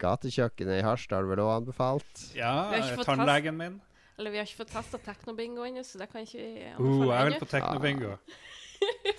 [0.03, 2.27] Gatekjøkkenet i Harstad har du vel òg anbefalt?
[2.35, 2.53] Ja,
[3.07, 3.81] tannlegen min.
[4.19, 7.13] Eller vi har ikke fått testa teknobingo ennå, så det kan ikke vi Uh, anbefale
[7.15, 8.17] jeg vil på teknobingo.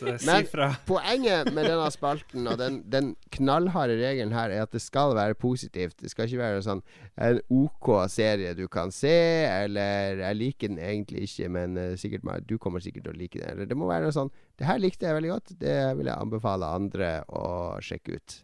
[0.01, 0.47] Det- Men-
[0.87, 5.35] Poenget med denne spalten og den, den knallharde regelen her er at det skal være
[5.35, 5.97] positivt.
[6.03, 6.83] Det skal ikke være sånn
[7.17, 9.09] en OK serie du kan se,
[9.49, 13.39] eller 'jeg liker den egentlig ikke, men eh, sikkert, du kommer sikkert til å like
[13.41, 13.51] den'.
[13.53, 16.17] Eller det må være noe sånn 'det her likte jeg veldig godt, det vil jeg
[16.21, 18.43] anbefale andre å sjekke ut'.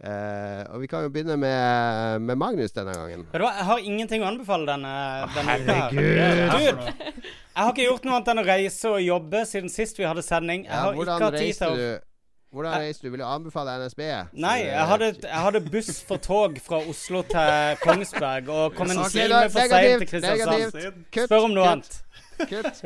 [0.00, 3.26] Eh, og vi kan jo begynne med, med Magnus denne gangen.
[3.34, 4.92] Hva, jeg har ingenting å anbefale denne,
[5.34, 5.74] denne uka.
[5.76, 6.54] herregud.
[6.54, 10.06] Dude, jeg har ikke gjort noe annet enn å reise og jobbe siden sist vi
[10.08, 10.64] hadde sending.
[10.64, 12.06] Jeg Ja, har ikke hatt tid til å du?
[12.50, 13.10] Hvordan reiste du?
[13.12, 14.00] Vil du anbefale NSB?
[14.42, 19.04] Nei, jeg hadde, jeg hadde buss for tog fra Oslo til Kongsberg og kom en
[19.12, 20.50] time for seint til Kristiansand.
[20.56, 21.04] negativt.
[21.14, 21.92] Kutt, Spør om noe kutt, annet.
[22.50, 22.76] Kutt.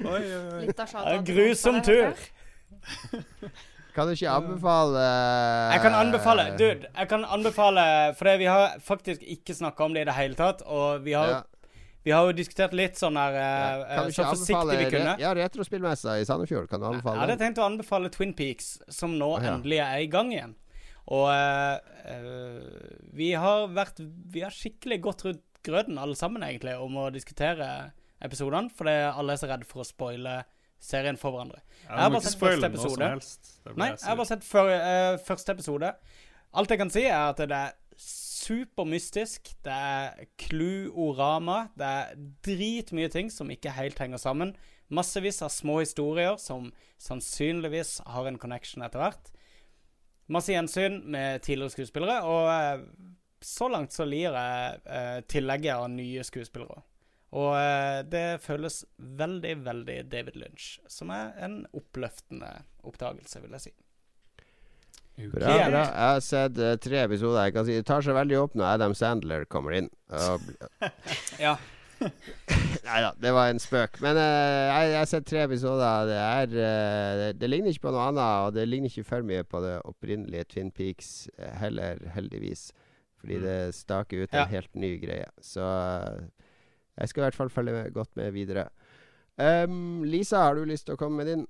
[0.00, 0.64] Oi, oi, oi.
[0.64, 2.16] Litt av Ja, Grusom tur.
[3.96, 5.02] Kan du ikke anbefale
[5.72, 7.84] Jeg kan anbefale Dude, jeg kan anbefale
[8.18, 10.60] For vi har faktisk ikke snakka om det i det hele tatt.
[10.68, 11.70] Og vi har, ja,
[12.04, 13.48] vi har jo diskutert litt sånn her ja.
[13.86, 15.16] eh, du Så forsiktig vi kunne.
[15.16, 16.68] re Ja, Retrospillmessa i Sandefjord.
[16.70, 17.16] Kan du anbefale?
[17.16, 19.56] Jeg hadde tenkt å anbefale Twin Peaks, som nå Å, ja.
[19.56, 20.54] endelig er i gang igjen.
[21.16, 21.76] Og eh,
[22.12, 27.08] eh, vi har vært Vi har skikkelig gått rundt grøten, alle sammen, egentlig, om å
[27.10, 27.90] diskutere
[28.22, 30.36] episodene, fordi alle er så redd for å spoile
[30.82, 31.62] serien for hverandre.
[31.86, 33.10] Jeg har bare sett første episode.
[33.76, 35.92] Nei, jeg jeg har bare sett før, uh, første episode.
[36.56, 39.52] Alt jeg kan si, er at det er supermystisk.
[39.64, 41.66] Det er cluorama.
[41.78, 44.54] Det er dritmye ting som ikke helt henger sammen.
[44.88, 46.70] Massevis av små historier som
[47.02, 49.32] sannsynligvis har en connection etter hvert.
[50.32, 55.90] Masse gjensyn med tidligere skuespillere, og uh, så langt så lir jeg uh, tillegget av
[55.92, 56.82] nye skuespillere.
[57.36, 62.48] Og eh, det føles veldig, veldig David Lynch, som er en oppløftende
[62.86, 63.72] oppdagelse, vil jeg si.
[65.16, 65.80] Bra, bra.
[65.80, 67.46] Jeg har sett uh, tre episoder.
[67.46, 69.86] Jeg kan si Det tar seg veldig opp når Adam Sandler kommer inn.
[71.40, 71.54] Ja.
[72.84, 73.96] nei da, det var en spøk.
[74.04, 74.22] Men uh,
[74.68, 76.10] jeg, jeg har sett tre episoder.
[76.10, 79.24] Det er uh, det, det ligner ikke på noe annet, og det ligner ikke for
[79.28, 81.14] mye på det opprinnelige Twin Peaks
[81.62, 82.68] heller, heldigvis.
[83.16, 83.44] Fordi Mm.
[83.48, 84.42] det staker ut Ja.
[84.44, 85.26] en helt ny greie.
[85.42, 86.26] Så eh,
[86.96, 88.68] jeg skal i hvert fall følge med, godt med videre.
[89.36, 91.42] Um, Lisa, har du lyst til å komme med din?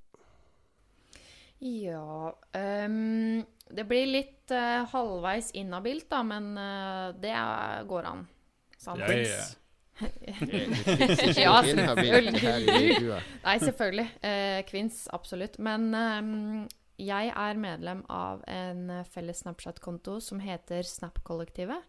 [1.63, 8.27] Ja um, Det blir litt uh, halvveis inhabilt, da, men uh, det er, går an.
[8.77, 9.01] Sant?
[9.01, 9.47] Ja, ja, ja.
[11.17, 12.43] Selvfølgelig.
[13.47, 14.11] Nei, selvfølgelig.
[14.21, 15.57] Eh, kvinns, absolutt.
[15.57, 16.67] Men ehm,
[17.01, 21.81] jeg er medlem av en felles Snapchat-konto som heter Snap-kollektivet.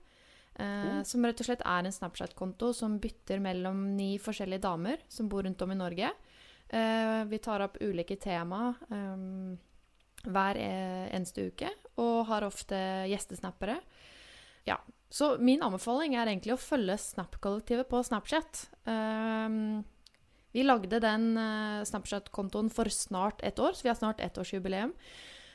[0.57, 5.29] Eh, Som rett og slett er en Snapchat-konto som bytter mellom ni forskjellige damer som
[5.29, 6.11] bor rundt om i Norge.
[6.67, 9.53] Uh, vi tar opp ulike tema um,
[10.27, 11.69] hver eneste uke,
[12.01, 12.75] og har ofte
[13.07, 13.77] gjestesnappere.
[14.67, 14.75] Ja,
[15.07, 18.65] så min anbefaling er egentlig å følge Snap-kollektivet på Snapchat.
[18.89, 19.85] Ehm,
[20.51, 21.29] vi lagde den
[21.87, 24.91] Snapchat-kontoen for snart ett år, så vi har snart ettårsjubileum.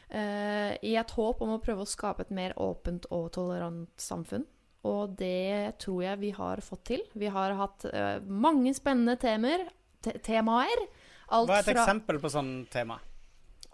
[0.08, 4.46] I et håp om å prøve å skape et mer åpent og tolerant samfunn.
[4.88, 7.04] Og det tror jeg vi har fått til.
[7.14, 9.68] Vi har hatt uh, mange spennende temaer.
[10.02, 10.86] Te temaer.
[11.32, 12.98] Alt Hva er et fra eksempel på sånn tema?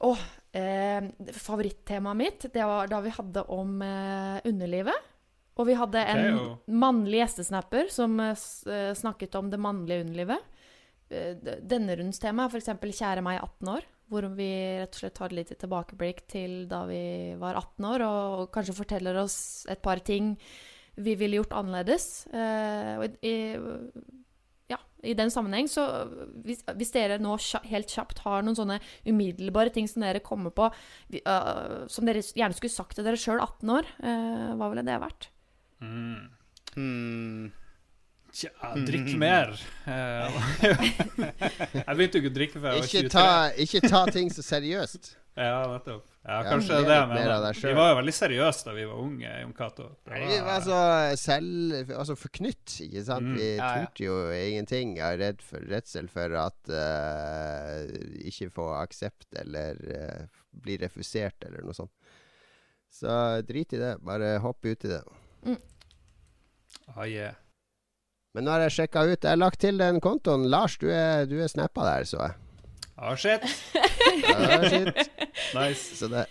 [0.06, 0.20] Oh,
[0.54, 5.08] eh, favorittemaet mitt, det var da vi hadde om eh, underlivet.
[5.58, 6.38] Og vi hadde en er
[6.70, 10.62] mannlig gjestesnapper som eh, eh, snakket om det mannlige underlivet.
[11.10, 12.70] Eh, Denne rundens tema er f.eks.
[12.78, 16.84] 'Kjære meg 18 år', hvor vi rett og slett tar et lite tilbakeblikk til da
[16.86, 20.36] vi var 18 år, og kanskje forteller oss et par ting
[20.98, 22.26] vi ville gjort annerledes.
[22.32, 23.34] Uh, og i,
[24.72, 25.84] ja, I den sammenheng, så
[26.44, 27.36] hvis, hvis dere nå
[27.70, 30.70] helt kjapt har noen sånne umiddelbare ting som dere kommer på,
[31.12, 34.86] vi, øh, som dere gjerne skulle sagt til dere sjøl 18 år, uh, hva ville
[34.86, 35.30] det vært?
[35.84, 36.28] Mm.
[36.78, 37.48] Mm.
[38.34, 38.50] Tja,
[38.86, 39.54] drikk mer.
[39.88, 40.34] Eh,
[41.86, 43.12] jeg begynte jo ikke å drikke før jeg var Ikke 23.
[43.14, 43.30] ta,
[43.64, 45.10] ikke ta ting så seriøst.
[45.38, 46.04] Ja, nettopp.
[46.28, 47.70] Ja, Ja, kanskje ja, det det selv.
[47.70, 49.86] Vi var jo veldig seriøse da vi var unge, Jon Cato.
[50.04, 50.24] Var...
[50.28, 50.80] Vi var så
[51.16, 53.30] selv Altså forknytt, ikke sant?
[53.30, 53.38] Mm.
[53.38, 53.86] Vi Ja, ja.
[53.86, 57.88] turte jo ingenting av redd for, redsel for at uh,
[58.28, 61.94] ikke få aksept eller uh, bli refusert eller noe sånt.
[62.92, 63.08] Så
[63.48, 63.96] drit i det.
[64.04, 65.02] Bare hopp ut i det.
[66.92, 67.36] Ah, yeah.
[68.36, 69.22] Men nå har jeg sjekka ut.
[69.22, 70.44] Jeg har lagt til den kontoen.
[70.52, 72.36] Lars, du er, du er snappa der, så jeg.
[72.98, 73.44] Ah, shit.
[75.58, 75.96] Nice.
[75.98, 76.26] Så det,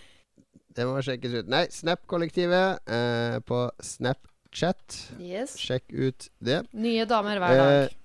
[0.76, 1.48] det må sjekkes ut.
[1.50, 4.98] Nei, Snap-kollektivet eh, på Snapchat.
[5.20, 5.56] Yes.
[5.60, 6.62] Sjekk ut det.
[6.76, 7.72] Nye damer hver dag.
[7.86, 7.96] Eh,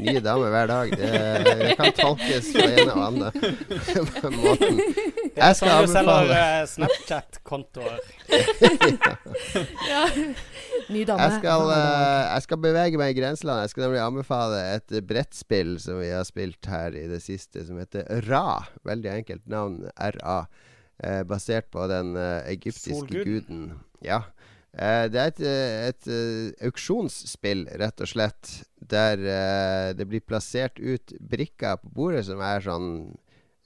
[0.00, 0.92] Nye damer hver dag.
[0.96, 1.10] Det,
[1.60, 4.80] det kan tolkes på en og annen måten.
[5.36, 7.98] Jeg skal anbefale du selger eh, Snapchat-kontoer.
[9.88, 10.02] Ja.
[10.90, 11.22] Ny dame.
[11.22, 13.64] jeg skal, eh, jeg skal bevege meg i grenseland.
[13.64, 17.80] Jeg skal nemlig anbefale et brettspill som vi har spilt her i det siste, som
[17.80, 18.60] heter Ra.
[18.88, 19.84] Veldig enkelt navn.
[19.96, 20.42] RA.
[21.00, 23.24] Eh, basert på den egyptiske Solguden.
[23.24, 23.64] guden.
[24.04, 24.24] Ja.
[24.70, 29.18] Eh, det er et, eh, et eh, auksjonsspill, rett og slett, der
[29.94, 32.88] det blir plassert ut brikker på bordet som er sånn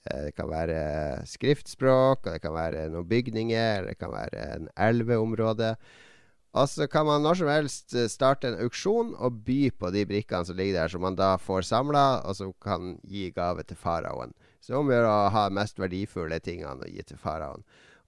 [0.05, 5.71] Det kan være skriftspråk, og det kan være noen bygninger, det kan være en elveområde.
[6.53, 10.45] Og så kan man når som helst starte en auksjon og by på de brikkene
[10.45, 14.37] som ligger der, som man da får samla, og som kan gi gave til faraoen.
[14.61, 17.65] Så om å gjøre å ha mest verdifulle tingene å gi til faraoen.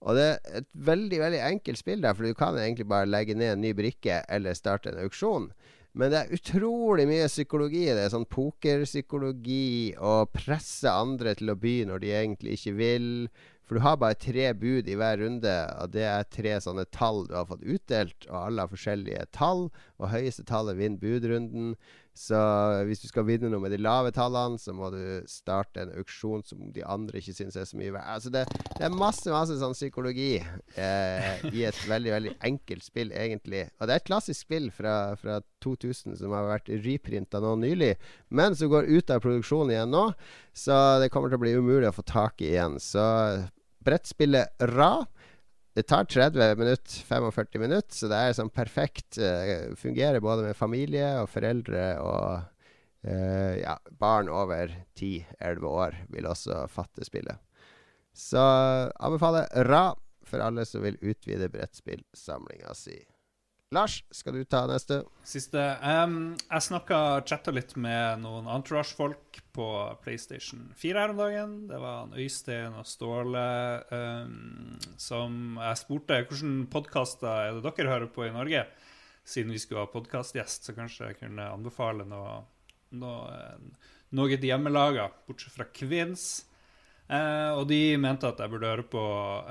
[0.06, 3.34] Og det er et veldig veldig enkelt spill der, for du kan egentlig bare legge
[3.34, 5.50] ned en ny brikke eller starte en auksjon.
[5.96, 8.06] Men det er utrolig mye psykologi det.
[8.12, 13.08] Sånn pokerpsykologi og presse andre til å by når de egentlig ikke vil.
[13.66, 17.24] For du har bare tre bud i hver runde, og det er tre sånne tall
[17.26, 18.28] du har fått utdelt.
[18.28, 19.66] Og alle har forskjellige tall,
[19.98, 21.72] og høyeste tallet vinner budrunden.
[22.16, 22.38] Så
[22.88, 26.44] hvis du skal vinne noe med de lave tallene, så må du starte en auksjon
[26.46, 28.08] som de andre ikke syns er så mye verdt.
[28.14, 33.12] Altså det, det er masse masse sånn psykologi eh, i et veldig veldig enkelt spill,
[33.12, 33.66] egentlig.
[33.76, 37.92] Og det er et klassisk spill fra, fra 2000 som har vært reprinta nå nylig,
[38.28, 40.06] men som går ut av produksjon igjen nå.
[40.56, 42.80] Så det kommer til å bli umulig å få tak i igjen.
[42.80, 43.04] Så
[43.86, 45.04] brettspillet Ra
[45.76, 49.18] det tar 30 minutter, 45 minutter, så det er sånn perfekt.
[49.20, 52.30] eh, fungerer både med familie og foreldre og
[53.04, 57.36] eh, ja, barn over 10-11 år vil også fatte spillet.
[58.16, 59.90] Så anbefaler Ra
[60.24, 62.96] for alle som vil utvide brettspillsamlinga si.
[63.74, 65.00] Lars, skal du ta neste?
[65.26, 65.58] Siste.
[65.82, 69.66] Um, jeg snakka chatta litt med noen Entourage-folk på
[70.04, 71.56] PlayStation 4 her om dagen.
[71.66, 73.42] Det var en Øystein og Ståle
[73.90, 78.62] um, som jeg spurte hvilke podkaster er dere hører på i Norge.
[79.26, 82.44] Siden vi skulle ha podkastgjest, så kanskje jeg kunne anbefale noe,
[82.94, 83.40] noe,
[84.14, 86.44] noe hjemmelaga, bortsett fra Kvinns.
[87.06, 89.02] Eh, og de mente at jeg burde høre på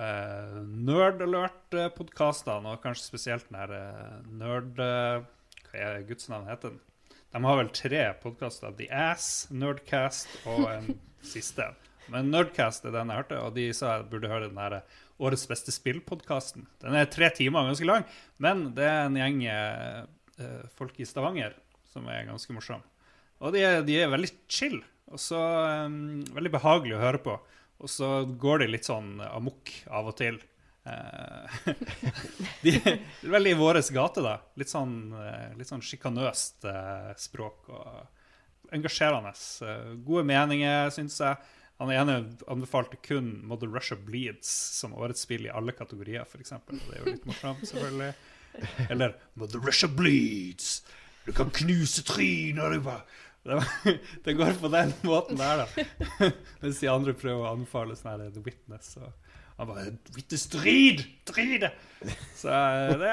[0.01, 0.57] eh,
[0.87, 4.75] Nerd Alert-podkastene, og kanskje spesielt den her eh, Nerd...
[4.83, 5.31] Eh,
[5.75, 6.83] hva er Guds navn heter den?
[7.35, 8.71] De har vel tre podkaster.
[8.77, 10.93] The Ass, Nerdcast og en
[11.33, 11.67] siste.
[12.11, 14.81] Men Nerdcast er den jeg hørte, og de sa jeg burde høre den her
[15.15, 16.65] Årets beste spill-podkasten.
[16.83, 18.03] Den er tre timer, ganske lang,
[18.43, 20.01] men det er en gjeng eh,
[20.43, 21.55] eh, folk i Stavanger
[21.91, 22.83] som er ganske morsom.
[23.39, 25.39] Og de er, de er veldig chill, og så
[25.85, 27.37] um, veldig behagelig å høre på.
[27.83, 28.09] Og så
[28.39, 30.39] går de litt sånn amok av og til.
[30.85, 31.73] Eh,
[32.63, 32.99] de er
[33.33, 34.37] veldig i våres gate, da.
[34.59, 39.33] Litt sånn, eh, litt sånn sjikanøst eh, språk og engasjerende.
[40.07, 41.51] Gode meninger, syns jeg.
[41.81, 44.47] Han ene anbefalte kun Mother Russia Bleeds
[44.79, 46.53] som årets spill i alle kategorier, f.eks.
[46.71, 48.13] Det er jo litt morsomt, selvfølgelig.
[48.87, 50.77] Eller Mother Russia Bleeds!
[51.25, 53.03] Du kan knuse trynet var-
[54.25, 55.85] det går på den måten der, da.
[56.63, 58.95] Mens de andre prøver å anbefale sånn her The Witness.
[58.97, 59.11] Og
[59.59, 59.83] han bare
[60.15, 61.03] Witness, drit!
[61.29, 61.67] Drit!
[62.35, 63.11] Så eh, det,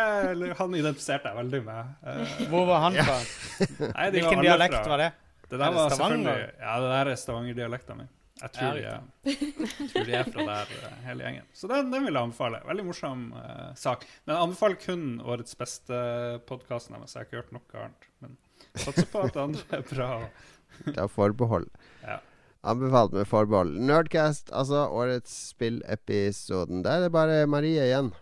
[0.59, 1.93] han identifiserte jeg veldig med.
[2.09, 3.19] Eh, Hvor var han fra?
[3.61, 5.13] nei, de var Hvilken alle dialekt fra- var det?
[5.53, 6.43] Det Er der var Stavanger?
[6.57, 8.09] Ja, det der er Stavanger-dialekta mi.
[8.43, 11.45] Jeg tror, de er, jeg tror de er fra der, eh, hele gjengen.
[11.55, 12.63] Så den, den vil jeg anbefale.
[12.67, 14.09] Veldig morsom uh, sak.
[14.25, 17.15] Men jeg anbefaler kun årets beste-podkasten deres.
[17.15, 18.09] Jeg har ikke hørt noe annet.
[18.25, 18.35] Men
[18.78, 20.11] satser på at andre er bra.
[20.97, 21.69] Ta forbehold.
[22.03, 22.19] Ja.
[22.62, 23.74] Anbefalt med forbehold.
[23.82, 26.85] Nerdcast, altså årets spillepisoden.
[26.85, 28.12] Der er det bare Marie igjen.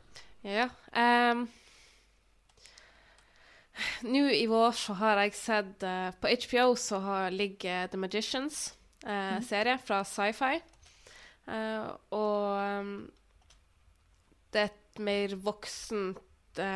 [0.45, 0.71] Ja.
[0.97, 1.47] Um,
[4.05, 8.75] Nå i vår så har jeg sett uh, På HBO så har, ligger The Magicians,
[9.07, 10.59] eh, serie fra sci-fi.
[11.49, 12.91] Uh, og um,
[14.53, 16.19] det er et mer voksent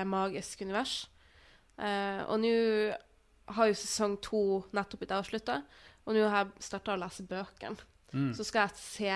[0.06, 1.10] magisk univers.
[1.74, 2.55] Eh, og nå
[3.46, 5.62] har jo sesong to nettopp blitt avslutta,
[6.06, 7.76] og nå har jeg starta å lese bøkene.
[8.14, 8.32] Mm.
[8.34, 9.08] Så skal jeg se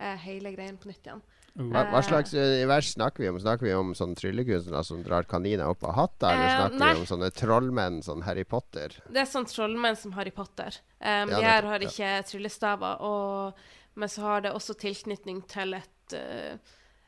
[0.00, 1.22] eh, hele greien på nytt igjen.
[1.54, 2.06] Hva, hva Eh.
[2.06, 3.38] slags univers snakker vi om?
[3.42, 6.92] Snakker vi om sånne tryllekunstnere som drar kaniner opp av hatta, eller Eh, snakker nei.
[6.94, 8.88] vi om sånne trollmenn, som Harry Potter?
[9.10, 10.78] Det er sånn trollmenn som Harry Potter.
[11.00, 11.88] Um, Ja, de her har har ja.
[11.88, 13.54] ikke tryllestaver, og,
[13.96, 16.56] men så har det også tilknytning til et uh,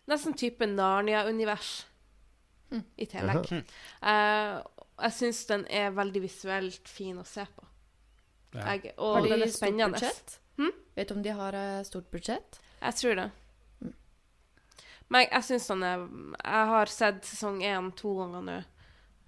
[0.08, 1.84] nesten type Narnia-univers
[2.72, 2.84] Mm.
[2.96, 3.50] i tillegg.
[4.02, 4.62] Eh,
[5.02, 7.66] jeg syns den er veldig visuelt fin å se på.
[8.52, 8.74] Ja.
[8.74, 9.98] Jeg, og Har de den er spennende.
[10.02, 10.72] Stort Hm?
[10.94, 12.58] Vet du om de har eh, stort budsjett?
[12.82, 13.28] Jeg tror det.
[13.80, 13.94] Mm.
[15.08, 18.58] Men jeg, jeg syns den er Jeg har sett sesong én to ganger nå.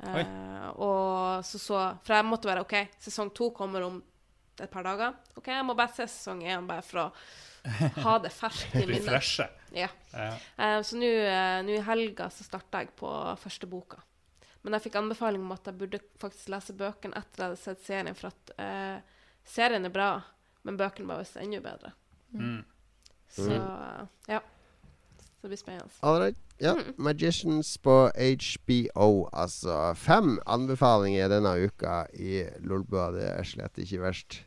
[0.05, 4.02] Eh, og så så For jeg måtte være OK, sesong to kommer om
[4.60, 5.16] et par dager.
[5.38, 7.10] OK, jeg må bare se sesong én bare for å
[8.05, 9.09] ha det ferskt i minnet.
[9.09, 9.48] Refreshe.
[9.74, 9.88] Ja.
[10.12, 10.32] Ja.
[10.60, 13.10] Eh, så nå eh, nå i helga så starta jeg på
[13.40, 14.05] første boka.
[14.65, 17.85] Men jeg fikk anbefaling om at jeg burde faktisk lese bøkene etter jeg hadde sett
[17.85, 20.09] serien, for at eh, serien er bra,
[20.65, 21.93] men bøkene var visst enda bedre.
[22.32, 22.62] Mm.
[23.35, 23.51] Så
[24.31, 24.41] ja.
[25.20, 25.93] Så det blir spennende.
[26.01, 26.39] All right.
[26.62, 26.73] Ja.
[26.78, 26.95] Mm.
[26.97, 29.77] Magicians på HBO, altså.
[30.01, 33.11] Fem anbefalinger denne uka i Lolbua.
[33.12, 34.41] Det er slett ikke verst.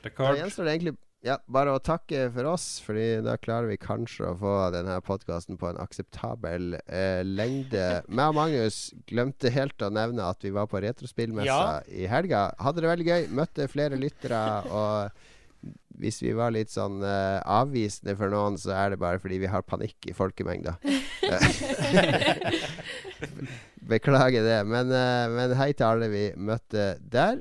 [0.00, 4.30] Da gjenstår det egentlig ja, bare å takke for oss, Fordi da klarer vi kanskje
[4.30, 7.84] å få denne podkasten på en akseptabel eh, lengde.
[8.08, 8.78] Meg og Magnus
[9.10, 11.82] glemte helt å nevne at vi var på Retrospillmessa Ja.
[11.92, 12.46] i helga.
[12.62, 13.28] Hadde det veldig gøy.
[13.36, 14.40] Møtte flere lyttere.
[14.72, 15.68] Og
[16.00, 19.50] hvis vi var litt sånn eh, avvisende for noen, så er det bare fordi vi
[19.52, 20.78] har panikk i folkemengda.
[23.90, 24.60] Beklager det.
[24.68, 27.40] Men, eh, men hei til alle vi møtte der.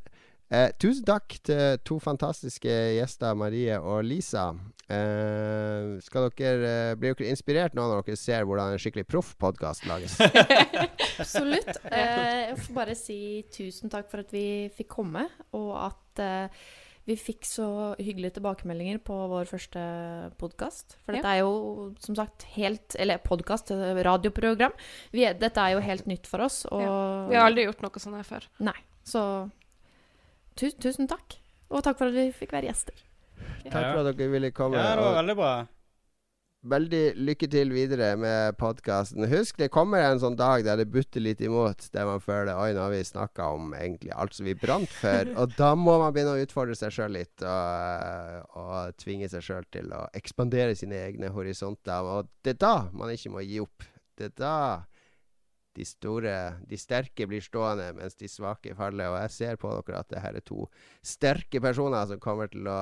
[0.49, 4.47] Eh, tusen takk til to fantastiske gjester, Marie og Lisa.
[4.89, 9.35] Eh, skal dere, eh, Blir dere inspirert nå når dere ser hvordan en skikkelig proff
[9.37, 10.17] podkast lages?
[11.21, 11.69] Absolutt.
[11.91, 13.19] Eh, jeg får bare si
[13.53, 16.65] tusen takk for at vi fikk komme, og at eh,
[17.05, 17.69] vi fikk så
[18.01, 19.85] hyggelige tilbakemeldinger på vår første
[20.41, 20.97] podkast.
[21.05, 24.73] For dette er jo som sagt helt Eller podkast, radioprogram.
[25.13, 26.63] Vi er, dette er jo helt nytt for oss.
[26.73, 28.49] Og Vi har aldri gjort noe sånt her før.
[28.65, 28.77] Nei.
[29.05, 29.21] Så
[30.59, 31.39] tu, tusen takk.
[31.69, 32.95] Og takk for at vi fikk være gjester.
[33.69, 34.79] Takk for at dere ville komme.
[34.79, 35.51] Ja, det var veldig bra.
[36.69, 39.23] veldig lykke til videre med podkasten.
[39.31, 42.73] Husk, det kommer en sånn dag der det butter litt imot, der man føler Oi,
[42.75, 45.31] nå har vi snakka om egentlig alt som vi brant for.
[45.39, 49.69] Og da må man begynne å utfordre seg sjøl litt, og, og tvinge seg sjøl
[49.71, 52.03] til å ekspandere sine egne horisonter.
[52.03, 53.87] Og det er da man ikke må gi opp.
[54.19, 54.55] Det er da
[55.77, 56.33] de store,
[56.67, 59.13] de sterke blir stående, mens de svake faller.
[59.13, 60.65] Og jeg ser på dere at det her er to
[61.05, 62.81] sterke personer som kommer til å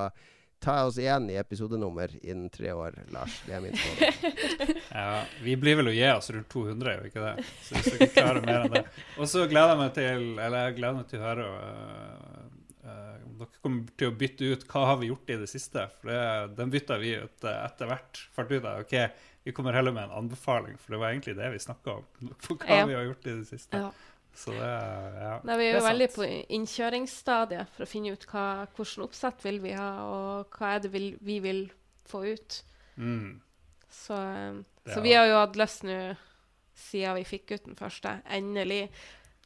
[0.59, 3.41] ta oss igjen i episodenummer innen tre år, Lars.
[3.45, 4.75] Det er min spådom.
[4.97, 7.47] Ja, vi blir vel å gi oss rundt 200, gjør vi ikke det?
[7.61, 8.83] Så hvis dere klarer mer enn det.
[9.19, 12.47] Og så gleder jeg meg til Eller jeg gleder meg til å høre uh,
[12.87, 15.85] uh, Dere kommer til å bytte ut hva har vi gjort i det siste.
[15.99, 16.21] For det,
[16.57, 18.23] den bytta vi ut øh, etter hvert.
[18.33, 18.95] Fant ut av ok,
[19.47, 22.31] vi kommer heller med en anbefaling, for det var egentlig det vi snakka om.
[22.43, 23.79] For hva vi har gjort i det siste.
[23.79, 23.91] Ja.
[24.35, 24.71] Så det
[25.23, 25.37] ja.
[25.47, 26.25] Nei, vi er jo er veldig på
[26.57, 28.43] innkjøringsstadiet for å finne ut hva,
[28.75, 31.61] hvordan oppsett vil vi ha, og hva er det vil, vi vil
[32.11, 32.57] få ut.
[32.99, 33.37] Mm.
[33.87, 35.95] Så, um, så vi har jo hatt lyst nå,
[36.77, 38.83] siden vi fikk ut den første, endelig,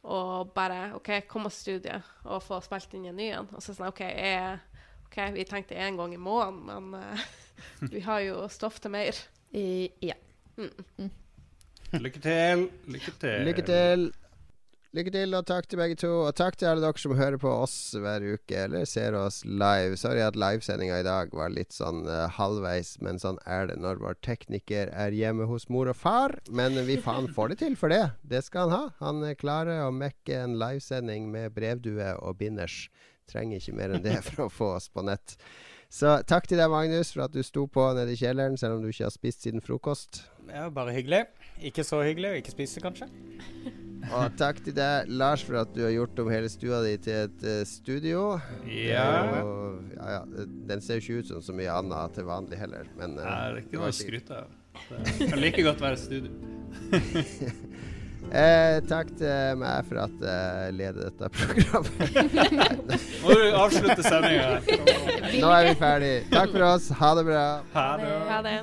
[0.02, 3.52] å bare OK, kom og studie og få spilt inn en ny en.
[3.54, 4.58] Og så sånn OK, jeg,
[5.06, 7.30] okay vi tenkte én gang i måneden, men uh,
[7.94, 9.22] vi har jo stoff til mer.
[9.52, 10.16] I, ja.
[11.92, 12.66] Lykke til.
[12.88, 13.46] Lykke til.
[13.46, 14.10] Lykke til.
[14.92, 16.10] Lykke til, og takk til begge to.
[16.26, 19.96] Og takk til alle dere som hører på oss hver uke, eller ser oss live.
[19.96, 24.02] Sorry at livesendinga i dag var litt sånn uh, halvveis, men sånn er det når
[24.04, 26.36] vår tekniker er hjemme hos mor og far.
[26.52, 28.04] Men vi faen får det til for det.
[28.20, 28.92] Det skal han ha.
[29.00, 32.86] Han eh, klarer å mekke en livesending med brevdue og binders.
[33.32, 35.38] Trenger ikke mer enn det for å få oss på nett.
[35.92, 38.84] Så takk til deg, Magnus, for at du sto på nede i kjelleren, selv om
[38.84, 40.22] du ikke har spist siden frokost.
[40.48, 41.26] Ja, bare hyggelig.
[41.60, 43.10] Ikke så hyggelig å ikke spise, kanskje.
[44.16, 47.28] Og takk til deg, Lars, for at du har gjort om hele stua di til
[47.28, 48.24] et uh, studio.
[48.72, 49.04] Ja.
[49.44, 50.48] Og, ja, ja.
[50.72, 53.36] Den ser jo ikke ut som så mye annet til vanlig heller, men uh, Nei,
[53.36, 54.58] det er ikke noe å skryte av.
[54.96, 56.32] Det kan like godt være studio.
[58.30, 63.08] Eh, takk til meg for at jeg leder dette programmet.
[63.24, 64.62] Må du avslutte sendinga?
[65.42, 66.14] Nå er vi ferdig.
[66.32, 66.88] Takk for oss.
[67.00, 67.46] Ha det bra.
[67.74, 68.12] Ha det.
[68.30, 68.54] Ha det.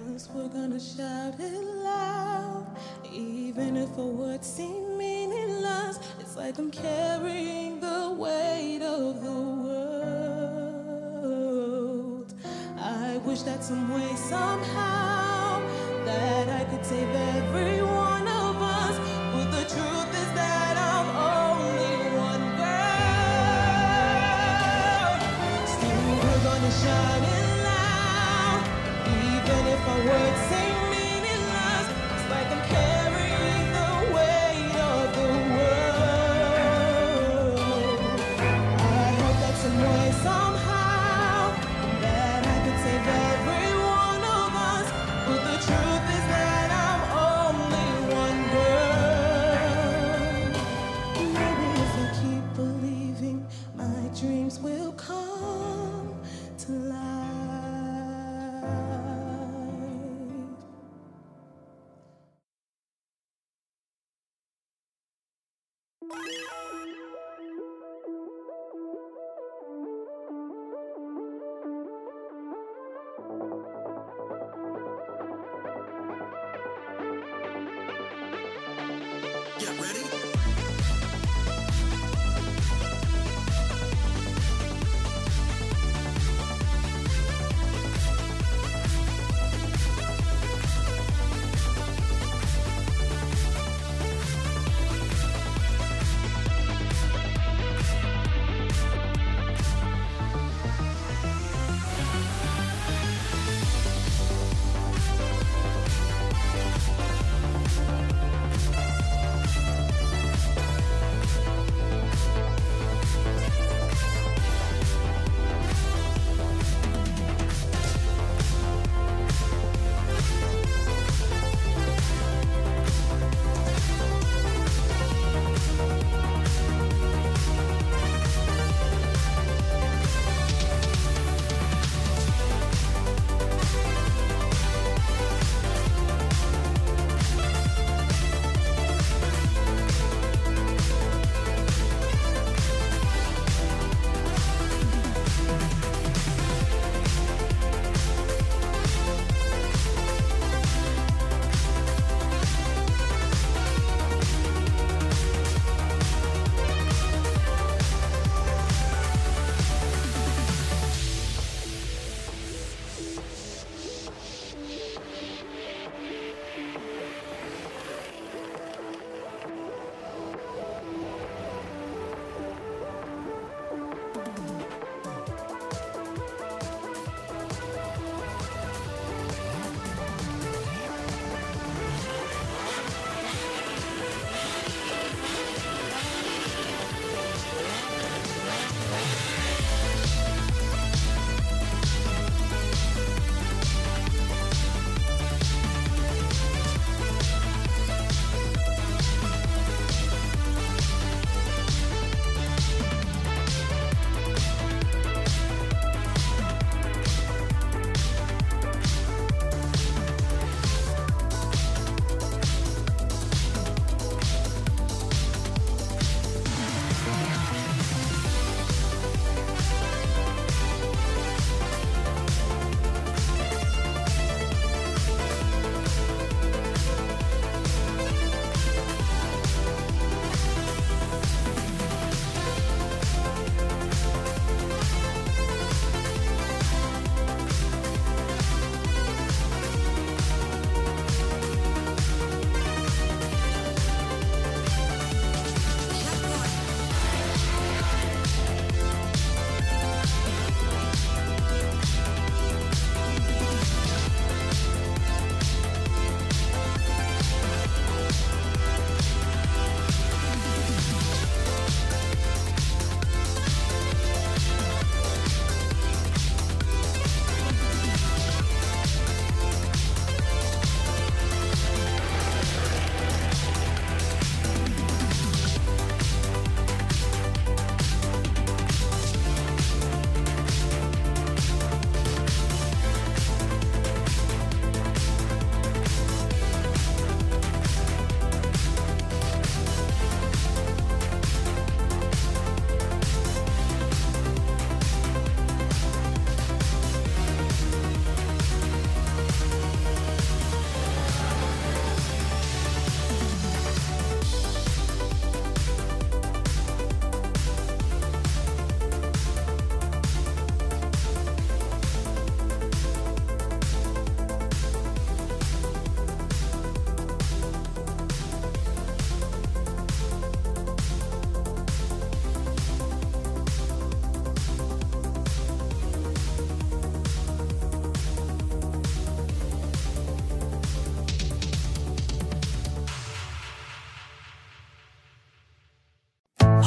[3.59, 5.99] Even if words seem meaningless.
[6.19, 10.39] It's like I'm carrying the weight of the world.
[12.79, 15.61] I wish that some way, somehow,
[16.05, 16.58] that I